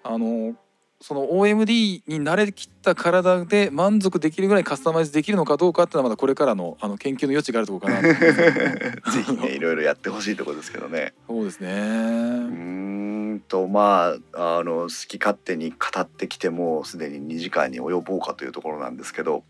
[0.03, 0.55] ー、あの
[0.99, 11.13] その OMD に慣れきった体で満足できるぐらいカスタマイズできるのかどうかっていうのはまだこれからのあの研究の余地があるところかな ぜひねいろいろやってほしいところですけどね。
[11.27, 11.69] そうですね。
[11.69, 19.43] うーんとまああの好き勝手に語ってきてもすでに2時間に及ぼうかというところなんですけど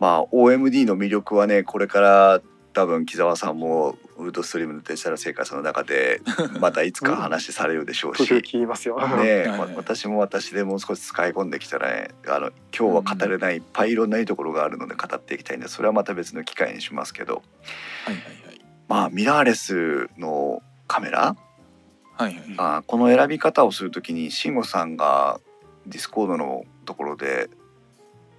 [0.00, 2.40] まあ OMD の魅力はねこれから
[2.72, 6.20] 多分木澤さんもウルトストリームのデジタル生活の中で
[6.60, 8.22] またいつか話されるでしょうし。
[9.22, 9.44] ね
[9.76, 17.42] 私も私でもう少し使い込んできたらねあの今日は語れないいっぱいいろんないいところがあるので語っていきたいんでそれはまた別の機会にしますけど
[18.04, 18.60] はいはいはい。
[18.88, 21.36] まあミラーレスのカメラ？
[22.16, 22.42] はいはい。
[22.58, 25.40] あこの選び方をするときに慎吾さんが
[25.86, 27.50] ディスコードのところで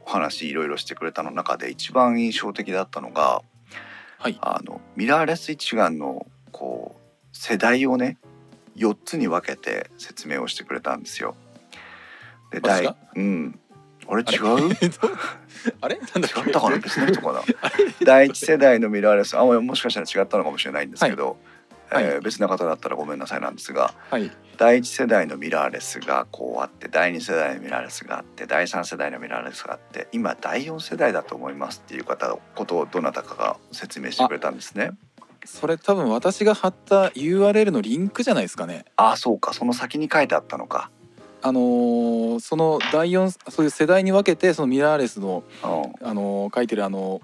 [0.05, 3.41] お話いろいろしてくれたの中で一番印象的だったのが
[4.23, 4.37] はい。
[4.39, 8.17] あのミラーレス一眼のこう世代をね
[8.77, 11.35] 4つに分けて説明をしてくれたんですよ。
[12.49, 13.59] で私がうん。
[14.07, 14.75] あれ違 う？
[15.81, 15.97] あれ？
[15.97, 16.77] なんだ違ったかな？
[16.77, 17.41] 別の人かな？
[18.05, 21.35] 第一世代のミラーレスあもしかしたら違ったのかもしれないんですけど、はい
[21.89, 24.31] はいえー別な方だったらごめんなさいなんですがはい。
[24.57, 34.91] 第一世代のミラーレスがこうあって第二世代のミラーレスがあって第三世代のミラーレスがあって今第四世代だと思いますっていう方のことをどなたかが説明してくれたんですね。
[35.45, 38.85] それ多分私が貼った URL のリンクじゃないですかね。
[38.95, 40.89] ああそうかその先に書いてあったのか。
[41.41, 45.67] あのーその第四そういう世代に分けてそのミラーレスのう
[46.05, 47.19] んあのー書いてるあの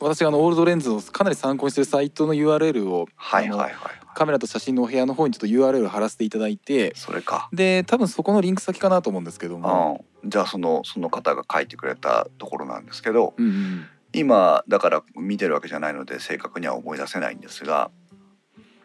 [0.00, 3.74] 私があのオールドレンズをかなり参考にしてるサイトの URL をはいはいはい。
[4.14, 7.48] カメラと写真のお部屋の方にちょっと URL を貼らせていただいてそれか。
[7.52, 17.90] で多分そこのリンク先かなと思うんですけども、うん、じゃあそのその方が書いてくれたところなんですけどうんうん、今だから見てるわけじゃないので正確には思い出せないんですが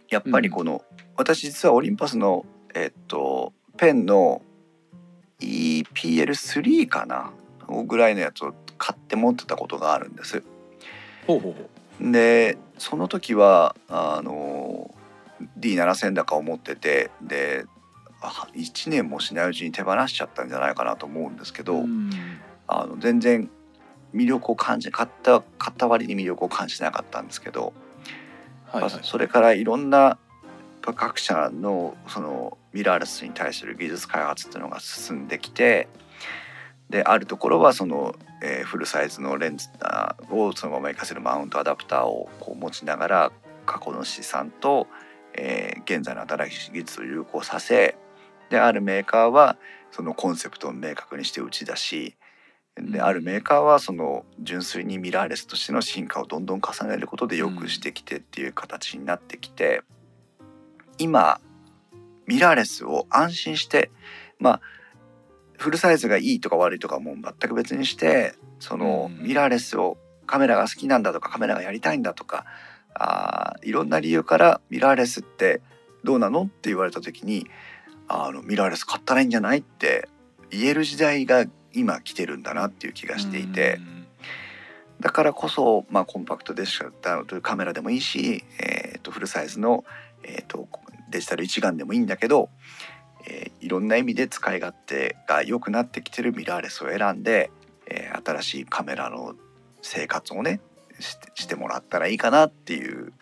[0.10, 0.84] やっぱりこの、
[1.18, 4.42] 私実はオリンパスのえっとペンの
[5.40, 7.32] EPL3 かな
[7.86, 10.44] ぐらいのやつを買って持ってたことがあるんです。
[11.27, 11.69] ほうほうほ
[12.02, 12.11] う。
[12.11, 14.93] でその時はあの
[15.60, 17.65] D7000 高を持っててで
[18.22, 22.10] あ1年もしないうちに手放しちゃったんじゃないかなと思うんですけど、うん。
[22.68, 23.49] あの全然
[24.14, 27.73] 魅力を感じ買った買った割に魅力を感じなかったんですけど、
[28.68, 28.91] はいはい。
[28.91, 30.18] まあそれからいろんな
[30.81, 35.88] 各社のそのミラーレスに対する技術開発っていうのが進んできて
[36.90, 39.70] であるところはその、えーフルサイズのレンズ
[40.30, 43.32] をそのまま活かせるマウントアダプターをこう持ちながら
[43.66, 44.88] 過去の資産と、
[45.34, 47.95] えー現在の新しい技術を融合させ
[48.49, 49.57] であるメーカーは
[49.91, 52.16] そのコンセプトを明確にして打ち出し
[52.78, 59.82] であるメーカーはその純粋にミラーレスとしての進化をどんどん重ねることで良くしてきてっていう形になってきて、
[60.98, 61.40] 今
[62.28, 63.91] ミラーレスを安心して
[64.40, 64.62] まあ
[65.57, 72.45] フルサイズがいいとか悪いとかもう全く別にしてそのうんミラーレスをカメラが好きなんだとかカメラがやりたいんだとか
[72.94, 75.61] あーいろんな理由からミラーレスって
[76.03, 77.48] どうなのって言われた時に
[78.07, 80.07] あのミラーレス買ったらいいんじゃないって
[80.49, 83.80] 言える時代が今来てるんだなっていう気がしていて。
[84.99, 89.84] だからこそ、まあ、コンパクトデジタルというカメラでもいいし、えー、とフルサイズの、
[90.23, 90.68] えー、と
[91.10, 92.49] デジタル一眼でもいいんだけど、
[93.27, 97.49] えーいろんな意味で使い勝手が良くなってきてるミラーレスを選んで、
[97.88, 99.35] えー新しいカメラの
[99.81, 100.60] 生活をね
[100.99, 103.14] してしてもらったらいいかなっていう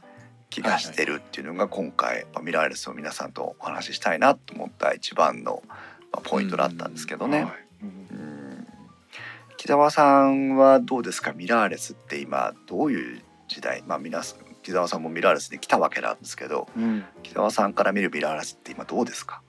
[0.50, 5.64] 気がしてるっていうのが今回、まあミラーレスを皆さんとお話ししたいなと思った一番の、
[6.12, 7.44] まあ、ポイントだったんですけどね。
[7.44, 7.54] はい。
[7.82, 7.88] うん。
[7.88, 8.68] うん
[9.58, 11.32] 木澤さんはどうですか？
[11.32, 13.82] ミラーレスって今どういう時代？
[13.88, 17.06] まあ皆さん木澤さんもミラーレスで来たわけなんですけどうん。
[17.24, 19.42] 木澤さんから見るミラーレスって今どうですか？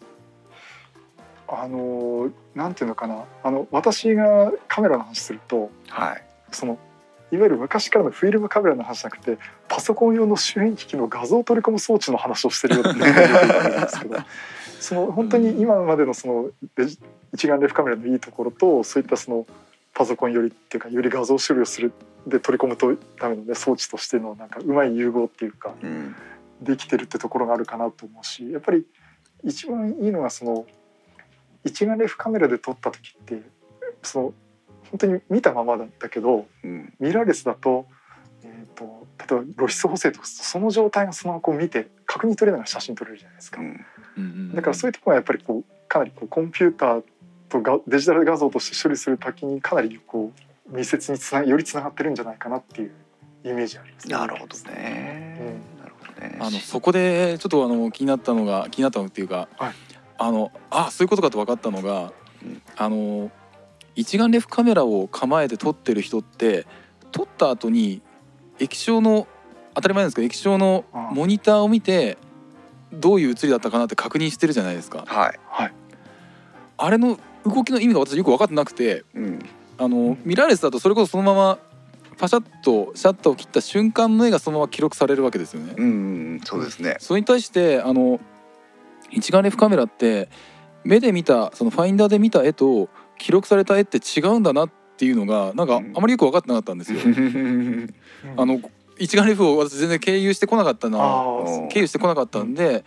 [1.63, 3.25] あのなんていうのかな。
[3.43, 6.25] あの私がカメラの話するとはい。
[6.53, 6.79] その
[7.33, 12.97] いわゆる昔からのフィルムカメラの話じゃなくてパソコン用の周辺機器の画像を取り込む装置の話をしてるよっていう。
[12.97, 14.17] んですけど
[14.79, 16.51] その本当に今までのその
[17.33, 19.47] 一眼レフカメラのいいところとそういったその
[19.95, 21.93] パソコンよりっていうかより画像処理をする
[22.27, 26.15] で取り込むとための、ね、装置としてのなんかうまい融合っていうかうん。
[26.61, 28.85] できてるってところがあるかなと思うしやっぱり
[29.43, 30.67] 一番いいのがその
[31.65, 33.43] 一眼レフカメラで撮った時って
[34.03, 34.35] その
[34.91, 36.93] 本当に見たままだったけどうん。
[37.01, 37.87] ミラーレスだと,、
[38.43, 43.61] えー、と例えば露出補正とかその状態のスマホを見て確認取れながら写真撮れるじゃないですか。
[43.61, 43.67] うん。
[43.67, 43.75] うん
[44.17, 47.03] うんだからそういうところはやっぱりこうかなりこうコンピューター
[47.49, 50.33] とがデジタル画像として処理する時にかなりこ
[50.71, 52.93] う密接につなよりつながってるんじゃないかなっていう
[53.45, 54.15] イメージありますね。
[54.15, 56.39] なるほどね、なるほどね。
[56.41, 59.75] あのそこでちょっとあの気になったのが気になったのっていうか、はい
[60.25, 63.31] あのあそういうことかと分かったのがうんあの
[63.95, 66.67] 一眼レフカメラを構えて撮ってる人って
[67.13, 68.01] 撮った後に
[68.59, 69.29] 液晶の
[69.75, 72.17] 当たり前なんですけど液晶のモニターを見て
[72.91, 75.05] どういう写りだったかなって確認してるじゃないですか。
[75.07, 75.73] はい、はい。
[76.79, 79.39] あれの動きの意味が私よく分かってなくてうん、
[79.79, 81.59] あのミラーレスだとそれこそそのまま
[82.17, 85.75] パシャッとシャッターを切った瞬間の絵がそのまま記録されるわけですよね。
[85.77, 85.89] うんう
[86.37, 86.41] ん。
[86.45, 86.97] そうですね。
[87.01, 88.21] それに対してあの
[89.11, 90.29] 一眼レフカメラって
[90.85, 97.01] 目で見たそのファインダーで見た絵と記録された絵って違うんだなっていうのがなんかあまりよく分かってなかったんですよ。
[98.37, 98.61] あの
[98.99, 100.99] 一眼レフを私全然経由してこなかったな。
[101.71, 102.85] 経由してこなかったんで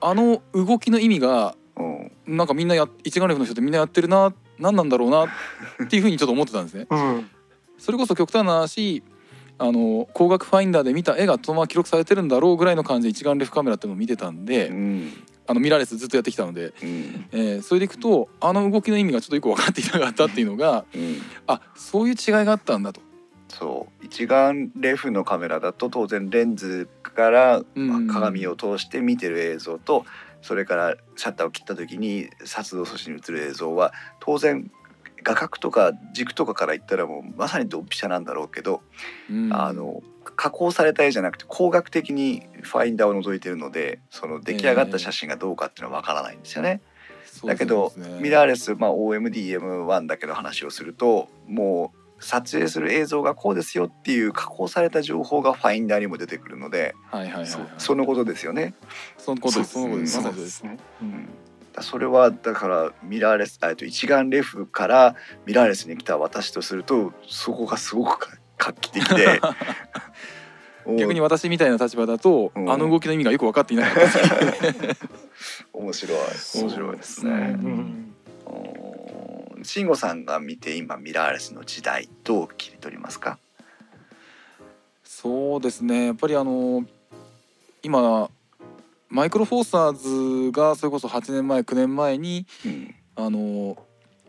[0.00, 2.12] あの動きの意味がうん。
[2.36, 5.28] なんかみんなや一眼レフの人ってみんなやってるな何なんだろうなっ
[5.88, 6.86] ていうふうにちょっと思ってたんですね。
[6.90, 7.30] あうん。
[7.78, 9.02] それこそ極端な話
[9.58, 15.12] あの光学ファインダーで見た絵がそのまま記録されてるんだろうぐらいの感じで一眼レフカメラっていうのを見てたんで、うん
[15.48, 17.26] あのミラーレスずっとやってきたので、うん。
[17.32, 21.16] えーそれでいくとあの動きの意味がちょっとよく分かっていなかったっていうのがうん。
[21.46, 23.00] あそういう違いがあったんだと。
[23.48, 24.04] そう。
[24.04, 28.06] 一眼レフのカメラだと当然レンズからうん。
[28.06, 30.04] まあ鏡を通して見てる映像と
[30.42, 34.70] それからシャッターを切った時に撮動素子に映る映像は当然
[35.22, 38.82] 画角とか軸とかから言ったらもうまさにドンピシャなんだろうけど、
[39.30, 39.52] うん。
[39.52, 40.02] あの
[40.38, 46.80] 加工された絵じゃなくて光学的にファインダーを覗いてるのでその出来上がった写真がどうかっていうのはわからないんですよね。
[47.24, 48.20] そうだけどね。
[48.20, 58.74] ミラーレス、まあ、OMDM1 だけの話をするともう撮影する映像がこうですよっていう加工された情報がファインダーにも出てくるので、はいはいはい、はい、そそのことですよね。
[59.18, 59.72] そのことです。
[59.72, 60.22] そのことです。
[60.22, 60.62] です。
[60.62, 61.28] ねううん。
[61.82, 65.16] それはだからミラーレスあえっと一眼レフから
[65.46, 69.40] ミラーレスに来た私とするとそこがすごくか画期的で。
[70.98, 72.72] 逆に私みたいな立場だと、うん。
[72.72, 74.00] あの動きの意味がよく分かっていなかった
[74.82, 75.06] です
[75.72, 76.18] 面白い。
[76.62, 77.30] 面白いですね。
[77.30, 78.14] そううん
[79.56, 79.64] うん。
[79.64, 83.38] 慎吾さんが見て今ミラーレスの時代どう切り取りますか？
[85.04, 86.06] そうですね。
[86.06, 86.84] やっぱりあの
[87.82, 88.30] 今
[89.10, 92.94] マイクロフォーサーズがそれこそ8年前9年前にうん。
[93.16, 93.76] あの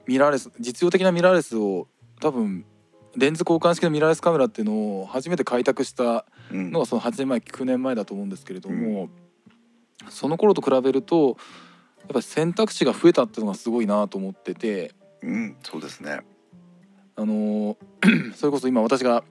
[0.08, 1.88] ミラーレス実用的なミラーレスを
[2.20, 2.66] 多分
[3.16, 6.72] レンズ交換式のミラーレスカメラっていうのを初めて開拓したうん。
[6.72, 9.10] のがその8年前9年前だと思うんですけれども、
[10.10, 11.38] その頃と比べると
[12.00, 16.22] やっぱり選択肢が増えたっていうのがすごいなと思っててうん、そうですね。
[17.16, 17.78] あの
[18.36, 19.24] それこそ今私が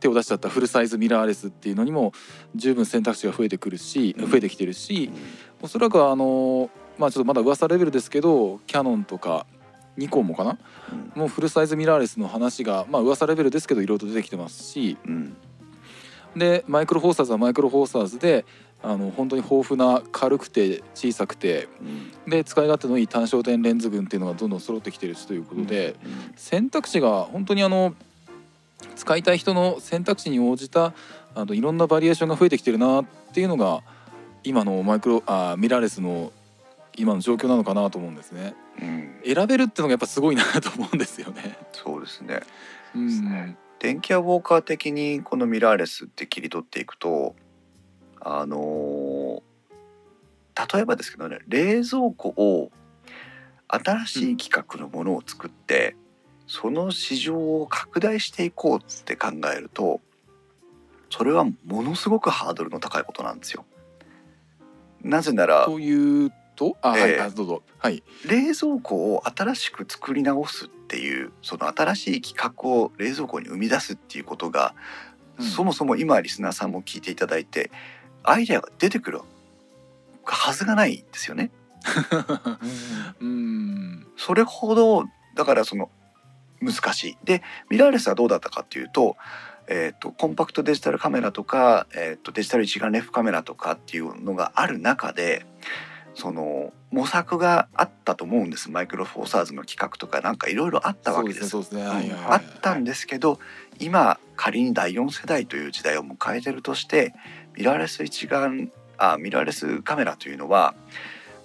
[0.00, 2.12] 手を出しちゃったフルサイズミラーレスっていうのにも
[2.56, 4.30] 十分選択肢が増えてくるしうん。
[4.30, 5.10] 増えてきてるし
[5.62, 9.46] おそらくあのまあちょっとまだ噂レベルですけどキヤノンとか
[9.96, 10.58] ニコンもかな？
[10.92, 11.20] うん。
[11.20, 15.36] もうフルサイズミラーレスの話がまあ噂レベルですけどいろいろと出てきてますしうん。
[16.36, 18.44] でマイクロフォーサーズはマイクロフォーサーズで
[18.82, 22.30] あの本当に豊富な軽くて小さくてうん。
[22.30, 26.32] で使い勝手のいい単焦点レンズ群っていうのがどんどん揃ってきてるしということで、うん。
[26.36, 27.94] 選択肢が本当にあの
[28.94, 30.92] 使いたい人の選択肢に応じた
[31.34, 33.82] あのいろんなバリエーションが増えてきてるなっていうのが
[34.44, 36.32] 今のマイクロあミラーレスの
[36.96, 41.58] 今の状況なのかなと思うんですねうん選べるってのがやっぱすごいなと思うんですよね。
[41.72, 42.40] そうですね。
[42.94, 47.34] うん電気屋ウォーカー的にこのミラーレスって切り取っていくと
[48.20, 49.42] あのー
[50.74, 52.70] 例えばですけどね冷蔵庫を
[53.68, 55.96] 新しい規格のものを作って、
[56.46, 60.00] その市場を拡大していこうって考えると
[61.10, 63.64] それはものすごくハードルの高いことなんですよ。
[65.02, 66.76] なぜならというと？
[66.82, 67.20] あ、はいええ。
[67.20, 67.62] あどうぞ。
[67.78, 68.02] はい。
[68.26, 74.74] 冷蔵庫を新しく作り直すっていうその新しい企画を冷蔵庫に生み出すっていうことが、
[75.38, 75.46] うん。
[75.46, 77.70] そもそも今リスナーさんも聞いていただいて
[78.24, 79.20] アイデアが出てくる
[80.24, 81.50] はずがないんですよね。
[83.20, 84.06] うん。
[84.16, 85.04] それほど
[85.34, 85.90] だからその
[86.60, 87.18] 難しい。
[87.24, 89.16] でミラーレスはどうだったかっていうと,、
[89.68, 95.46] えー、とコンパクトデジタルカメラとか、えー、とデジタル一眼レフカメラとかっていうのがある中で
[96.16, 98.70] その模索があったと思うんです。
[98.70, 101.54] マイクロフォーサーズの企画とかなんかいろいろあったわけです。
[102.26, 103.38] あったんですけど
[103.78, 107.12] 今仮に第4世代という時代を迎えてるとして
[107.54, 110.74] ミラーレス一眼あミラーレスカメラというのは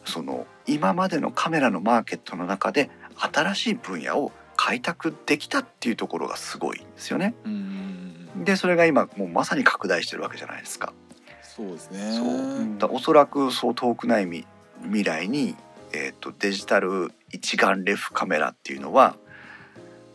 [0.05, 7.33] その今までのカメラのマーケットの中で新しい分野を開拓できたっていうところがすごいんですよね。
[7.43, 8.45] うん。
[8.45, 10.93] でそれが今もうまさに拡大してるわけじゃないですか。
[11.41, 12.13] そうですね。
[12.13, 12.77] そう。
[12.77, 14.45] だおそらくそう遠くない未
[14.83, 15.55] 未来に、
[15.93, 19.15] えー、とデジタル一眼レフカメラっていうのは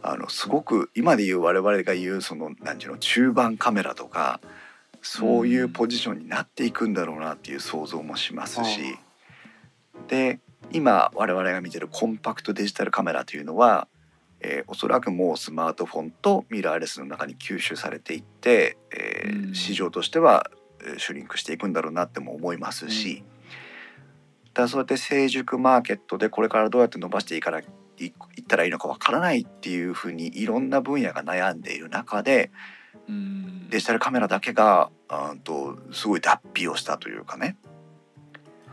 [0.02, 4.40] あのすごく今で言う我々が言うその何ていうの中盤カメラとか
[5.02, 8.98] そういうポジションになっていくんだろうなっていう想像もしますし、
[10.09, 10.40] で
[10.72, 13.86] 今我々が見てるコンパクトデジタルカメラというのは、
[14.40, 20.51] えーおそらくもうスマートフォンとミラーレスの中に吸収されていって、えーうん市場としては
[20.82, 23.35] えーシュリンクしていくんだろうなっても思いますし、だ
[24.56, 27.64] からそうやって成熟マーケットでこれからどうやって伸ばしていかない
[27.98, 28.12] いいっ
[28.46, 32.50] たらいいのかわからないっていうふうにいろんな分野が悩んでいる中で
[33.08, 33.68] うん。
[33.70, 34.90] デジタルカメラだけが
[35.44, 37.56] とすごい脱皮をしたというかね、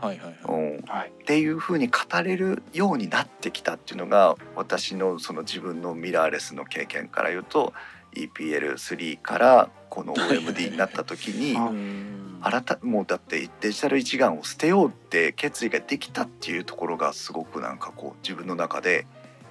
[0.00, 0.36] はいはいはい。
[0.44, 1.08] うん、はい。
[1.10, 7.72] っていう風に語れるようになってきたっていうのが私のその自分のミラーレスの経験から言うと
[8.14, 12.20] EPL3 からこの OMD になった時にあうん。
[12.42, 19.06] 改もうだってデジタル一眼を捨てようって決意ができたっていうところがすごくなんかこう自分の中で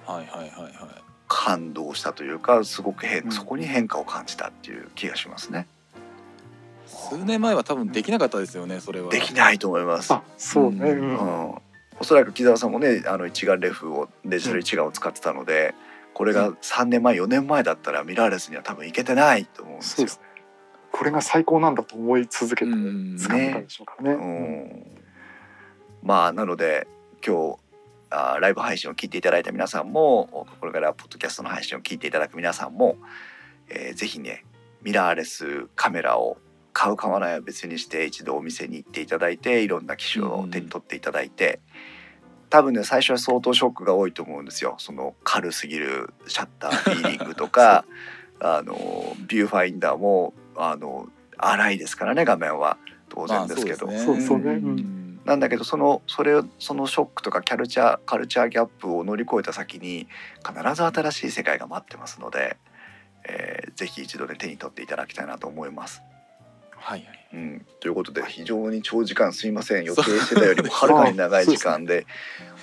[0.06, 0.72] はいはいはいはい。
[1.26, 3.32] 感動したというかすごく変、うん。
[3.32, 5.66] そこに変化を感じたっていう気がしますね。
[6.86, 9.10] 数年前は多分できなかったですよねそれは。
[9.10, 10.12] できないと思います。
[10.12, 11.00] あそうね、ううん。
[11.00, 11.16] うん。
[11.16, 11.54] ん、
[11.98, 15.74] おそらく木澤さんもねあの一眼レフをデジタル一眼を使ってたので、
[16.14, 19.96] これが3年前4年前だったらミラーレスには多分いけてないと思うんですよ。
[19.96, 20.12] そうで。
[20.12, 20.24] すね。
[20.92, 24.10] これが最高なんだと思い続けてうん使ったでしょうからね。
[24.14, 25.02] うん。
[26.02, 26.86] まあなので
[27.26, 27.58] 今日
[28.10, 32.96] あーライブ配信を聞いていただいた皆さんもこれからポッドキャストの配信を聞いていただく皆さんも、
[33.68, 34.44] えーぜひね
[34.82, 36.36] ミラーレスカメラを
[36.74, 41.60] 買う買わないは別にして一度お店に行っていただいていろんな機種を手に取っていただいて、
[42.54, 44.76] 多分ね最初は相当ショックが多いと思うんですよ。
[44.78, 47.84] その軽すぎるシャッターフィーリングとか
[48.38, 48.76] あの
[49.26, 52.78] ビューファインダーもあの荒いですからね画面は。
[53.08, 53.88] 当然ですけど。
[55.24, 60.06] なんだけどそのそれをそのショックとかキャルチャーカルチャーギャップを乗り越えた先に
[60.46, 62.56] 必ず新しい世界が待ってますので、
[63.26, 66.02] えーぜひ一度ね手に取っていただきたいなと思います。
[66.70, 69.84] はいはいうん、ということで非常に長時間すいません。
[69.84, 72.06] 予定してたよりもはるかに長い時間で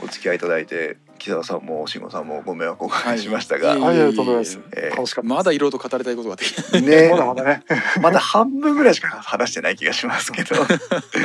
[0.02, 4.60] お付き合いいただいて木澤さんも慎吾さんもご迷惑をおかけしましたが、はいありがとうございます。
[4.72, 5.36] えー楽しかったです。
[5.36, 6.82] まだいろいろと語りたいことができない。
[6.84, 7.10] ね。
[7.10, 7.64] まだまだね。
[8.02, 10.56] まだ半分ぐらいしか話してない気がしますけど。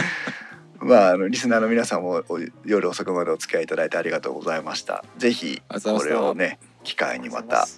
[0.80, 5.04] まああのリスナーの皆さんもお夜遅くまでお付き合いいただいてありがとうございました。
[5.18, 7.68] ぜひこれをね機会にまた、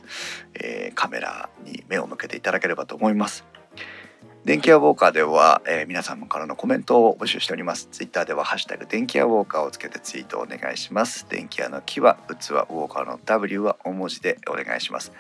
[0.54, 3.44] えーカメラに目を向けていただければと思います
[4.48, 7.88] 電気屋ウォーカーでは、えー皆様からのコメントを募集しております。
[7.92, 11.26] ツイッターではハッシュタグ電気屋ウォーカーをつけてツイートをお願いします。
[11.28, 15.12] 電気屋の木は器ウォーカーの W は大文字でお願いします。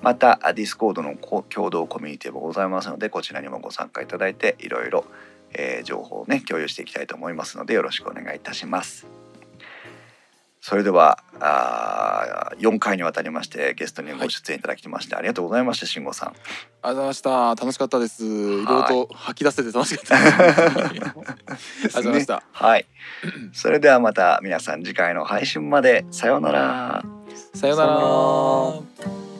[0.00, 5.04] またディスコードの共同コミュニティもございますのでこちらにもご参加いただいていろいろ、
[5.54, 9.08] えー情報をね共有していきたいと思いますのでよろしくお願いいたします。
[10.60, 16.28] それではあ4回にわたりましてゲストにご出演いただきまして、ありがとうございました慎吾さん。
[16.28, 17.30] ありがとうございました。
[17.54, 18.24] 楽しかったです。
[18.24, 18.64] いろい。
[18.64, 20.16] ろと吐き出せて楽しかった。
[20.88, 22.42] ありがとうございました。
[22.52, 22.86] はい。
[23.52, 26.04] それではまた皆さん次回の配信まで。
[26.10, 27.04] さようなら。
[27.54, 29.37] さようなら